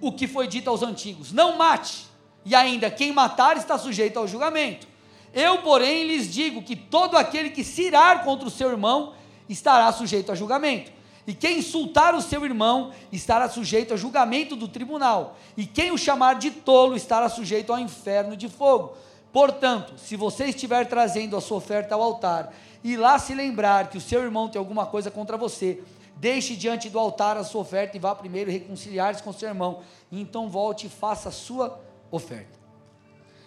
o 0.00 0.12
que 0.12 0.28
foi 0.28 0.46
dito 0.46 0.70
aos 0.70 0.82
antigos: 0.82 1.32
não 1.32 1.56
mate 1.56 2.07
e 2.44 2.54
ainda 2.54 2.90
quem 2.90 3.12
matar 3.12 3.56
está 3.56 3.76
sujeito 3.76 4.18
ao 4.18 4.26
julgamento. 4.26 4.86
Eu, 5.32 5.58
porém, 5.58 6.06
lhes 6.06 6.32
digo 6.32 6.62
que 6.62 6.74
todo 6.74 7.16
aquele 7.16 7.50
que 7.50 7.62
se 7.62 7.82
irar 7.82 8.24
contra 8.24 8.48
o 8.48 8.50
seu 8.50 8.70
irmão 8.70 9.12
estará 9.48 9.90
sujeito 9.92 10.32
a 10.32 10.34
julgamento. 10.34 10.90
E 11.26 11.34
quem 11.34 11.58
insultar 11.58 12.14
o 12.14 12.22
seu 12.22 12.42
irmão 12.44 12.90
estará 13.12 13.48
sujeito 13.50 13.92
a 13.92 13.96
julgamento 13.98 14.56
do 14.56 14.66
tribunal. 14.66 15.36
E 15.58 15.66
quem 15.66 15.90
o 15.90 15.98
chamar 15.98 16.36
de 16.36 16.50
tolo 16.50 16.96
estará 16.96 17.28
sujeito 17.28 17.70
ao 17.70 17.78
inferno 17.78 18.34
de 18.34 18.48
fogo. 18.48 18.96
Portanto, 19.30 19.92
se 19.98 20.16
você 20.16 20.46
estiver 20.46 20.86
trazendo 20.86 21.36
a 21.36 21.40
sua 21.40 21.58
oferta 21.58 21.94
ao 21.94 22.02
altar 22.02 22.54
e 22.82 22.96
lá 22.96 23.18
se 23.18 23.34
lembrar 23.34 23.90
que 23.90 23.98
o 23.98 24.00
seu 24.00 24.22
irmão 24.22 24.48
tem 24.48 24.58
alguma 24.58 24.86
coisa 24.86 25.10
contra 25.10 25.36
você, 25.36 25.82
deixe 26.16 26.56
diante 26.56 26.88
do 26.88 26.98
altar 26.98 27.36
a 27.36 27.44
sua 27.44 27.60
oferta 27.60 27.94
e 27.96 28.00
vá 28.00 28.14
primeiro 28.14 28.50
reconciliar-se 28.50 29.22
com 29.22 29.30
seu 29.30 29.50
irmão. 29.50 29.80
E 30.10 30.18
então 30.18 30.48
volte 30.48 30.86
e 30.86 30.90
faça 30.90 31.28
a 31.28 31.32
sua 31.32 31.66
oferta. 31.66 31.87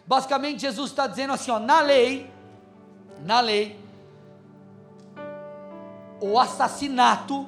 Basicamente, 0.05 0.61
Jesus 0.61 0.91
está 0.91 1.07
dizendo 1.07 1.33
assim: 1.33 1.51
ó, 1.51 1.59
na 1.59 1.81
lei, 1.81 2.29
na 3.23 3.39
lei, 3.39 3.79
o 6.19 6.39
assassinato, 6.39 7.47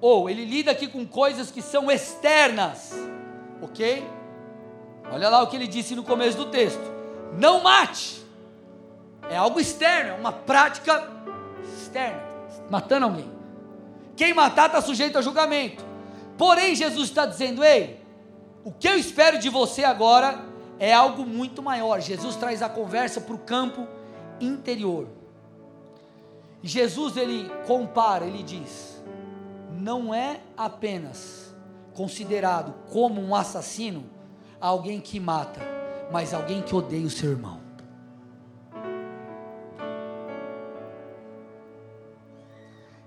ou 0.00 0.28
ele 0.28 0.44
lida 0.44 0.70
aqui 0.70 0.88
com 0.88 1.06
coisas 1.06 1.50
que 1.50 1.62
são 1.62 1.90
externas, 1.90 2.92
ok? 3.62 4.06
Olha 5.12 5.28
lá 5.28 5.42
o 5.42 5.46
que 5.46 5.56
ele 5.56 5.66
disse 5.66 5.94
no 5.94 6.02
começo 6.02 6.36
do 6.36 6.46
texto: 6.46 6.82
não 7.38 7.62
mate, 7.62 8.24
é 9.28 9.36
algo 9.36 9.60
externo, 9.60 10.10
é 10.10 10.14
uma 10.14 10.32
prática 10.32 11.08
externa, 11.78 12.22
matando 12.68 13.06
alguém. 13.06 13.30
Quem 14.16 14.34
matar 14.34 14.66
está 14.66 14.82
sujeito 14.82 15.16
a 15.16 15.22
julgamento. 15.22 15.84
Porém, 16.36 16.74
Jesus 16.74 17.08
está 17.08 17.24
dizendo: 17.24 17.62
ei, 17.62 18.00
o 18.64 18.72
que 18.72 18.88
eu 18.88 18.96
espero 18.96 19.38
de 19.38 19.48
você 19.48 19.84
agora 19.84 20.49
é 20.80 20.94
algo 20.94 21.26
muito 21.26 21.62
maior. 21.62 22.00
Jesus 22.00 22.34
traz 22.36 22.62
a 22.62 22.68
conversa 22.68 23.20
para 23.20 23.34
o 23.34 23.38
campo 23.38 23.86
interior. 24.40 25.06
Jesus 26.62 27.18
ele 27.18 27.48
compara, 27.66 28.24
ele 28.24 28.42
diz: 28.42 29.00
não 29.70 30.12
é 30.14 30.40
apenas 30.56 31.54
considerado 31.94 32.72
como 32.90 33.20
um 33.20 33.34
assassino 33.34 34.04
alguém 34.58 35.00
que 35.00 35.20
mata, 35.20 35.60
mas 36.10 36.32
alguém 36.32 36.62
que 36.62 36.74
odeia 36.74 37.06
o 37.06 37.10
seu 37.10 37.30
irmão. 37.30 37.60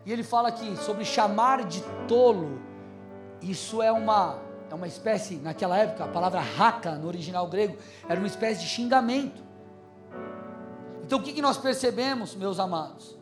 E 0.06 0.12
ele 0.12 0.24
fala 0.24 0.50
aqui 0.50 0.76
sobre 0.78 1.06
chamar 1.06 1.64
de 1.64 1.82
tolo. 2.08 2.60
Isso 3.42 3.82
é 3.82 3.92
uma 3.92 4.38
é 4.74 4.76
uma 4.76 4.88
espécie, 4.88 5.36
naquela 5.36 5.78
época, 5.78 6.04
a 6.04 6.08
palavra 6.08 6.42
raca 6.42 6.96
no 6.96 7.08
original 7.08 7.46
grego 7.46 7.78
era 8.10 8.20
uma 8.20 8.26
espécie 8.26 8.62
de 8.62 8.68
xingamento. 8.68 9.40
Então 11.04 11.20
o 11.20 11.22
que, 11.22 11.40
nós 11.44 11.58
percebemos, 11.58 12.34
meus 12.34 12.60
amados? 12.60 13.16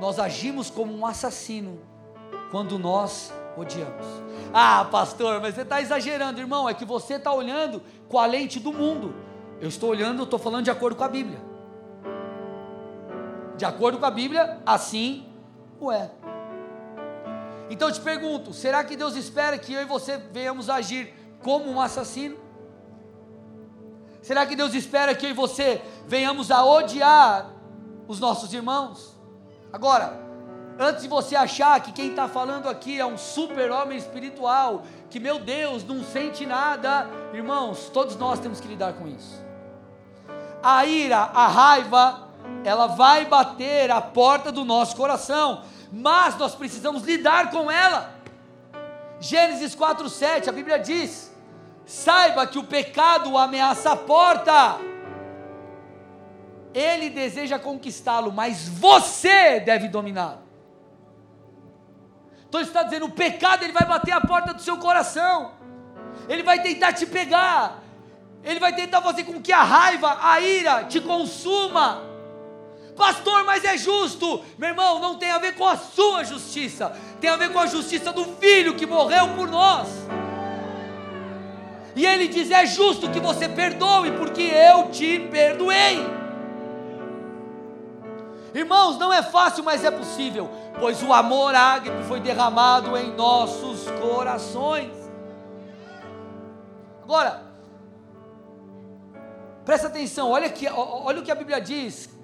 Nós 0.00 0.18
agimos 0.18 0.68
como 0.68 0.92
um 0.92 1.06
assassino 1.06 1.78
quando 2.50 2.80
nós 2.80 3.32
odiamos. 3.56 4.04
Ah, 4.52 4.84
pastor, 4.90 5.40
mas 5.40 5.54
você 5.54 5.60
está 5.60 5.80
exagerando, 5.80 6.40
irmão. 6.40 6.68
É 6.68 6.74
que 6.74 6.84
você 6.84 7.14
está 7.14 7.32
olhando 7.32 7.80
com 8.08 8.18
a 8.18 8.26
lente 8.26 8.58
do 8.58 8.72
mundo. 8.72 9.14
Eu 9.60 9.68
estou 9.68 9.90
olhando, 9.90 10.24
estou 10.24 10.38
falando 10.38 10.64
de 10.64 10.70
acordo 10.72 10.96
com 10.96 11.04
a 11.04 11.08
Bíblia. 11.08 11.38
De 13.56 13.64
acordo 13.64 13.98
com 13.98 14.06
a 14.06 14.10
Bíblia, 14.10 14.60
assim 14.66 15.28
o 15.78 15.92
é. 15.92 16.10
Então 17.70 17.88
eu 17.88 17.94
te 17.94 18.00
pergunto: 18.00 18.52
será 18.52 18.84
que 18.84 18.96
Deus 18.96 19.16
espera 19.16 19.58
que 19.58 19.72
eu 19.72 19.82
e 19.82 19.84
você 19.84 20.18
venhamos 20.18 20.70
agir 20.70 21.12
como 21.42 21.70
um 21.70 21.80
assassino? 21.80 22.36
Será 24.22 24.44
que 24.44 24.56
Deus 24.56 24.74
espera 24.74 25.14
que 25.14 25.24
eu 25.24 25.30
e 25.30 25.32
você 25.32 25.80
venhamos 26.06 26.50
a 26.50 26.64
odiar 26.64 27.50
os 28.08 28.18
nossos 28.18 28.52
irmãos? 28.52 29.16
Agora, 29.72 30.20
antes 30.78 31.02
de 31.02 31.08
você 31.08 31.36
achar 31.36 31.80
que 31.80 31.92
quem 31.92 32.10
está 32.10 32.28
falando 32.28 32.68
aqui 32.68 32.98
é 32.98 33.06
um 33.06 33.16
super-homem 33.16 33.96
espiritual, 33.96 34.82
que 35.08 35.20
meu 35.20 35.38
Deus 35.38 35.84
não 35.84 36.02
sente 36.02 36.44
nada, 36.44 37.08
irmãos, 37.32 37.88
todos 37.92 38.16
nós 38.16 38.40
temos 38.40 38.60
que 38.60 38.66
lidar 38.66 38.94
com 38.94 39.06
isso. 39.06 39.40
A 40.62 40.84
ira, 40.84 41.18
a 41.18 41.46
raiva, 41.46 42.28
ela 42.64 42.88
vai 42.88 43.26
bater 43.26 43.90
a 43.90 44.00
porta 44.00 44.50
do 44.50 44.64
nosso 44.64 44.96
coração, 44.96 45.62
mas 45.96 46.36
nós 46.36 46.54
precisamos 46.54 47.04
lidar 47.04 47.50
com 47.50 47.70
ela. 47.70 48.14
Gênesis 49.18 49.74
4:7, 49.74 50.48
a 50.48 50.52
Bíblia 50.52 50.78
diz: 50.78 51.34
Saiba 51.86 52.46
que 52.46 52.58
o 52.58 52.64
pecado 52.64 53.36
ameaça 53.38 53.92
a 53.92 53.96
porta. 53.96 54.78
Ele 56.74 57.08
deseja 57.08 57.58
conquistá-lo, 57.58 58.30
mas 58.30 58.68
você 58.68 59.58
deve 59.60 59.88
dominá-lo. 59.88 60.40
Então 62.46 62.60
está 62.60 62.82
dizendo: 62.82 63.06
o 63.06 63.12
pecado 63.12 63.62
ele 63.62 63.72
vai 63.72 63.86
bater 63.86 64.12
a 64.12 64.20
porta 64.20 64.52
do 64.52 64.60
seu 64.60 64.76
coração, 64.76 65.52
ele 66.28 66.42
vai 66.42 66.60
tentar 66.60 66.92
te 66.92 67.06
pegar, 67.06 67.82
ele 68.44 68.60
vai 68.60 68.74
tentar 68.74 69.00
fazer 69.00 69.24
com 69.24 69.40
que 69.40 69.52
a 69.52 69.62
raiva, 69.62 70.18
a 70.20 70.40
ira 70.40 70.84
te 70.84 71.00
consuma. 71.00 72.15
Pastor, 72.96 73.44
mas 73.44 73.62
é 73.62 73.76
justo, 73.76 74.42
meu 74.56 74.70
irmão, 74.70 74.98
não 74.98 75.18
tem 75.18 75.30
a 75.30 75.38
ver 75.38 75.54
com 75.54 75.66
a 75.66 75.76
sua 75.76 76.24
justiça, 76.24 76.96
tem 77.20 77.28
a 77.28 77.36
ver 77.36 77.52
com 77.52 77.58
a 77.58 77.66
justiça 77.66 78.10
do 78.10 78.24
filho 78.24 78.74
que 78.74 78.86
morreu 78.86 79.28
por 79.34 79.48
nós. 79.48 79.88
E 81.94 82.06
ele 82.06 82.26
diz: 82.26 82.50
é 82.50 82.64
justo 82.64 83.10
que 83.10 83.20
você 83.20 83.48
perdoe, 83.48 84.12
porque 84.12 84.42
eu 84.42 84.90
te 84.90 85.20
perdoei. 85.30 86.06
Irmãos, 88.54 88.96
não 88.96 89.12
é 89.12 89.22
fácil, 89.22 89.62
mas 89.62 89.84
é 89.84 89.90
possível, 89.90 90.50
pois 90.80 91.02
o 91.02 91.12
amor 91.12 91.54
ágape 91.54 92.02
foi 92.04 92.20
derramado 92.20 92.96
em 92.96 93.14
nossos 93.14 93.84
corações. 94.00 94.90
Agora, 97.04 97.42
presta 99.66 99.88
atenção, 99.88 100.30
olha, 100.30 100.46
aqui, 100.46 100.66
olha 100.66 101.20
o 101.20 101.22
que 101.22 101.30
a 101.30 101.34
Bíblia 101.34 101.60
diz. 101.60 102.15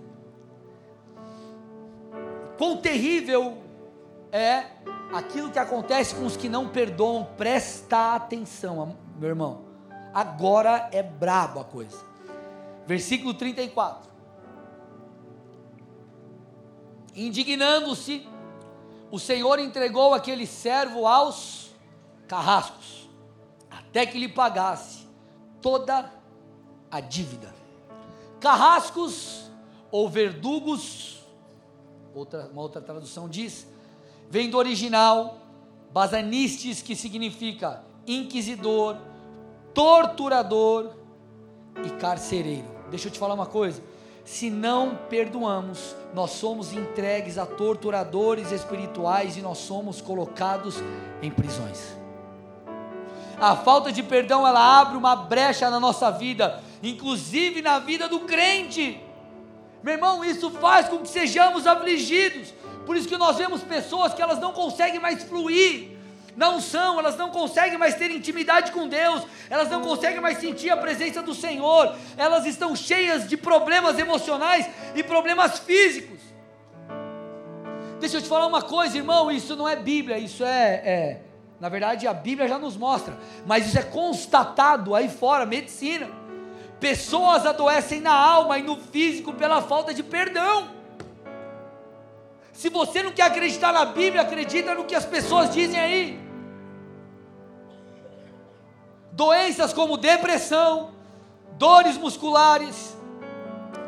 Quão 2.62 2.76
terrível 2.76 3.60
é 4.30 4.66
aquilo 5.12 5.50
que 5.50 5.58
acontece 5.58 6.14
com 6.14 6.24
os 6.24 6.36
que 6.36 6.48
não 6.48 6.68
perdoam, 6.68 7.24
presta 7.36 8.14
atenção, 8.14 8.96
meu 9.18 9.30
irmão. 9.30 9.64
Agora 10.14 10.88
é 10.92 11.02
brabo 11.02 11.58
a 11.58 11.64
coisa. 11.64 11.98
Versículo 12.86 13.34
34. 13.34 14.08
Indignando-se, 17.16 18.28
o 19.10 19.18
Senhor 19.18 19.58
entregou 19.58 20.14
aquele 20.14 20.46
servo 20.46 21.04
aos 21.04 21.74
carrascos, 22.28 23.10
até 23.68 24.06
que 24.06 24.16
lhe 24.16 24.28
pagasse 24.28 25.08
toda 25.60 26.12
a 26.88 27.00
dívida. 27.00 27.52
Carrascos 28.38 29.50
ou 29.90 30.08
verdugos, 30.08 31.21
outra, 32.14 32.48
uma 32.52 32.62
outra 32.62 32.80
tradução 32.80 33.28
diz, 33.28 33.66
vem 34.30 34.50
do 34.50 34.58
original 34.58 35.38
basanistes, 35.92 36.80
que 36.80 36.96
significa 36.96 37.84
inquisidor, 38.06 38.96
torturador 39.74 40.90
e 41.84 41.90
carcereiro. 41.90 42.66
Deixa 42.90 43.08
eu 43.08 43.12
te 43.12 43.18
falar 43.18 43.34
uma 43.34 43.46
coisa 43.46 43.82
se 44.24 44.50
não 44.50 44.96
perdoamos, 45.08 45.96
nós 46.14 46.30
somos 46.30 46.72
entregues 46.72 47.38
a 47.38 47.46
torturadores 47.46 48.52
espirituais 48.52 49.36
e 49.36 49.40
nós 49.40 49.58
somos 49.58 50.00
colocados 50.00 50.76
em 51.20 51.30
prisões. 51.30 51.96
A 53.40 53.56
falta 53.56 53.90
de 53.90 54.02
perdão 54.02 54.46
ela 54.46 54.80
abre 54.80 54.96
uma 54.96 55.16
brecha 55.16 55.68
na 55.68 55.80
nossa 55.80 56.10
vida, 56.10 56.62
inclusive 56.82 57.60
na 57.60 57.80
vida 57.80 58.08
do 58.08 58.20
crente. 58.20 59.01
Meu 59.82 59.94
irmão, 59.94 60.24
isso 60.24 60.50
faz 60.50 60.88
com 60.88 60.98
que 60.98 61.08
sejamos 61.08 61.66
afligidos. 61.66 62.52
Por 62.86 62.96
isso 62.96 63.08
que 63.08 63.16
nós 63.16 63.36
vemos 63.36 63.62
pessoas 63.62 64.14
que 64.14 64.22
elas 64.22 64.38
não 64.38 64.52
conseguem 64.52 65.00
mais 65.00 65.22
fluir 65.22 65.92
não 66.36 66.60
são, 66.60 66.98
elas 66.98 67.16
não 67.16 67.30
conseguem 67.30 67.78
mais 67.78 67.94
ter 67.94 68.10
intimidade 68.10 68.72
com 68.72 68.88
Deus, 68.88 69.26
elas 69.50 69.68
não 69.68 69.82
conseguem 69.82 70.20
mais 70.20 70.38
sentir 70.38 70.70
a 70.70 70.76
presença 70.76 71.22
do 71.22 71.34
Senhor, 71.34 71.94
elas 72.16 72.46
estão 72.46 72.74
cheias 72.74 73.28
de 73.28 73.36
problemas 73.36 73.98
emocionais 73.98 74.68
e 74.94 75.02
problemas 75.02 75.58
físicos. 75.58 76.20
Deixa 78.00 78.16
eu 78.16 78.22
te 78.22 78.28
falar 78.28 78.46
uma 78.46 78.62
coisa, 78.62 78.96
irmão, 78.96 79.30
isso 79.30 79.54
não 79.54 79.68
é 79.68 79.76
Bíblia, 79.76 80.18
isso 80.18 80.44
é, 80.44 80.74
é 80.84 81.20
na 81.60 81.68
verdade 81.68 82.06
a 82.06 82.14
Bíblia 82.14 82.48
já 82.48 82.58
nos 82.58 82.76
mostra, 82.76 83.16
mas 83.46 83.66
isso 83.66 83.78
é 83.78 83.82
constatado 83.82 84.94
aí 84.94 85.08
fora, 85.08 85.46
medicina. 85.46 86.21
Pessoas 86.82 87.46
adoecem 87.46 88.00
na 88.00 88.12
alma 88.12 88.58
e 88.58 88.62
no 88.64 88.76
físico 88.76 89.32
pela 89.32 89.62
falta 89.62 89.94
de 89.94 90.02
perdão. 90.02 90.68
Se 92.52 92.68
você 92.68 93.04
não 93.04 93.12
quer 93.12 93.22
acreditar 93.22 93.72
na 93.72 93.84
Bíblia, 93.84 94.22
acredita 94.22 94.74
no 94.74 94.82
que 94.82 94.96
as 94.96 95.04
pessoas 95.04 95.54
dizem 95.54 95.78
aí. 95.78 96.20
Doenças 99.12 99.72
como 99.72 99.96
depressão, 99.96 100.90
dores 101.52 101.96
musculares, 101.96 102.96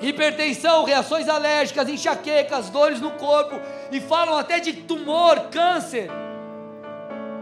hipertensão, 0.01 0.84
reações 0.84 1.28
alérgicas, 1.28 1.88
enxaquecas, 1.88 2.70
dores 2.70 3.01
no 3.01 3.11
corpo, 3.12 3.61
e 3.90 4.01
falam 4.01 4.38
até 4.38 4.61
de 4.61 4.72
tumor, 4.72 5.49
câncer, 5.51 6.09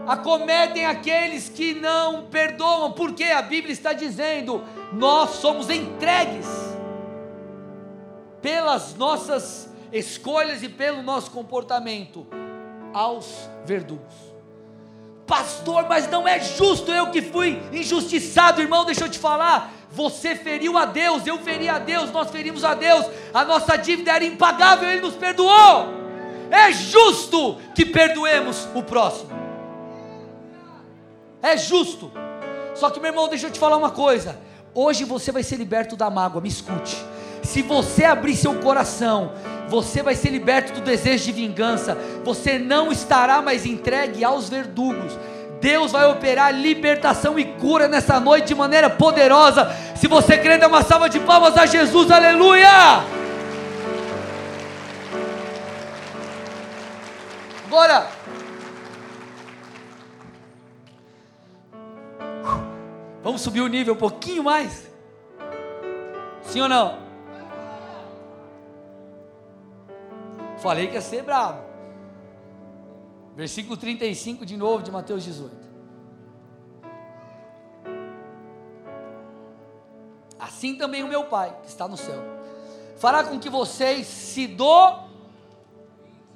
acometem 0.07 0.85
aqueles 0.85 1.49
que 1.49 1.73
não 1.73 2.23
perdoam, 2.25 2.91
porque 2.91 3.25
a 3.25 3.41
Bíblia 3.41 3.73
está 3.73 3.93
dizendo: 3.93 4.63
nós 4.91 5.31
somos 5.31 5.69
entregues 5.69 6.47
pelas 8.41 8.95
nossas 8.95 9.69
escolhas 9.91 10.63
e 10.63 10.69
pelo 10.69 11.01
nosso 11.01 11.31
comportamento 11.31 12.27
aos 12.93 13.49
verdugos. 13.65 14.33
Pastor, 15.25 15.85
mas 15.87 16.09
não 16.09 16.27
é 16.27 16.39
justo 16.39 16.91
eu 16.91 17.09
que 17.09 17.21
fui 17.21 17.61
injustiçado, 17.71 18.61
irmão, 18.61 18.83
deixa 18.83 19.05
eu 19.05 19.09
te 19.09 19.17
falar. 19.17 19.71
Você 19.89 20.35
feriu 20.35 20.77
a 20.77 20.85
Deus, 20.85 21.25
eu 21.25 21.37
feri 21.37 21.69
a 21.69 21.79
Deus, 21.79 22.11
nós 22.11 22.29
ferimos 22.29 22.63
a 22.63 22.73
Deus, 22.73 23.05
a 23.33 23.45
nossa 23.45 23.77
dívida 23.77 24.11
era 24.11 24.25
impagável, 24.25 24.89
Ele 24.89 25.01
nos 25.01 25.15
perdoou. 25.15 26.03
É 26.51 26.71
justo 26.71 27.57
que 27.73 27.85
perdoemos 27.85 28.67
o 28.75 28.83
próximo. 28.83 29.42
É 31.43 31.55
justo. 31.57 32.11
Só 32.73 32.89
que, 32.89 32.99
meu 32.99 33.11
irmão, 33.11 33.27
deixa 33.27 33.45
eu 33.45 33.51
te 33.51 33.59
falar 33.59 33.77
uma 33.77 33.91
coisa. 33.91 34.39
Hoje 34.73 35.03
você 35.03 35.31
vai 35.31 35.43
ser 35.43 35.57
liberto 35.57 35.95
da 35.95 36.09
mágoa, 36.09 36.41
me 36.41 36.49
escute. 36.49 36.97
Se 37.43 37.61
você 37.61 38.05
abrir 38.05 38.35
seu 38.35 38.55
coração 38.55 39.33
você 39.73 40.03
vai 40.03 40.15
ser 40.15 40.29
liberto 40.29 40.73
do 40.73 40.81
desejo 40.81 41.25
de 41.25 41.31
vingança, 41.31 41.97
você 42.23 42.59
não 42.59 42.91
estará 42.91 43.41
mais 43.41 43.65
entregue 43.65 44.23
aos 44.23 44.47
verdugos. 44.47 45.17
Deus 45.59 45.91
vai 45.91 46.05
operar 46.05 46.53
libertação 46.53 47.39
e 47.39 47.45
cura 47.45 47.87
nessa 47.87 48.19
noite 48.19 48.47
de 48.47 48.55
maneira 48.55 48.89
poderosa. 48.89 49.71
Se 49.95 50.07
você 50.07 50.37
crê, 50.37 50.57
dá 50.57 50.67
uma 50.67 50.83
salva 50.83 51.09
de 51.09 51.19
palmas 51.21 51.57
a 51.57 51.65
Jesus, 51.65 52.11
aleluia! 52.11 53.03
Agora, 57.65 58.07
vamos 63.23 63.41
subir 63.41 63.61
o 63.61 63.67
nível 63.67 63.93
um 63.93 63.97
pouquinho 63.97 64.43
mais? 64.43 64.91
Sim 66.43 66.61
ou 66.61 66.69
não? 66.69 67.01
Falei 70.59 70.87
que 70.87 70.93
ia 70.93 71.01
ser 71.01 71.23
bravo. 71.23 71.63
Versículo 73.35 73.75
35 73.75 74.45
de 74.45 74.55
novo 74.55 74.83
de 74.83 74.91
Mateus 74.91 75.23
18. 75.23 75.63
Assim 80.39 80.75
também 80.75 81.03
o 81.03 81.07
meu 81.07 81.25
Pai, 81.25 81.55
que 81.63 81.69
está 81.69 81.87
no 81.87 81.97
céu, 81.97 82.21
fará 82.97 83.23
com 83.23 83.39
que 83.39 83.49
vocês 83.49 84.05
se 84.05 84.45
do 84.45 85.03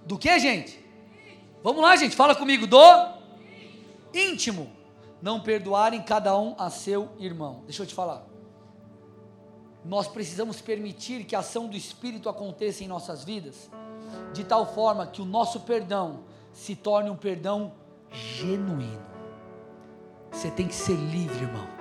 do 0.05 0.17
que, 0.17 0.39
gente? 0.39 0.83
Vamos 1.61 1.81
lá, 1.81 1.95
gente, 1.97 2.15
fala 2.15 2.33
comigo, 2.33 2.65
do 2.65 2.79
íntimo, 4.13 4.71
não 5.21 5.39
perdoarem 5.39 6.01
cada 6.01 6.37
um 6.37 6.55
a 6.57 6.69
seu 6.69 7.09
irmão. 7.17 7.63
Deixa 7.65 7.83
eu 7.83 7.87
te 7.87 7.93
falar. 7.93 8.25
Nós 9.83 10.07
precisamos 10.07 10.59
permitir 10.61 11.23
que 11.23 11.35
a 11.35 11.39
ação 11.39 11.67
do 11.67 11.77
Espírito 11.77 12.29
aconteça 12.29 12.83
em 12.83 12.87
nossas 12.87 13.23
vidas 13.23 13.69
de 14.33 14.43
tal 14.43 14.65
forma 14.73 15.07
que 15.07 15.21
o 15.21 15.25
nosso 15.25 15.61
perdão 15.61 16.23
se 16.51 16.75
torne 16.75 17.09
um 17.09 17.15
perdão 17.15 17.73
genuíno. 18.11 19.05
Você 20.31 20.51
tem 20.51 20.67
que 20.67 20.75
ser 20.75 20.95
livre, 20.95 21.43
irmão. 21.43 21.76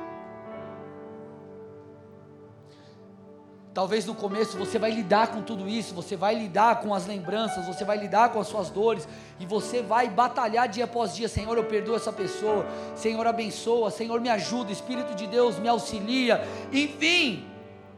Talvez 3.76 4.06
no 4.06 4.14
começo 4.14 4.56
você 4.56 4.78
vai 4.78 4.90
lidar 4.90 5.26
com 5.26 5.42
tudo 5.42 5.68
isso, 5.68 5.94
você 5.94 6.16
vai 6.16 6.34
lidar 6.34 6.80
com 6.80 6.94
as 6.94 7.06
lembranças, 7.06 7.66
você 7.66 7.84
vai 7.84 7.98
lidar 7.98 8.30
com 8.30 8.40
as 8.40 8.46
suas 8.46 8.70
dores, 8.70 9.06
e 9.38 9.44
você 9.44 9.82
vai 9.82 10.08
batalhar 10.08 10.66
dia 10.66 10.84
após 10.84 11.14
dia: 11.14 11.28
Senhor, 11.28 11.58
eu 11.58 11.64
perdoo 11.64 11.94
essa 11.94 12.10
pessoa, 12.10 12.64
Senhor, 12.94 13.26
abençoa, 13.26 13.90
Senhor, 13.90 14.18
me 14.18 14.30
ajuda, 14.30 14.72
Espírito 14.72 15.14
de 15.14 15.26
Deus 15.26 15.58
me 15.58 15.68
auxilia, 15.68 16.42
enfim. 16.72 17.44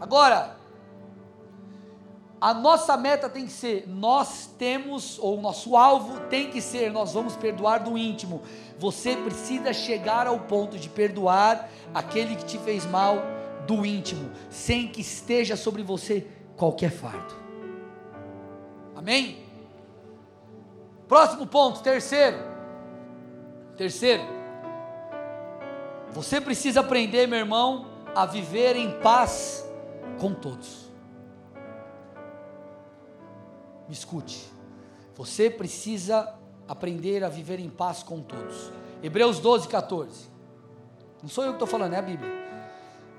Agora, 0.01 0.57
a 2.41 2.53
nossa 2.53 2.97
meta 2.97 3.29
tem 3.29 3.45
que 3.45 3.53
ser, 3.53 3.85
nós 3.87 4.51
temos, 4.59 5.17
ou 5.21 5.39
o 5.39 5.41
nosso 5.41 5.77
alvo 5.77 6.19
tem 6.23 6.51
que 6.51 6.61
ser, 6.61 6.91
nós 6.91 7.13
vamos 7.13 7.37
perdoar 7.37 7.85
do 7.85 7.97
íntimo. 7.97 8.43
Você 8.81 9.15
precisa 9.15 9.73
chegar 9.73 10.27
ao 10.27 10.41
ponto 10.41 10.77
de 10.77 10.89
perdoar 10.89 11.71
aquele 11.95 12.35
que 12.35 12.45
te 12.45 12.59
fez 12.59 12.85
mal 12.85 13.38
do 13.69 13.85
íntimo, 13.85 14.31
sem 14.49 14.89
que 14.89 15.03
esteja 15.03 15.55
sobre 15.55 15.83
você 15.83 16.27
qualquer 16.57 16.91
fardo. 16.91 17.35
Amém? 18.97 19.45
Próximo 21.07 21.47
ponto, 21.47 21.83
terceiro. 21.83 22.39
Terceiro. 23.77 24.23
Você 26.13 26.41
precisa 26.41 26.81
aprender, 26.81 27.29
meu 27.29 27.39
irmão, 27.39 27.87
a 28.15 28.25
viver 28.25 28.75
em 28.75 28.99
paz 29.01 29.63
com 30.19 30.33
todos. 30.33 30.89
Me 33.87 33.93
escute. 33.93 34.51
Você 35.15 35.51
precisa 35.51 36.35
aprender 36.67 37.23
a 37.23 37.29
viver 37.29 37.61
em 37.61 37.69
paz 37.69 38.03
com 38.03 38.23
todos. 38.23 38.73
Hebreus 39.03 39.39
12, 39.39 39.69
14. 39.69 40.31
Não 41.23 41.29
sou 41.29 41.45
eu 41.45 41.51
que 41.51 41.57
estou 41.57 41.69
falando, 41.69 41.93
é 41.93 41.99
a 41.99 42.03
Bíblia. 42.03 42.38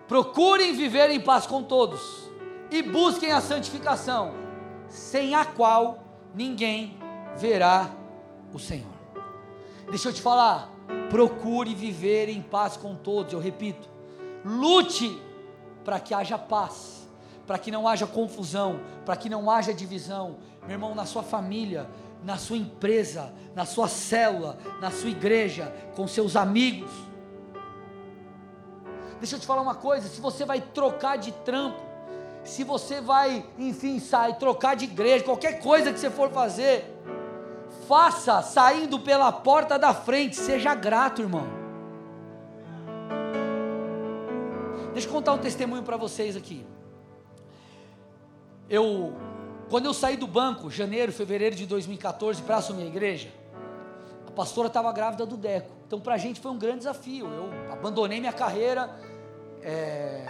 Procurem 0.10 0.74
viver 0.74 1.12
em 1.12 1.20
paz 1.20 1.46
com 1.46 1.62
todos 1.62 2.32
e 2.72 2.82
busquem 2.82 3.32
a 3.32 3.40
santificação, 3.40 4.34
sem 4.88 5.36
a 5.36 5.46
qual 5.46 6.04
ninguém 6.34 6.98
verá 7.38 7.92
o 8.52 8.58
Senhor. 8.58 8.90
Deixa 9.88 10.10
eu 10.10 10.14
te 10.14 10.20
falar, 10.20 10.68
procure 11.12 11.76
viver 11.76 12.28
em 12.28 12.42
paz 12.42 12.76
com 12.76 12.96
todos, 12.96 13.34
eu 13.34 13.40
repito, 13.40 13.88
lute 14.44 15.16
para 15.86 16.00
que 16.00 16.12
haja 16.12 16.40
paz, 16.40 17.08
para 17.46 17.60
que 17.60 17.70
não 17.70 17.88
haja 17.88 18.08
confusão, 18.08 18.80
para 19.06 19.16
que 19.16 19.30
não 19.30 19.48
haja 19.48 19.72
divisão, 19.72 20.38
meu 20.64 20.72
irmão, 20.72 20.96
na 20.96 21.06
sua 21.06 21.22
família, 21.22 21.88
na 22.24 22.36
sua 22.36 22.58
empresa, 22.58 23.32
na 23.54 23.64
sua 23.64 23.88
célula, 23.88 24.58
na 24.82 24.90
sua 24.90 25.12
igreja, 25.12 25.72
com 25.96 26.08
seus 26.08 26.36
amigos 26.36 27.09
Deixa 29.20 29.36
eu 29.36 29.40
te 29.40 29.46
falar 29.46 29.62
uma 29.62 29.76
coisa: 29.76 30.08
se 30.08 30.20
você 30.20 30.46
vai 30.46 30.62
trocar 30.62 31.18
de 31.18 31.32
trampo, 31.32 31.82
se 32.44 32.64
você 32.64 33.02
vai, 33.02 33.46
enfim, 33.58 34.00
sair, 34.00 34.36
trocar 34.36 34.76
de 34.76 34.86
igreja, 34.86 35.24
qualquer 35.24 35.60
coisa 35.62 35.94
que 35.94 36.00
você 36.00 36.10
for 36.10 36.32
fazer, 36.32 36.86
faça 37.88 38.42
saindo 38.42 39.00
pela 39.00 39.32
porta 39.32 39.78
da 39.78 39.94
frente, 39.94 40.36
seja 40.36 40.74
grato, 40.74 41.22
irmão. 41.22 41.48
Deixa 44.94 45.08
eu 45.08 45.12
contar 45.12 45.34
um 45.34 45.38
testemunho 45.38 45.84
para 45.84 45.98
vocês 45.98 46.36
aqui. 46.36 46.66
Eu, 48.70 49.16
quando 49.70 49.86
eu 49.86 49.94
saí 49.94 50.18
do 50.18 50.28
banco, 50.28 50.70
janeiro, 50.70 51.12
fevereiro 51.12 51.56
de 51.56 51.66
2014, 51.66 52.42
para 52.42 52.58
assumir 52.58 52.84
a 52.84 52.88
igreja, 52.88 53.30
a 54.28 54.32
pastora 54.32 54.68
estava 54.68 54.92
grávida 54.92 55.26
do 55.26 55.38
Deco. 55.38 55.72
Então, 55.88 56.00
para 56.00 56.16
a 56.16 56.18
gente 56.18 56.40
foi 56.40 56.52
um 56.52 56.58
grande 56.58 56.80
desafio. 56.80 57.28
Eu 57.28 57.50
abandonei 57.72 58.20
minha 58.20 58.34
carreira, 58.34 58.90
é, 59.64 60.26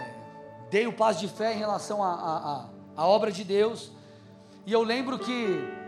dei 0.70 0.86
o 0.86 0.92
passo 0.92 1.20
de 1.20 1.28
fé 1.28 1.54
em 1.54 1.58
relação 1.58 2.02
à 2.02 2.68
obra 2.96 3.30
de 3.30 3.44
Deus. 3.44 3.90
E 4.66 4.72
eu 4.72 4.82
lembro 4.82 5.18
que 5.18 5.80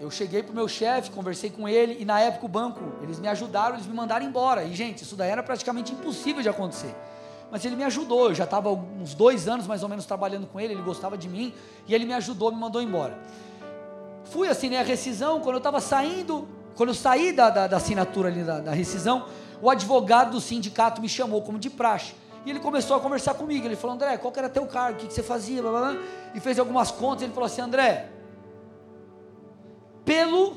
eu 0.00 0.10
cheguei 0.10 0.42
para 0.42 0.52
o 0.52 0.54
meu 0.54 0.68
chefe, 0.68 1.10
conversei 1.10 1.50
com 1.50 1.68
ele, 1.68 1.96
e 2.00 2.04
na 2.04 2.20
época 2.20 2.46
o 2.46 2.48
banco, 2.48 2.80
eles 3.02 3.18
me 3.18 3.26
ajudaram, 3.26 3.74
eles 3.74 3.86
me 3.86 3.94
mandaram 3.94 4.24
embora. 4.24 4.62
E, 4.64 4.74
gente, 4.74 5.02
isso 5.02 5.16
daí 5.16 5.30
era 5.30 5.42
praticamente 5.42 5.92
impossível 5.92 6.40
de 6.40 6.48
acontecer. 6.48 6.94
Mas 7.50 7.64
ele 7.64 7.74
me 7.74 7.84
ajudou, 7.84 8.28
eu 8.28 8.34
já 8.34 8.44
estava 8.44 8.70
uns 8.70 9.14
dois 9.14 9.48
anos 9.48 9.66
mais 9.66 9.82
ou 9.82 9.88
menos 9.88 10.04
trabalhando 10.06 10.46
com 10.46 10.60
ele, 10.60 10.74
ele 10.74 10.82
gostava 10.82 11.16
de 11.18 11.28
mim, 11.28 11.52
e 11.86 11.94
ele 11.94 12.04
me 12.04 12.12
ajudou, 12.14 12.52
me 12.52 12.58
mandou 12.58 12.80
embora. 12.80 13.18
Fui 14.24 14.48
né, 14.68 14.78
a 14.78 14.82
rescisão, 14.82 15.40
quando 15.40 15.54
eu 15.54 15.58
estava 15.58 15.80
saindo, 15.80 16.46
quando 16.76 16.90
eu 16.90 16.94
saí 16.94 17.32
da, 17.32 17.50
da, 17.50 17.66
da 17.66 17.76
assinatura 17.78 18.28
ali 18.28 18.44
da, 18.44 18.60
da 18.60 18.72
rescisão, 18.72 19.26
o 19.60 19.68
advogado 19.68 20.32
do 20.32 20.40
sindicato 20.40 21.00
me 21.00 21.08
chamou 21.08 21.42
como 21.42 21.58
de 21.58 21.70
praxe. 21.70 22.14
E 22.44 22.50
ele 22.50 22.60
começou 22.60 22.96
a 22.96 23.00
conversar 23.00 23.34
comigo. 23.34 23.66
Ele 23.66 23.76
falou: 23.76 23.94
André, 23.94 24.16
qual 24.16 24.32
que 24.32 24.38
era 24.38 24.48
teu 24.48 24.66
cargo? 24.66 24.98
O 24.98 25.00
que, 25.00 25.06
que 25.06 25.14
você 25.14 25.22
fazia? 25.22 25.60
Blá, 25.62 25.70
blá, 25.70 25.92
blá. 25.92 26.02
E 26.34 26.40
fez 26.40 26.58
algumas 26.58 26.90
contas. 26.90 27.22
Ele 27.22 27.32
falou 27.32 27.46
assim: 27.46 27.60
André, 27.60 28.08
pelo, 30.04 30.56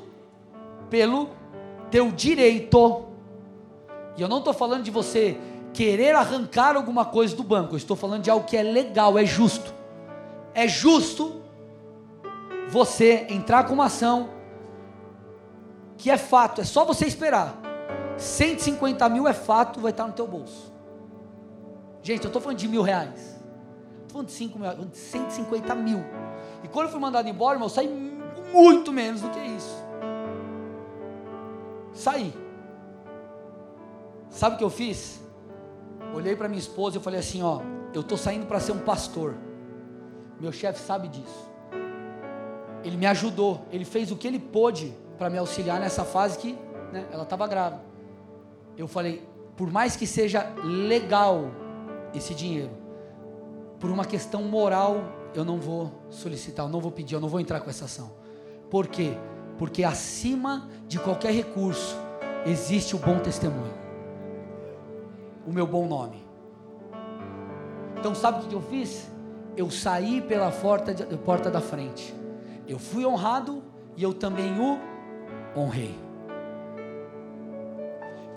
pelo 0.90 1.30
teu 1.90 2.12
direito, 2.12 3.06
e 4.16 4.22
eu 4.22 4.28
não 4.28 4.40
estou 4.40 4.54
falando 4.54 4.84
de 4.84 4.92
você 4.92 5.38
querer 5.74 6.16
arrancar 6.16 6.76
alguma 6.76 7.06
coisa 7.06 7.36
do 7.36 7.44
banco, 7.44 7.74
eu 7.74 7.78
estou 7.78 7.96
falando 7.96 8.24
de 8.24 8.30
algo 8.30 8.46
que 8.46 8.58
é 8.58 8.64
legal, 8.64 9.18
é 9.18 9.26
justo. 9.26 9.74
É 10.54 10.68
justo 10.68 11.42
você 12.70 13.28
entrar 13.30 13.66
com 13.66 13.74
uma 13.74 13.86
ação 13.86 14.30
que 15.98 16.10
é 16.10 16.18
fato, 16.18 16.62
é 16.62 16.64
só 16.64 16.84
você 16.84 17.06
esperar. 17.06 17.60
150 18.18 19.08
mil 19.10 19.28
é 19.28 19.34
fato, 19.34 19.80
vai 19.80 19.92
estar 19.92 20.08
no 20.08 20.14
teu 20.14 20.28
bolso. 20.28 20.71
Gente, 22.04 22.24
eu 22.24 22.28
estou 22.28 22.42
falando 22.42 22.58
de 22.58 22.68
mil 22.68 22.82
reais. 22.82 23.40
Estou 24.02 24.10
falando 24.14 24.28
de 24.28 24.34
5 24.34 24.60
mil 24.60 24.86
de 24.86 24.98
150 24.98 25.76
mil. 25.76 26.04
E 26.64 26.68
quando 26.68 26.88
eu 26.88 26.92
fui 26.92 27.00
mandado 27.00 27.28
embora, 27.30 27.56
irmão, 27.56 27.68
eu 27.68 27.74
saí 27.74 27.88
muito 28.52 28.92
menos 28.92 29.22
do 29.22 29.30
que 29.30 29.40
isso. 29.40 29.84
Saí. 31.94 32.34
Sabe 34.30 34.56
o 34.56 34.58
que 34.58 34.64
eu 34.64 34.70
fiz? 34.70 35.22
Olhei 36.14 36.36
para 36.36 36.48
minha 36.48 36.60
esposa 36.60 36.98
e 36.98 37.02
falei 37.02 37.20
assim: 37.20 37.44
ó, 37.44 37.62
eu 37.94 38.02
estou 38.02 38.18
saindo 38.18 38.46
para 38.46 38.60
ser 38.60 38.72
um 38.72 38.80
pastor. 38.80 39.36
Meu 40.40 40.52
chefe 40.52 40.80
sabe 40.80 41.08
disso. 41.08 41.52
Ele 42.84 42.98
me 42.98 43.06
ajudou, 43.06 43.64
ele 43.72 43.86
fez 43.86 44.12
o 44.12 44.16
que 44.16 44.28
ele 44.28 44.40
pôde 44.40 44.92
para 45.18 45.30
me 45.30 45.38
auxiliar 45.38 45.80
nessa 45.80 46.04
fase 46.04 46.40
que 46.40 46.58
né, 46.92 47.06
ela 47.12 47.24
estava 47.24 47.46
grávida. 47.46 47.84
Eu 48.76 48.88
falei, 48.88 49.24
por 49.56 49.72
mais 49.72 49.96
que 49.96 50.08
seja 50.08 50.52
legal 50.64 51.52
esse 52.14 52.34
dinheiro. 52.34 52.72
Por 53.80 53.90
uma 53.90 54.06
questão 54.06 54.44
moral, 54.44 55.04
eu 55.34 55.44
não 55.44 55.58
vou 55.58 55.92
solicitar, 56.10 56.66
eu 56.66 56.70
não 56.70 56.80
vou 56.80 56.92
pedir, 56.92 57.16
eu 57.16 57.22
não 57.22 57.30
vou 57.30 57.40
entrar 57.40 57.60
com 57.62 57.70
essa 57.70 57.86
ação. 57.86 58.12
Por 58.70 58.88
quê? 58.88 59.18
Porque 59.58 59.84
acima 59.84 60.70
de 60.88 61.00
qualquer 61.00 61.34
recurso 61.34 61.96
existe 62.46 62.96
o 62.96 63.00
bom 63.00 63.20
testemunho. 63.20 63.74
O 65.46 65.52
meu 65.52 65.66
bom 65.66 65.88
nome. 65.88 66.24
Então 67.98 68.16
sabe 68.16 68.44
o 68.44 68.48
que 68.48 68.56
eu 68.56 68.62
fiz? 68.62 69.10
Eu 69.56 69.70
saí 69.70 70.22
pela 70.22 70.52
porta, 70.52 70.94
de, 70.94 71.06
porta 71.18 71.52
da 71.52 71.62
frente. 71.62 72.14
Eu 72.68 72.80
fui 72.80 73.06
honrado 73.06 73.64
e 73.98 74.04
eu 74.04 74.14
também 74.14 74.60
o 74.60 74.80
honrei. 75.56 75.96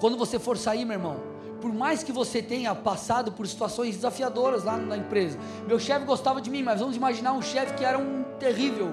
Quando 0.00 0.18
você 0.18 0.38
for 0.38 0.58
sair, 0.58 0.84
meu 0.84 0.96
irmão, 0.96 1.16
por 1.64 1.72
mais 1.72 2.02
que 2.02 2.12
você 2.12 2.42
tenha 2.42 2.74
passado 2.74 3.32
por 3.32 3.48
situações 3.48 3.96
desafiadoras 3.96 4.64
lá 4.64 4.76
na 4.76 4.98
empresa, 4.98 5.38
meu 5.66 5.78
chefe 5.78 6.04
gostava 6.04 6.38
de 6.38 6.50
mim, 6.50 6.62
mas 6.62 6.78
vamos 6.78 6.94
imaginar 6.94 7.32
um 7.32 7.40
chefe 7.40 7.72
que 7.72 7.82
era 7.82 7.98
um 7.98 8.22
terrível. 8.38 8.92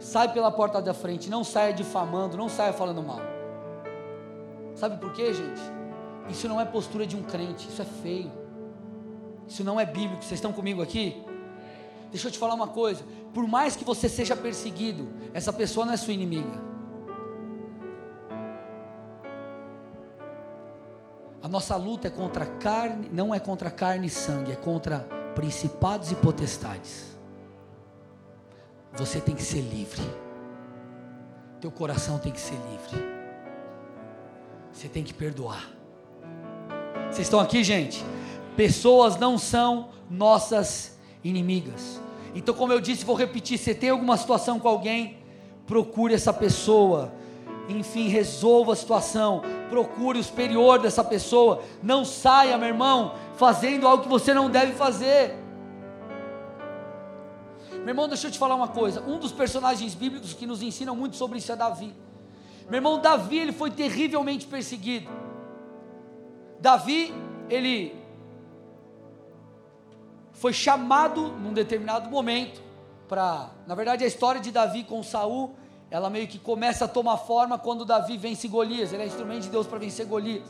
Sai 0.00 0.32
pela 0.32 0.50
porta 0.50 0.82
da 0.82 0.92
frente, 0.92 1.30
não 1.30 1.44
saia 1.44 1.72
difamando, 1.72 2.36
não 2.36 2.48
saia 2.48 2.72
falando 2.72 3.00
mal. 3.04 3.20
Sabe 4.74 4.98
por 4.98 5.12
quê, 5.12 5.32
gente? 5.32 5.60
Isso 6.28 6.48
não 6.48 6.60
é 6.60 6.64
postura 6.64 7.06
de 7.06 7.14
um 7.14 7.22
crente, 7.22 7.68
isso 7.68 7.80
é 7.80 7.84
feio. 7.84 8.32
Isso 9.46 9.62
não 9.62 9.78
é 9.78 9.86
bíblico. 9.86 10.24
Vocês 10.24 10.38
estão 10.38 10.52
comigo 10.52 10.82
aqui? 10.82 11.22
Deixa 12.10 12.26
eu 12.26 12.32
te 12.32 12.38
falar 12.38 12.54
uma 12.54 12.66
coisa: 12.66 13.04
por 13.32 13.46
mais 13.46 13.76
que 13.76 13.84
você 13.84 14.08
seja 14.08 14.34
perseguido, 14.34 15.08
essa 15.32 15.52
pessoa 15.52 15.86
não 15.86 15.92
é 15.92 15.96
sua 15.96 16.12
inimiga. 16.12 16.69
A 21.42 21.48
nossa 21.48 21.74
luta 21.76 22.08
é 22.08 22.10
contra 22.10 22.44
carne, 22.44 23.08
não 23.12 23.34
é 23.34 23.40
contra 23.40 23.70
carne 23.70 24.06
e 24.06 24.10
sangue, 24.10 24.52
é 24.52 24.56
contra 24.56 25.00
principados 25.34 26.12
e 26.12 26.14
potestades. 26.14 27.16
Você 28.94 29.20
tem 29.20 29.34
que 29.34 29.42
ser 29.42 29.60
livre. 29.60 30.02
Teu 31.60 31.70
coração 31.70 32.18
tem 32.18 32.32
que 32.32 32.40
ser 32.40 32.56
livre. 32.70 33.04
Você 34.72 34.88
tem 34.88 35.02
que 35.02 35.14
perdoar. 35.14 35.70
Vocês 37.10 37.26
estão 37.26 37.40
aqui, 37.40 37.64
gente? 37.64 38.04
Pessoas 38.56 39.16
não 39.16 39.38
são 39.38 39.90
nossas 40.10 40.98
inimigas. 41.24 42.00
Então, 42.34 42.54
como 42.54 42.72
eu 42.72 42.80
disse, 42.80 43.04
vou 43.04 43.16
repetir: 43.16 43.58
você 43.58 43.74
tem 43.74 43.90
alguma 43.90 44.16
situação 44.16 44.60
com 44.60 44.68
alguém, 44.68 45.18
procure 45.66 46.14
essa 46.14 46.32
pessoa 46.32 47.12
enfim, 47.70 48.08
resolva 48.08 48.72
a 48.72 48.76
situação, 48.76 49.42
procure 49.70 50.18
o 50.18 50.24
superior 50.24 50.78
dessa 50.80 51.02
pessoa, 51.02 51.62
não 51.82 52.04
saia, 52.04 52.58
meu 52.58 52.68
irmão, 52.68 53.14
fazendo 53.36 53.86
algo 53.86 54.02
que 54.02 54.08
você 54.08 54.34
não 54.34 54.50
deve 54.50 54.72
fazer. 54.72 55.38
Meu 57.70 57.88
irmão, 57.88 58.08
deixa 58.08 58.26
eu 58.26 58.30
te 58.30 58.38
falar 58.38 58.56
uma 58.56 58.68
coisa. 58.68 59.00
Um 59.00 59.18
dos 59.18 59.32
personagens 59.32 59.94
bíblicos 59.94 60.34
que 60.34 60.46
nos 60.46 60.60
ensinam 60.62 60.94
muito 60.94 61.16
sobre 61.16 61.38
isso 61.38 61.50
é 61.50 61.56
Davi. 61.56 61.94
Meu 62.68 62.78
irmão, 62.78 63.00
Davi, 63.00 63.38
ele 63.38 63.52
foi 63.52 63.70
terrivelmente 63.70 64.46
perseguido. 64.46 65.08
Davi, 66.60 67.14
ele 67.48 67.98
foi 70.32 70.52
chamado 70.52 71.28
num 71.28 71.52
determinado 71.52 72.10
momento 72.10 72.62
para, 73.08 73.50
na 73.66 73.74
verdade, 73.74 74.04
a 74.04 74.06
história 74.06 74.40
de 74.40 74.50
Davi 74.50 74.84
com 74.84 75.02
Saul, 75.02 75.54
ela 75.90 76.08
meio 76.08 76.28
que 76.28 76.38
começa 76.38 76.84
a 76.84 76.88
tomar 76.88 77.16
forma 77.18 77.58
quando 77.58 77.84
Davi 77.84 78.16
vence 78.16 78.46
Golias. 78.46 78.92
Ele 78.92 79.02
é 79.02 79.06
instrumento 79.06 79.42
de 79.42 79.48
Deus 79.48 79.66
para 79.66 79.78
vencer 79.78 80.06
Golias. 80.06 80.48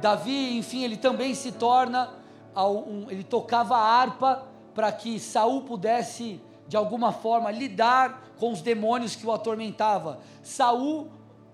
Davi, 0.00 0.56
enfim, 0.56 0.84
ele 0.84 0.96
também 0.96 1.34
se 1.34 1.52
torna, 1.52 2.10
um, 2.56 3.10
ele 3.10 3.24
tocava 3.24 3.76
a 3.76 3.82
harpa 3.82 4.46
para 4.74 4.90
que 4.92 5.18
Saul 5.18 5.62
pudesse 5.62 6.40
de 6.68 6.76
alguma 6.76 7.12
forma 7.12 7.50
lidar 7.50 8.22
com 8.38 8.52
os 8.52 8.62
demônios 8.62 9.16
que 9.16 9.26
o 9.26 9.32
atormentava. 9.32 10.20
Saul 10.42 11.08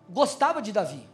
gostava 0.08 0.60
de 0.60 0.70
Davi. 0.70 1.08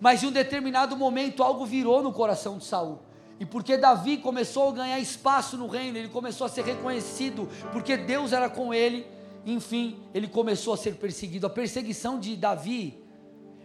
Mas 0.00 0.22
em 0.22 0.28
um 0.28 0.32
determinado 0.32 0.96
momento 0.96 1.42
algo 1.42 1.66
virou 1.66 2.02
no 2.02 2.12
coração 2.12 2.56
de 2.56 2.64
Saul. 2.64 3.00
E 3.38 3.44
porque 3.44 3.76
Davi 3.76 4.18
começou 4.18 4.68
a 4.68 4.72
ganhar 4.72 4.98
espaço 4.98 5.56
no 5.56 5.66
reino, 5.66 5.98
ele 5.98 6.08
começou 6.08 6.46
a 6.46 6.50
ser 6.50 6.62
reconhecido, 6.62 7.48
porque 7.72 7.96
Deus 7.96 8.32
era 8.32 8.48
com 8.48 8.72
ele, 8.72 9.06
enfim, 9.44 9.98
ele 10.12 10.28
começou 10.28 10.74
a 10.74 10.76
ser 10.76 10.96
perseguido. 10.96 11.46
A 11.46 11.50
perseguição 11.50 12.18
de 12.18 12.36
Davi, 12.36 13.02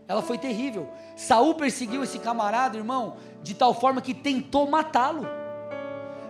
ela 0.08 0.22
foi 0.22 0.38
terrível. 0.38 0.90
Saul 1.16 1.56
perseguiu 1.56 2.04
esse 2.04 2.20
camarada, 2.20 2.78
irmão, 2.78 3.18
de 3.44 3.54
tal 3.54 3.74
forma 3.74 4.02
que 4.02 4.14
tentou 4.14 4.70
matá-lo. 4.70 5.26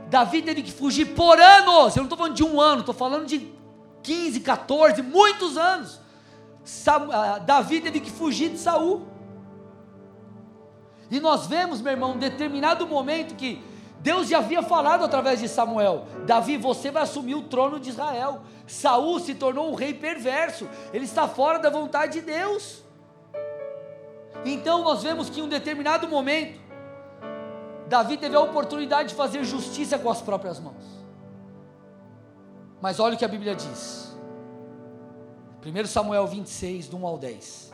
Davi 0.10 0.42
teve 0.42 0.62
que 0.62 0.72
fugir 0.72 1.14
por 1.14 1.40
anos. 1.40 1.96
Eu 1.96 2.02
não 2.02 2.06
estou 2.06 2.18
falando 2.18 2.36
de 2.36 2.44
um 2.44 2.60
ano, 2.60 2.80
estou 2.82 2.96
falando 2.96 3.26
de 3.26 3.52
15, 4.04 4.40
14, 4.40 5.02
muitos 5.02 5.58
anos. 5.58 6.00
Ah, 7.12 7.40
Davi 7.40 7.82
teve 7.82 8.00
que 8.00 8.12
fugir 8.12 8.50
de 8.50 8.58
Saul. 8.58 9.06
E 11.10 11.20
nós 11.20 11.46
vemos, 11.46 11.82
meu 11.82 11.92
irmão, 11.92 12.14
um 12.14 12.18
determinado 12.18 12.88
momento 12.88 13.36
que 13.36 13.62
Deus 14.00 14.28
já 14.28 14.38
havia 14.38 14.62
falado 14.62 15.04
através 15.04 15.40
de 15.40 15.48
Samuel: 15.48 16.06
Davi, 16.26 16.58
você 16.58 16.92
vai 16.92 17.04
assumir 17.04 17.36
o 17.36 17.44
trono 17.44 17.80
de 17.80 17.90
Israel. 17.90 18.42
Saul 18.68 19.20
se 19.20 19.36
tornou 19.36 19.72
um 19.72 19.76
rei 19.76 19.94
perverso, 19.94 20.68
ele 20.94 21.06
está 21.06 21.28
fora 21.28 21.60
da 21.60 21.70
vontade 21.70 22.14
de 22.14 22.22
Deus. 22.22 22.84
Então 24.44 24.84
nós 24.84 25.04
vemos 25.04 25.30
que 25.30 25.40
em 25.40 25.44
um 25.44 25.50
determinado 25.50 26.08
momento, 26.08 26.60
Davi 27.88 28.18
teve 28.18 28.36
a 28.36 28.40
oportunidade 28.40 29.10
de 29.10 29.16
fazer 29.16 29.44
justiça 29.44 29.98
com 29.98 30.10
as 30.10 30.22
próprias 30.22 30.60
mãos. 30.60 30.84
Mas 32.82 33.00
olha 33.00 33.16
o 33.16 33.18
que 33.18 33.26
a 33.26 33.28
Bíblia 33.28 33.56
diz. 33.56 34.16
1 35.66 35.86
Samuel 35.88 36.28
26, 36.28 36.88
do 36.88 36.98
1 36.98 37.08
ao 37.08 37.18
10. 37.18 37.72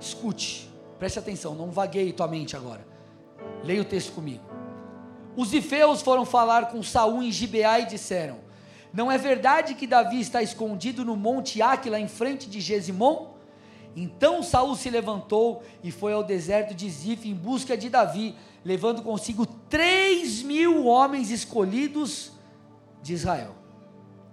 Escute. 0.00 0.72
Preste 0.98 1.18
atenção, 1.18 1.54
não 1.54 1.70
vagueie 1.70 2.12
tua 2.12 2.26
mente 2.26 2.56
agora. 2.56 2.84
Leia 3.62 3.82
o 3.82 3.84
texto 3.84 4.12
comigo. 4.12 4.44
Os 5.36 5.52
ifeus 5.52 6.02
foram 6.02 6.24
falar 6.24 6.70
com 6.70 6.82
Saul 6.82 7.22
em 7.22 7.32
Gibeá 7.32 7.80
e 7.80 7.86
disseram: 7.86 8.38
Não 8.92 9.10
é 9.10 9.16
verdade 9.16 9.74
que 9.74 9.86
Davi 9.86 10.20
está 10.20 10.42
escondido 10.42 11.04
no 11.04 11.16
monte 11.16 11.62
Áquila 11.62 11.98
em 11.98 12.08
frente 12.08 12.48
de 12.48 12.60
Gesimon? 12.60 13.32
Então 13.94 14.42
Saul 14.42 14.74
se 14.74 14.88
levantou 14.90 15.62
e 15.82 15.90
foi 15.90 16.12
ao 16.12 16.24
deserto 16.24 16.74
de 16.74 16.88
Zif 16.88 17.28
em 17.28 17.34
busca 17.34 17.76
de 17.76 17.88
Davi, 17.88 18.34
levando 18.64 19.02
consigo 19.02 19.44
três 19.46 20.42
mil 20.42 20.86
homens 20.86 21.30
escolhidos 21.30 22.32
de 23.02 23.12
Israel. 23.12 23.54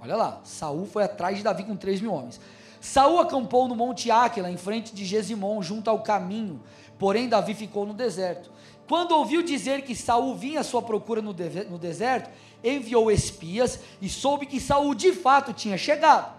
Olha 0.01 0.15
lá, 0.15 0.41
Saul 0.43 0.85
foi 0.85 1.03
atrás 1.03 1.37
de 1.37 1.43
Davi 1.43 1.63
com 1.63 1.75
três 1.75 1.99
mil 1.99 2.13
homens. 2.13 2.39
Saul 2.79 3.19
acampou 3.19 3.67
no 3.67 3.75
monte 3.75 4.09
Áquila, 4.09 4.49
em 4.49 4.55
frente 4.55 4.95
de 4.95 5.03
Gesimon, 5.03 5.61
junto 5.61 5.89
ao 5.89 5.99
caminho. 6.01 6.61
Porém, 6.97 7.27
Davi 7.27 7.53
ficou 7.53 7.85
no 7.85 7.93
deserto. 7.93 8.49
Quando 8.89 9.11
ouviu 9.11 9.43
dizer 9.43 9.83
que 9.83 9.95
Saul 9.95 10.33
vinha 10.33 10.61
à 10.61 10.63
sua 10.63 10.81
procura 10.81 11.21
no, 11.21 11.31
de 11.31 11.47
no 11.65 11.77
deserto, 11.77 12.27
enviou 12.63 13.11
espias 13.11 13.79
e 14.01 14.09
soube 14.09 14.47
que 14.47 14.59
Saul 14.59 14.95
de 14.95 15.13
fato 15.13 15.53
tinha 15.53 15.77
chegado. 15.77 16.33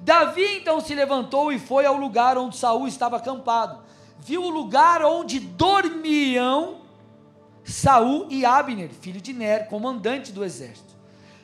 Davi 0.00 0.56
então 0.56 0.80
se 0.80 0.92
levantou 0.92 1.52
e 1.52 1.58
foi 1.60 1.86
ao 1.86 1.96
lugar 1.96 2.36
onde 2.36 2.56
Saul 2.56 2.88
estava 2.88 3.18
acampado. 3.18 3.78
Viu 4.18 4.42
o 4.42 4.50
lugar 4.50 5.04
onde 5.04 5.38
dormiam 5.38 6.78
Saul 7.62 8.26
e 8.28 8.44
Abner, 8.44 8.90
filho 8.90 9.20
de 9.20 9.32
Ner, 9.32 9.68
comandante 9.68 10.32
do 10.32 10.44
exército. 10.44 10.96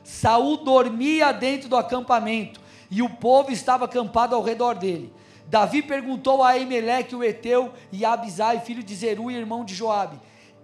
Saul 0.02 0.56
dormia 0.64 1.30
dentro 1.30 1.68
do 1.68 1.76
acampamento 1.76 2.60
e 2.90 3.02
o 3.02 3.08
povo 3.08 3.52
estava 3.52 3.84
acampado 3.84 4.34
ao 4.34 4.42
redor 4.42 4.74
dele. 4.74 5.14
Davi 5.46 5.80
perguntou 5.80 6.42
a 6.42 6.58
Emelec, 6.58 7.14
o 7.14 7.22
Eteu, 7.22 7.72
e 7.92 8.04
a 8.04 8.14
Abisai, 8.14 8.58
filho 8.58 8.82
de 8.82 8.96
Zeru 8.96 9.30
e 9.30 9.36
irmão 9.36 9.64
de 9.64 9.76
Joabe: 9.76 10.18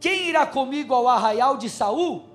Quem 0.07 0.29
irá 0.29 0.47
comigo 0.47 0.95
ao 0.95 1.09
arraial 1.09 1.57
de 1.57 1.69
Saul? 1.69 2.27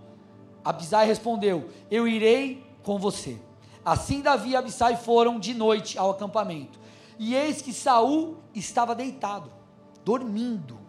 Abisai 0.61 1.07
respondeu: 1.07 1.69
Eu 1.89 2.05
irei 2.05 2.61
com 2.83 2.99
você. 2.99 3.39
Assim 3.85 4.19
Davi 4.19 4.49
e 4.49 4.55
Abisai 4.57 4.97
foram 4.97 5.39
de 5.39 5.53
noite 5.53 5.97
ao 5.97 6.11
acampamento. 6.11 6.77
E 7.17 7.33
eis 7.33 7.61
que 7.61 7.71
Saul 7.71 8.35
estava 8.53 8.93
deitado, 8.93 9.49
dormindo. 10.03 10.79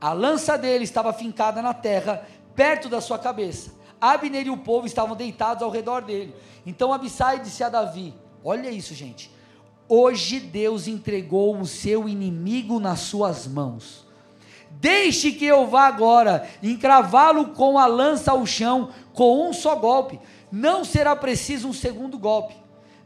A 0.00 0.12
lança 0.12 0.58
dele 0.58 0.82
estava 0.82 1.12
fincada 1.12 1.62
na 1.62 1.72
terra, 1.72 2.26
perto 2.52 2.88
da 2.88 3.00
sua 3.00 3.16
cabeça. 3.16 3.72
Abner 4.00 4.48
e 4.48 4.50
o 4.50 4.56
povo 4.56 4.88
estavam 4.88 5.14
deitados 5.14 5.62
ao 5.62 5.70
redor 5.70 6.02
dele. 6.02 6.34
Então 6.66 6.92
Abissai 6.92 7.38
disse 7.38 7.62
a 7.62 7.68
Davi: 7.68 8.12
Olha 8.42 8.70
isso, 8.70 8.92
gente. 8.92 9.30
Hoje 9.88 10.40
Deus 10.40 10.88
entregou 10.88 11.56
o 11.56 11.64
seu 11.64 12.08
inimigo 12.08 12.80
nas 12.80 12.98
suas 12.98 13.46
mãos. 13.46 14.01
Deixe 14.80 15.32
que 15.32 15.44
eu 15.44 15.66
vá 15.66 15.86
agora 15.86 16.48
encravá-lo 16.62 17.48
com 17.48 17.78
a 17.78 17.86
lança 17.86 18.32
ao 18.32 18.44
chão 18.44 18.90
com 19.12 19.48
um 19.48 19.52
só 19.52 19.76
golpe. 19.76 20.18
Não 20.50 20.84
será 20.84 21.14
preciso 21.14 21.68
um 21.68 21.72
segundo 21.72 22.18
golpe. 22.18 22.54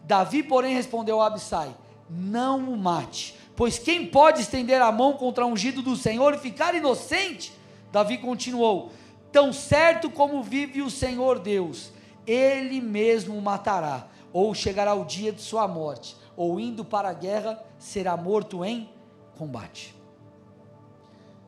Davi, 0.05 0.43
porém, 0.43 0.75
respondeu 0.75 1.21
a 1.21 1.27
Abissai: 1.27 1.75
Não 2.09 2.61
o 2.73 2.77
mate, 2.77 3.35
pois 3.55 3.79
quem 3.79 4.07
pode 4.07 4.43
estender 4.43 4.81
a 4.81 4.93
mão 4.93 5.15
contra 5.15 5.45
o 5.45 5.51
ungido 5.51 5.83
do 5.83 5.97
Senhor 5.97 6.35
e 6.35 6.39
ficar 6.39 6.75
inocente? 6.75 7.53
Davi 7.91 8.19
continuou: 8.19 8.93
Tão 9.33 9.53
certo 9.53 10.09
como 10.09 10.43
vive 10.43 10.83
o 10.83 10.91
Senhor 10.91 11.39
Deus, 11.39 11.93
ele 12.27 12.81
mesmo 12.81 13.37
o 13.37 13.43
matará, 13.43 14.07
ou 14.33 14.55
chegará 14.55 14.95
o 14.95 15.05
dia 15.05 15.33
de 15.33 15.43
sua 15.43 15.67
morte, 15.67 16.17
ou 16.37 16.61
indo 16.61 16.85
para 16.85 17.09
a 17.09 17.15
guerra, 17.15 17.63
será 17.79 18.17
morto 18.17 18.65
em 18.65 18.89
combate. 19.37 19.96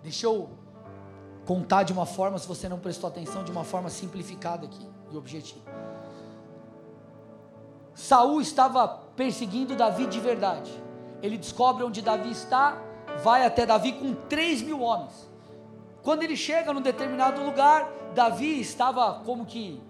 Deixa 0.03 0.27
eu 0.27 0.51
contar 1.45 1.83
de 1.83 1.93
uma 1.93 2.07
forma, 2.07 2.39
se 2.39 2.47
você 2.47 2.69
não 2.69 2.79
prestou 2.79 3.09
atenção, 3.09 3.43
de 3.43 3.51
uma 3.51 3.65
forma 3.65 3.89
simplificada 3.89 4.67
aqui 4.67 4.87
e 5.11 5.17
objetiva. 5.17 5.61
Saul 7.95 8.41
estava 8.41 8.87
perseguindo 9.17 9.75
Davi 9.75 10.07
de 10.07 10.21
verdade. 10.21 10.71
Ele 11.23 11.37
descobre 11.37 11.83
onde 11.83 12.01
Davi 12.01 12.31
está, 12.31 12.81
vai 13.25 13.45
até 13.45 13.67
Davi 13.67 13.93
com 13.93 14.15
3 14.15 14.63
mil 14.63 14.81
homens. 14.81 15.29
Quando 16.03 16.23
ele 16.23 16.37
chega 16.37 16.73
num 16.73 16.81
determinado 16.81 17.43
lugar, 17.43 17.91
Davi 18.15 18.61
estava 18.61 19.21
como 19.25 19.45
que 19.45 19.81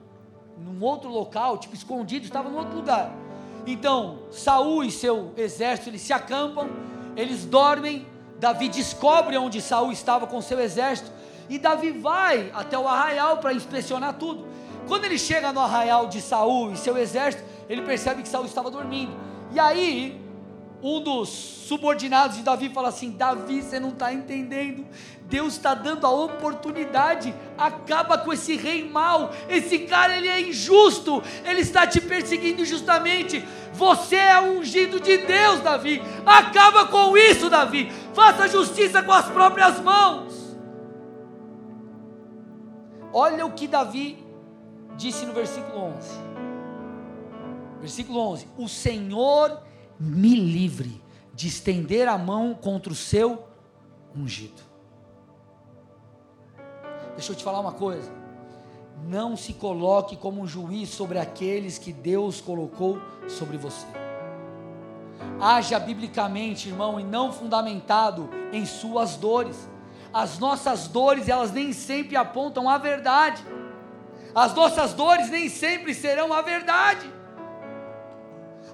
num 0.56 0.82
outro 0.82 1.10
local, 1.10 1.58
tipo 1.58 1.74
escondido, 1.74 2.24
estava 2.24 2.48
num 2.48 2.58
outro 2.58 2.76
lugar. 2.76 3.12
Então, 3.66 4.20
Saul 4.30 4.84
e 4.84 4.90
seu 4.90 5.32
exército, 5.36 5.90
eles 5.90 6.00
se 6.00 6.12
acampam, 6.12 6.68
eles 7.14 7.44
dormem, 7.44 8.06
Davi 8.38 8.68
descobre 8.68 9.36
onde 9.36 9.60
Saul 9.60 9.92
estava 9.92 10.26
com 10.26 10.40
seu 10.40 10.60
exército, 10.60 11.10
e 11.48 11.58
Davi 11.58 11.90
vai 11.90 12.50
até 12.54 12.78
o 12.78 12.86
arraial 12.86 13.38
para 13.38 13.52
inspecionar 13.52 14.14
tudo. 14.14 14.46
Quando 14.86 15.04
ele 15.04 15.18
chega 15.18 15.52
no 15.52 15.60
arraial 15.60 16.06
de 16.06 16.20
Saul 16.20 16.72
e 16.72 16.76
seu 16.76 16.96
exército, 16.96 17.42
ele 17.68 17.82
percebe 17.82 18.22
que 18.22 18.28
Saul 18.28 18.46
estava 18.46 18.70
dormindo. 18.70 19.12
E 19.52 19.58
aí, 19.58 20.27
um 20.82 21.00
dos 21.00 21.28
subordinados 21.28 22.36
de 22.36 22.42
Davi 22.42 22.68
fala 22.68 22.88
assim: 22.88 23.10
Davi, 23.10 23.62
você 23.62 23.80
não 23.80 23.90
está 23.90 24.12
entendendo. 24.12 24.86
Deus 25.22 25.54
está 25.54 25.74
dando 25.74 26.06
a 26.06 26.10
oportunidade. 26.10 27.34
Acaba 27.56 28.16
com 28.16 28.32
esse 28.32 28.56
rei 28.56 28.88
mau. 28.88 29.30
Esse 29.48 29.80
cara 29.80 30.16
ele 30.16 30.28
é 30.28 30.40
injusto. 30.40 31.22
Ele 31.44 31.60
está 31.60 31.86
te 31.86 32.00
perseguindo 32.00 32.62
injustamente. 32.62 33.44
Você 33.74 34.16
é 34.16 34.40
ungido 34.40 35.00
de 35.00 35.18
Deus, 35.18 35.60
Davi. 35.60 36.00
Acaba 36.24 36.86
com 36.86 37.16
isso, 37.16 37.50
Davi. 37.50 37.92
Faça 38.14 38.48
justiça 38.48 39.02
com 39.02 39.12
as 39.12 39.26
próprias 39.26 39.80
mãos. 39.80 40.56
Olha 43.12 43.44
o 43.44 43.52
que 43.52 43.66
Davi 43.66 44.24
disse 44.96 45.26
no 45.26 45.32
versículo 45.32 45.92
11. 45.96 46.08
Versículo 47.80 48.20
11: 48.20 48.48
O 48.56 48.68
Senhor 48.68 49.67
me 49.98 50.34
livre 50.34 51.02
de 51.34 51.48
estender 51.48 52.08
a 52.08 52.18
mão 52.18 52.54
contra 52.54 52.92
o 52.92 52.96
seu 52.96 53.44
ungido. 54.14 54.62
Deixa 57.14 57.32
eu 57.32 57.36
te 57.36 57.44
falar 57.44 57.60
uma 57.60 57.72
coisa. 57.72 58.10
Não 59.06 59.36
se 59.36 59.52
coloque 59.52 60.16
como 60.16 60.40
um 60.40 60.46
juiz 60.46 60.88
sobre 60.88 61.18
aqueles 61.18 61.78
que 61.78 61.92
Deus 61.92 62.40
colocou 62.40 63.00
sobre 63.28 63.56
você. 63.56 63.86
Haja 65.40 65.78
biblicamente, 65.78 66.68
irmão, 66.68 66.98
e 66.98 67.04
não 67.04 67.32
fundamentado 67.32 68.28
em 68.52 68.64
suas 68.66 69.16
dores. 69.16 69.68
As 70.12 70.38
nossas 70.38 70.88
dores, 70.88 71.28
elas 71.28 71.52
nem 71.52 71.72
sempre 71.72 72.16
apontam 72.16 72.68
a 72.68 72.78
verdade. 72.78 73.44
As 74.34 74.54
nossas 74.54 74.92
dores 74.92 75.30
nem 75.30 75.48
sempre 75.48 75.94
serão 75.94 76.32
a 76.32 76.42
verdade. 76.42 77.17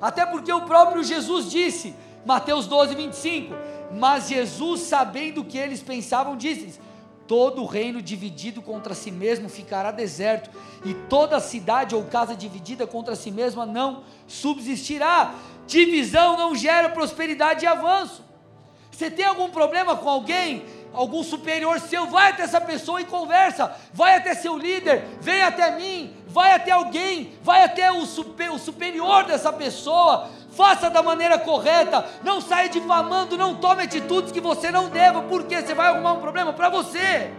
Até 0.04 0.26
porque 0.26 0.52
o 0.52 0.66
próprio 0.66 1.02
Jesus 1.02 1.50
disse, 1.50 1.94
Mateus 2.26 2.66
12, 2.66 2.94
25: 2.94 3.54
Mas 3.90 4.28
Jesus, 4.28 4.82
sabendo 4.82 5.40
o 5.40 5.44
que 5.46 5.56
eles 5.56 5.82
pensavam, 5.82 6.36
disse: 6.36 6.78
Todo 7.26 7.64
reino 7.64 8.02
dividido 8.02 8.60
contra 8.60 8.92
si 8.92 9.10
mesmo 9.10 9.48
ficará 9.48 9.90
deserto, 9.90 10.50
e 10.84 10.92
toda 10.92 11.40
cidade 11.40 11.94
ou 11.94 12.04
casa 12.04 12.36
dividida 12.36 12.86
contra 12.86 13.16
si 13.16 13.30
mesma 13.30 13.64
não 13.64 14.02
subsistirá. 14.26 15.32
Divisão 15.66 16.36
não 16.36 16.54
gera 16.54 16.90
prosperidade 16.90 17.64
e 17.64 17.66
avanço. 17.66 18.22
Você 18.90 19.10
tem 19.10 19.24
algum 19.24 19.48
problema 19.48 19.96
com 19.96 20.10
alguem? 20.10 20.66
Algum 20.94 21.22
superior 21.22 21.78
seu, 21.80 22.06
vai 22.06 22.30
até 22.30 22.44
essa 22.44 22.60
pessoa 22.60 23.00
e 23.00 23.04
conversa, 23.04 23.76
vai 23.92 24.16
até 24.16 24.34
seu 24.34 24.56
líder, 24.56 25.04
vem 25.20 25.42
até 25.42 25.72
mim, 25.72 26.16
vai 26.26 26.54
até 26.54 26.70
alguém, 26.70 27.36
vai 27.42 27.64
até 27.64 27.90
o, 27.90 28.06
super, 28.06 28.50
o 28.50 28.58
superior 28.58 29.24
dessa 29.24 29.52
pessoa, 29.52 30.30
faça 30.50 30.88
da 30.88 31.02
maneira 31.02 31.38
correta, 31.38 32.06
não 32.22 32.40
saia 32.40 32.68
difamando, 32.68 33.36
não 33.36 33.56
tome 33.56 33.82
atitudes 33.82 34.32
que 34.32 34.40
você 34.40 34.70
não 34.70 34.88
deva, 34.88 35.22
porque 35.22 35.60
você 35.60 35.74
vai 35.74 35.88
arrumar 35.88 36.14
um 36.14 36.20
problema 36.20 36.52
para 36.52 36.68
você. 36.68 37.32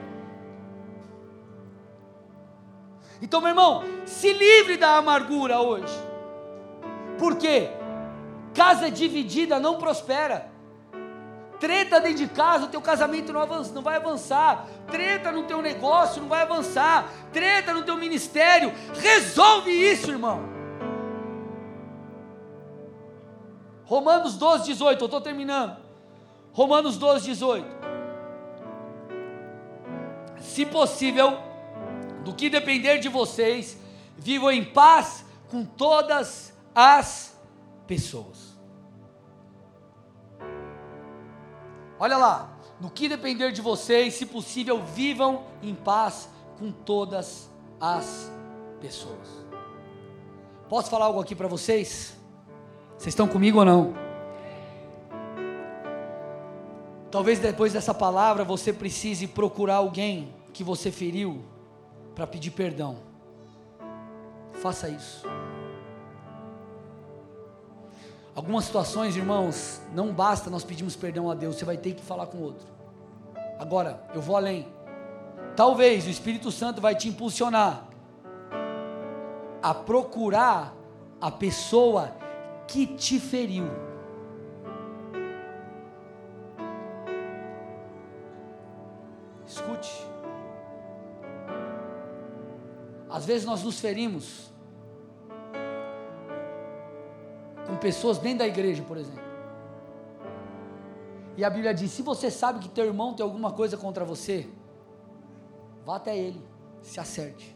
Então, 3.21 3.39
meu 3.39 3.49
irmão, 3.49 3.83
se 4.05 4.33
livre 4.33 4.77
da 4.77 4.97
amargura 4.97 5.59
hoje. 5.59 5.93
Por 7.17 7.37
quê? 7.37 7.69
Casa 8.53 8.91
dividida 8.91 9.59
não 9.59 9.77
prospera. 9.77 10.54
Treta 11.59 11.99
dentro 11.99 12.17
de 12.17 12.27
casa, 12.27 12.65
o 12.65 12.67
teu 12.67 12.81
casamento 12.81 13.31
não, 13.31 13.41
avança, 13.41 13.73
não 13.73 13.81
vai 13.81 13.95
avançar. 13.95 14.67
Treta 14.87 15.31
no 15.31 15.43
teu 15.43 15.61
negócio, 15.61 16.21
não 16.21 16.29
vai 16.29 16.41
avançar. 16.41 17.09
Treta 17.31 17.73
no 17.73 17.83
teu 17.83 17.95
ministério. 17.97 18.73
Resolve 18.93 19.71
isso, 19.71 20.11
irmão. 20.11 20.55
Romanos 23.85 24.35
12, 24.35 24.65
18. 24.65 25.01
Eu 25.01 25.05
estou 25.05 25.21
terminando. 25.21 25.77
Romanos 26.51 26.97
12, 26.97 27.25
18. 27.25 27.65
Se 30.39 30.65
possível, 30.65 31.37
do 32.23 32.33
que 32.33 32.49
depender 32.49 32.97
de 32.99 33.09
vocês, 33.09 33.77
vivam 34.17 34.51
em 34.51 34.63
paz 34.63 35.25
com 35.49 35.63
todas 35.63 36.53
as 36.73 37.39
pessoas. 37.87 38.44
Olha 41.99 42.17
lá, 42.17 42.49
no 42.79 42.89
que 42.89 43.07
depender 43.07 43.51
de 43.51 43.61
vocês, 43.61 44.13
se 44.15 44.25
possível, 44.25 44.83
vivam 44.83 45.43
em 45.61 45.73
paz 45.73 46.29
com 46.59 46.71
todas 46.71 47.49
as 47.79 48.31
pessoas. 48.81 49.45
Posso 50.67 50.89
falar 50.89 51.05
algo 51.05 51.21
aqui 51.21 51.35
para 51.35 51.47
vocês? 51.47 52.17
Vocês 52.97 53.07
estão 53.07 53.27
comigo 53.27 53.59
ou 53.59 53.65
não? 53.65 53.93
Talvez 57.11 57.39
depois 57.39 57.71
dessa 57.71 57.93
palavra 57.93 58.43
você 58.43 58.73
precise 58.73 59.27
procurar 59.27 59.75
alguém 59.75 60.33
que 60.51 60.63
você 60.63 60.91
feriu 60.91 61.43
para 62.13 62.27
pedir 62.27 62.51
perdão. 62.51 62.97
Faça 64.53 64.89
isso. 64.89 65.25
Algumas 68.35 68.65
situações, 68.65 69.15
irmãos, 69.15 69.79
não 69.93 70.13
basta 70.13 70.49
nós 70.49 70.65
pedirmos 70.65 70.93
perdão 70.93 71.31
a 71.31 71.33
Deus, 71.33 71.55
você 71.55 71.63
vai 71.63 71.77
ter 71.77 71.93
que 71.93 72.03
falar 72.03 72.27
com 72.27 72.37
o 72.37 72.43
outro. 72.43 72.67
Agora, 73.57 74.03
eu 74.13 74.21
vou 74.21 74.35
além. 74.35 74.67
Talvez 75.55 76.05
o 76.05 76.09
Espírito 76.09 76.51
Santo 76.51 76.81
vai 76.81 76.95
te 76.95 77.07
impulsionar 77.07 77.87
a 79.63 79.73
procurar 79.73 80.75
a 81.21 81.31
pessoa 81.31 82.13
que 82.67 82.85
te 82.85 83.21
feriu. 83.21 83.67
Escute. 89.47 90.05
Às 93.09 93.25
vezes 93.25 93.45
nós 93.45 93.63
nos 93.63 93.79
ferimos 93.79 94.51
com 97.75 97.77
pessoas 97.77 98.17
dentro 98.17 98.39
da 98.39 98.47
igreja, 98.47 98.81
por 98.83 98.97
exemplo. 98.97 99.23
E 101.37 101.43
a 101.43 101.49
Bíblia 101.49 101.73
diz: 101.73 101.91
se 101.91 102.01
você 102.01 102.31
sabe 102.31 102.59
que 102.59 102.69
teu 102.69 102.85
irmão 102.85 103.13
tem 103.13 103.23
alguma 103.23 103.51
coisa 103.51 103.75
contra 103.75 104.05
você, 104.05 104.47
vá 105.85 105.97
até 105.97 106.17
ele, 106.17 106.41
se 106.81 106.99
acerte, 106.99 107.55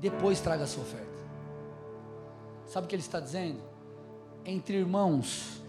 depois 0.00 0.40
traga 0.40 0.64
a 0.64 0.66
sua 0.66 0.82
oferta. 0.82 1.16
Sabe 2.66 2.86
o 2.86 2.88
que 2.88 2.94
ele 2.94 3.02
está 3.02 3.20
dizendo? 3.20 3.60
Entre 4.44 4.76
irmãos 4.76 5.62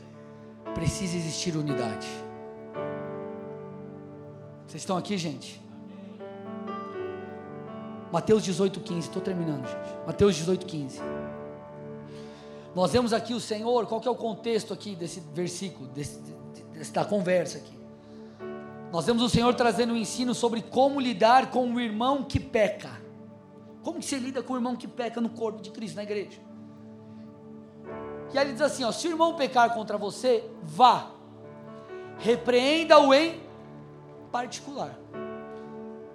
precisa 0.73 1.15
existir 1.17 1.55
unidade. 1.55 2.07
Vocês 4.65 4.81
estão 4.81 4.97
aqui, 4.97 5.17
gente? 5.17 5.61
Mateus 8.11 8.43
18,15, 8.43 8.99
estou 8.99 9.21
terminando, 9.21 9.67
gente. 9.67 10.05
Mateus 10.05 10.35
18,15. 10.37 11.16
Nós 12.77 12.91
vemos 12.91 13.11
aqui 13.11 13.33
o 13.33 13.39
Senhor, 13.39 13.87
qual 13.87 13.99
que 13.99 14.07
é 14.07 14.11
o 14.11 14.15
contexto 14.15 14.71
aqui 14.71 14.95
desse 14.95 15.19
versículo, 15.19 15.87
desse, 15.87 16.19
dessa 16.71 17.03
conversa 17.03 17.57
aqui? 17.57 17.75
Nós 18.91 19.03
vemos 19.03 19.23
o 19.23 19.29
Senhor 19.29 19.51
trazendo 19.55 19.93
um 19.93 19.97
ensino 19.97 20.35
sobre 20.35 20.61
como 20.61 20.99
lidar 20.99 21.49
com 21.49 21.73
o 21.73 21.81
irmão 21.81 22.23
que 22.23 22.39
peca. 22.39 22.91
Como 23.81 23.97
que 23.97 24.05
você 24.05 24.19
lida 24.19 24.43
com 24.43 24.53
o 24.53 24.57
irmão 24.57 24.75
que 24.75 24.87
peca 24.87 25.19
no 25.19 25.29
corpo 25.29 25.59
de 25.59 25.71
Cristo, 25.71 25.95
na 25.95 26.03
igreja? 26.03 26.39
E 28.31 28.37
aí 28.37 28.45
ele 28.45 28.53
diz 28.53 28.61
assim: 28.61 28.83
ó, 28.83 28.91
se 28.91 29.07
o 29.07 29.09
irmão 29.09 29.33
pecar 29.33 29.73
contra 29.73 29.97
você, 29.97 30.47
vá, 30.61 31.09
repreenda-o 32.19 33.11
em 33.11 33.41
particular. 34.31 34.95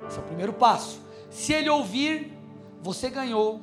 Esse 0.07 0.17
é 0.17 0.21
o 0.21 0.25
primeiro 0.27 0.53
passo. 0.53 1.01
Se 1.29 1.53
ele 1.53 1.69
ouvir, 1.69 2.39
você 2.81 3.11
ganhou 3.11 3.61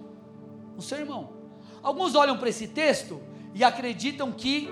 o 0.76 0.82
seu 0.82 0.97
irmão. 0.97 1.38
Alguns 1.82 2.15
olham 2.15 2.38
para 2.38 2.49
esse 2.49 2.67
texto 2.67 3.21
e 3.53 3.63
acreditam 3.63 4.32
que 4.32 4.71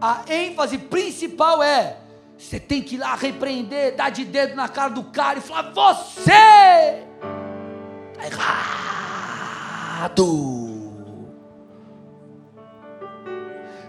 a 0.00 0.24
ênfase 0.28 0.78
principal 0.78 1.62
é: 1.62 1.98
você 2.36 2.58
tem 2.58 2.82
que 2.82 2.94
ir 2.94 2.98
lá 2.98 3.14
repreender, 3.14 3.94
dar 3.96 4.10
de 4.10 4.24
dedo 4.24 4.56
na 4.56 4.68
cara 4.68 4.90
do 4.90 5.04
cara 5.04 5.38
e 5.38 5.42
falar: 5.42 5.70
você 5.72 7.04
está 8.12 8.26
errado. 8.26 8.60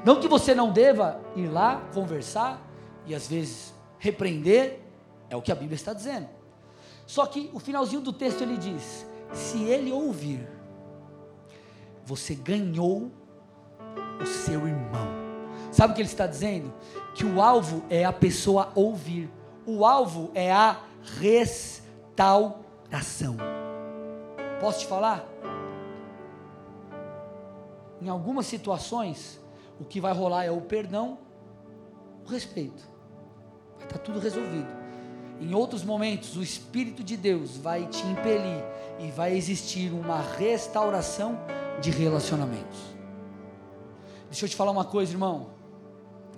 Não 0.03 0.19
que 0.19 0.27
você 0.27 0.53
não 0.53 0.71
deva 0.71 1.21
ir 1.35 1.47
lá 1.47 1.81
conversar 1.93 2.59
e 3.05 3.15
às 3.15 3.27
vezes 3.27 3.73
repreender, 3.99 4.79
é 5.29 5.35
o 5.35 5.41
que 5.41 5.51
a 5.51 5.55
Bíblia 5.55 5.75
está 5.75 5.93
dizendo. 5.93 6.27
Só 7.05 7.25
que 7.25 7.49
o 7.53 7.59
finalzinho 7.59 8.01
do 8.01 8.11
texto 8.11 8.41
ele 8.41 8.57
diz: 8.57 9.05
se 9.31 9.63
ele 9.63 9.91
ouvir, 9.91 10.47
você 12.05 12.35
ganhou 12.35 13.09
o 14.21 14.25
seu 14.25 14.67
irmão. 14.67 15.21
Sabe 15.71 15.93
o 15.93 15.95
que 15.95 16.01
ele 16.01 16.09
está 16.09 16.27
dizendo? 16.27 16.73
Que 17.15 17.25
o 17.25 17.41
alvo 17.41 17.85
é 17.89 18.03
a 18.03 18.11
pessoa 18.11 18.73
ouvir, 18.75 19.31
o 19.65 19.85
alvo 19.85 20.29
é 20.33 20.51
a 20.51 20.81
restauração. 21.19 23.37
Posso 24.59 24.81
te 24.81 24.87
falar? 24.87 25.25
Em 28.01 28.09
algumas 28.09 28.47
situações, 28.47 29.39
o 29.79 29.85
que 29.85 30.01
vai 30.01 30.13
rolar 30.13 30.43
é 30.43 30.51
o 30.51 30.59
perdão, 30.61 31.17
o 32.25 32.29
respeito. 32.29 32.83
Vai 33.77 33.87
estar 33.87 33.99
tudo 33.99 34.19
resolvido. 34.19 34.81
Em 35.39 35.53
outros 35.55 35.83
momentos, 35.83 36.35
o 36.37 36.43
Espírito 36.43 37.03
de 37.03 37.17
Deus 37.17 37.57
vai 37.57 37.87
te 37.87 38.05
impelir 38.05 38.63
e 38.99 39.09
vai 39.09 39.35
existir 39.35 39.91
uma 39.91 40.21
restauração 40.21 41.39
de 41.79 41.91
relacionamentos. 41.91 42.79
Deixa 44.29 44.45
eu 44.45 44.49
te 44.49 44.55
falar 44.55 44.71
uma 44.71 44.85
coisa, 44.85 45.11
irmão. 45.11 45.47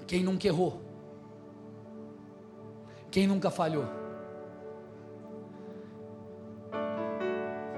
Quem 0.08 0.24
nunca 0.24 0.48
errou? 0.48 0.82
Quem 3.10 3.28
nunca 3.28 3.50
falhou? 3.50 3.86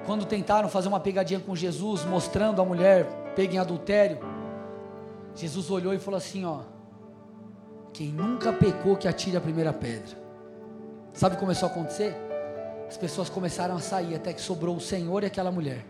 Quando 0.06 0.26
tentaram 0.26 0.70
fazer 0.70 0.88
uma 0.88 1.00
pegadinha 1.00 1.40
com 1.40 1.56
Jesus, 1.56 2.06
mostrando 2.06 2.62
a 2.62 2.66
mulher 2.66 3.06
pega 3.36 3.56
em 3.56 3.58
adultério, 3.58 4.20
Jesus 5.34 5.70
olhou 5.70 5.94
e 5.94 6.00
falou 6.00 6.18
assim: 6.18 6.46
Ó, 6.46 6.62
quem 7.92 8.08
nunca 8.08 8.54
pecou, 8.54 8.96
que 8.96 9.08
atire 9.08 9.36
a 9.36 9.42
primeira 9.42 9.74
pedra. 9.74 10.16
Sabe 11.14 11.36
o 11.36 11.38
que 11.38 11.44
começou 11.44 11.68
a 11.68 11.72
acontecer? 11.72 12.26
as 12.88 12.98
pessoas 12.98 13.30
começaram 13.30 13.76
a 13.76 13.80
sair, 13.80 14.16
até 14.16 14.32
que 14.34 14.42
sobrou 14.42 14.76
o 14.76 14.82
Senhor 14.82 15.24
e 15.24 15.26
aquela 15.26 15.52
mulher. 15.52 15.86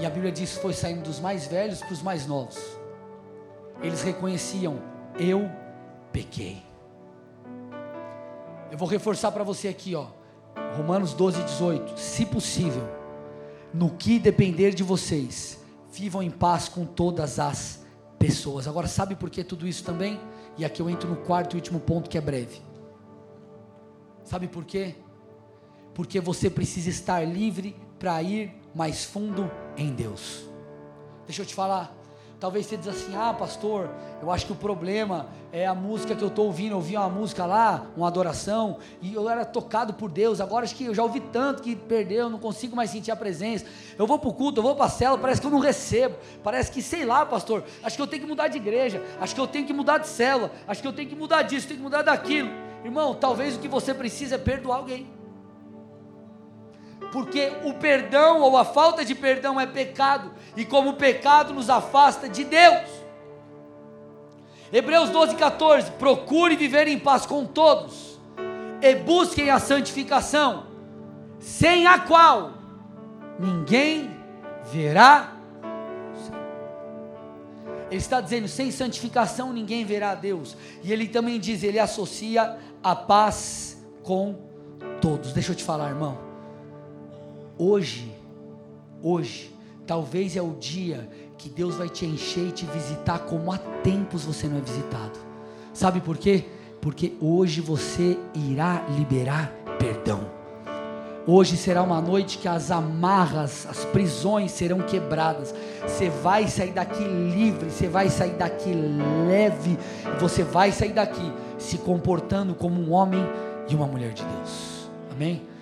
E 0.00 0.04
a 0.04 0.10
Bíblia 0.10 0.32
diz 0.32 0.54
que 0.54 0.62
foi 0.62 0.72
saindo 0.72 1.02
dos 1.02 1.20
mais 1.20 1.46
velhos 1.46 1.80
para 1.80 1.92
os 1.92 2.02
mais 2.02 2.26
novos. 2.26 2.58
Eles 3.82 4.02
reconheciam: 4.02 4.80
eu 5.18 5.50
pequei. 6.12 6.62
Eu 8.70 8.78
vou 8.78 8.88
reforçar 8.88 9.30
para 9.30 9.44
você 9.44 9.68
aqui, 9.68 9.94
ó. 9.94 10.08
Romanos 10.76 11.14
12, 11.14 11.42
18. 11.44 11.98
Se 11.98 12.26
possível, 12.26 12.88
no 13.72 13.90
que 13.90 14.18
depender 14.18 14.74
de 14.74 14.82
vocês, 14.82 15.60
vivam 15.92 16.22
em 16.22 16.30
paz 16.30 16.68
com 16.68 16.84
todas 16.84 17.38
as 17.38 17.84
pessoas. 18.18 18.66
Agora, 18.66 18.88
sabe 18.88 19.14
por 19.14 19.30
que 19.30 19.44
tudo 19.44 19.66
isso 19.66 19.84
também? 19.84 20.20
E 20.56 20.64
aqui 20.64 20.82
eu 20.82 20.90
entro 20.90 21.08
no 21.08 21.16
quarto 21.16 21.54
e 21.54 21.56
último 21.56 21.78
ponto 21.78 22.10
que 22.10 22.18
é 22.18 22.20
breve. 22.20 22.60
Sabe 24.24 24.48
por 24.48 24.64
quê? 24.64 24.96
Porque 25.92 26.20
você 26.20 26.50
precisa 26.50 26.90
estar 26.90 27.24
livre 27.24 27.76
para 27.98 28.20
ir 28.22 28.63
mais 28.74 29.04
fundo 29.04 29.50
em 29.76 29.92
Deus. 29.92 30.44
Deixa 31.26 31.42
eu 31.42 31.46
te 31.46 31.54
falar. 31.54 31.94
Talvez 32.44 32.66
você 32.66 32.76
diz 32.76 32.88
assim: 32.88 33.16
ah, 33.16 33.32
pastor, 33.32 33.88
eu 34.20 34.30
acho 34.30 34.44
que 34.44 34.52
o 34.52 34.56
problema 34.56 35.28
é 35.50 35.66
a 35.66 35.74
música 35.74 36.14
que 36.14 36.22
eu 36.22 36.28
estou 36.28 36.46
ouvindo. 36.46 36.72
Eu 36.72 36.76
ouvi 36.76 36.94
uma 36.96 37.08
música 37.08 37.46
lá, 37.46 37.86
uma 37.96 38.06
adoração, 38.06 38.78
e 39.00 39.14
eu 39.14 39.30
era 39.30 39.46
tocado 39.46 39.94
por 39.94 40.10
Deus. 40.10 40.40
Agora 40.40 40.64
acho 40.64 40.74
que 40.74 40.84
eu 40.84 40.94
já 40.94 41.02
ouvi 41.02 41.20
tanto 41.20 41.62
que 41.62 41.74
perdeu, 41.74 42.28
não 42.28 42.38
consigo 42.38 42.76
mais 42.76 42.90
sentir 42.90 43.10
a 43.10 43.16
presença. 43.16 43.64
Eu 43.96 44.06
vou 44.06 44.18
para 44.18 44.28
o 44.28 44.34
culto, 44.34 44.58
eu 44.58 44.62
vou 44.62 44.74
para 44.74 44.86
a 44.86 44.90
cela, 44.90 45.16
parece 45.16 45.40
que 45.40 45.46
eu 45.46 45.50
não 45.50 45.58
recebo. 45.58 46.16
Parece 46.42 46.70
que, 46.70 46.82
sei 46.82 47.06
lá, 47.06 47.24
pastor, 47.24 47.64
acho 47.82 47.96
que 47.96 48.02
eu 48.02 48.06
tenho 48.06 48.22
que 48.22 48.28
mudar 48.28 48.48
de 48.48 48.58
igreja, 48.58 49.02
acho 49.20 49.34
que 49.34 49.40
eu 49.40 49.46
tenho 49.46 49.66
que 49.66 49.72
mudar 49.72 49.96
de 49.96 50.08
célula, 50.08 50.50
acho 50.68 50.82
que 50.82 50.88
eu 50.88 50.92
tenho 50.92 51.08
que 51.08 51.16
mudar 51.16 51.42
disso, 51.42 51.66
tenho 51.66 51.78
que 51.78 51.84
mudar 51.84 52.02
daquilo. 52.02 52.50
Irmão, 52.84 53.14
talvez 53.14 53.56
o 53.56 53.58
que 53.58 53.68
você 53.68 53.94
precisa 53.94 54.34
é 54.34 54.38
perdoar 54.38 54.76
alguém 54.76 55.13
porque 57.14 57.52
o 57.62 57.74
perdão 57.74 58.40
ou 58.40 58.56
a 58.56 58.64
falta 58.64 59.04
de 59.04 59.14
perdão 59.14 59.60
é 59.60 59.68
pecado, 59.68 60.32
e 60.56 60.64
como 60.64 60.90
o 60.90 60.94
pecado 60.94 61.54
nos 61.54 61.70
afasta 61.70 62.28
de 62.28 62.42
Deus. 62.42 62.90
Hebreus 64.72 65.10
12, 65.10 65.36
14: 65.36 65.92
procure 65.92 66.56
viver 66.56 66.88
em 66.88 66.98
paz 66.98 67.24
com 67.24 67.46
todos, 67.46 68.18
e 68.82 68.96
busquem 68.96 69.48
a 69.48 69.60
santificação, 69.60 70.66
sem 71.38 71.86
a 71.86 72.00
qual 72.00 72.54
ninguém 73.38 74.10
verá. 74.72 75.34
Ele 77.92 78.00
está 78.00 78.20
dizendo: 78.20 78.48
sem 78.48 78.72
santificação 78.72 79.52
ninguém 79.52 79.84
verá 79.84 80.10
a 80.10 80.14
Deus. 80.16 80.56
E 80.82 80.92
ele 80.92 81.06
também 81.06 81.38
diz: 81.38 81.62
ele 81.62 81.78
associa 81.78 82.58
a 82.82 82.96
paz 82.96 83.80
com 84.02 84.34
todos. 85.00 85.32
Deixa 85.32 85.52
eu 85.52 85.54
te 85.54 85.62
falar, 85.62 85.90
irmão. 85.90 86.33
Hoje, 87.56 88.12
hoje, 89.00 89.54
talvez 89.86 90.36
é 90.36 90.42
o 90.42 90.56
dia 90.58 91.08
que 91.38 91.48
Deus 91.48 91.76
vai 91.76 91.88
te 91.88 92.04
encher 92.04 92.48
e 92.48 92.52
te 92.52 92.66
visitar 92.66 93.20
como 93.20 93.52
há 93.52 93.58
tempos 93.58 94.24
você 94.24 94.48
não 94.48 94.58
é 94.58 94.60
visitado. 94.60 95.18
Sabe 95.72 96.00
por 96.00 96.16
quê? 96.16 96.44
Porque 96.80 97.12
hoje 97.20 97.60
você 97.60 98.18
irá 98.34 98.84
liberar 98.96 99.52
perdão. 99.78 100.28
Hoje 101.26 101.56
será 101.56 101.82
uma 101.82 102.00
noite 102.00 102.38
que 102.38 102.48
as 102.48 102.70
amarras, 102.70 103.66
as 103.70 103.84
prisões 103.86 104.50
serão 104.50 104.80
quebradas. 104.82 105.54
Você 105.82 106.10
vai 106.10 106.48
sair 106.48 106.72
daqui 106.72 107.02
livre, 107.02 107.70
você 107.70 107.88
vai 107.88 108.10
sair 108.10 108.34
daqui 108.34 108.72
leve, 109.26 109.78
você 110.20 110.42
vai 110.42 110.72
sair 110.72 110.92
daqui 110.92 111.32
se 111.56 111.78
comportando 111.78 112.54
como 112.54 112.80
um 112.80 112.92
homem 112.92 113.24
e 113.68 113.74
uma 113.74 113.86
mulher 113.86 114.12
de 114.12 114.22
Deus. 114.24 114.90
Amém? 115.12 115.53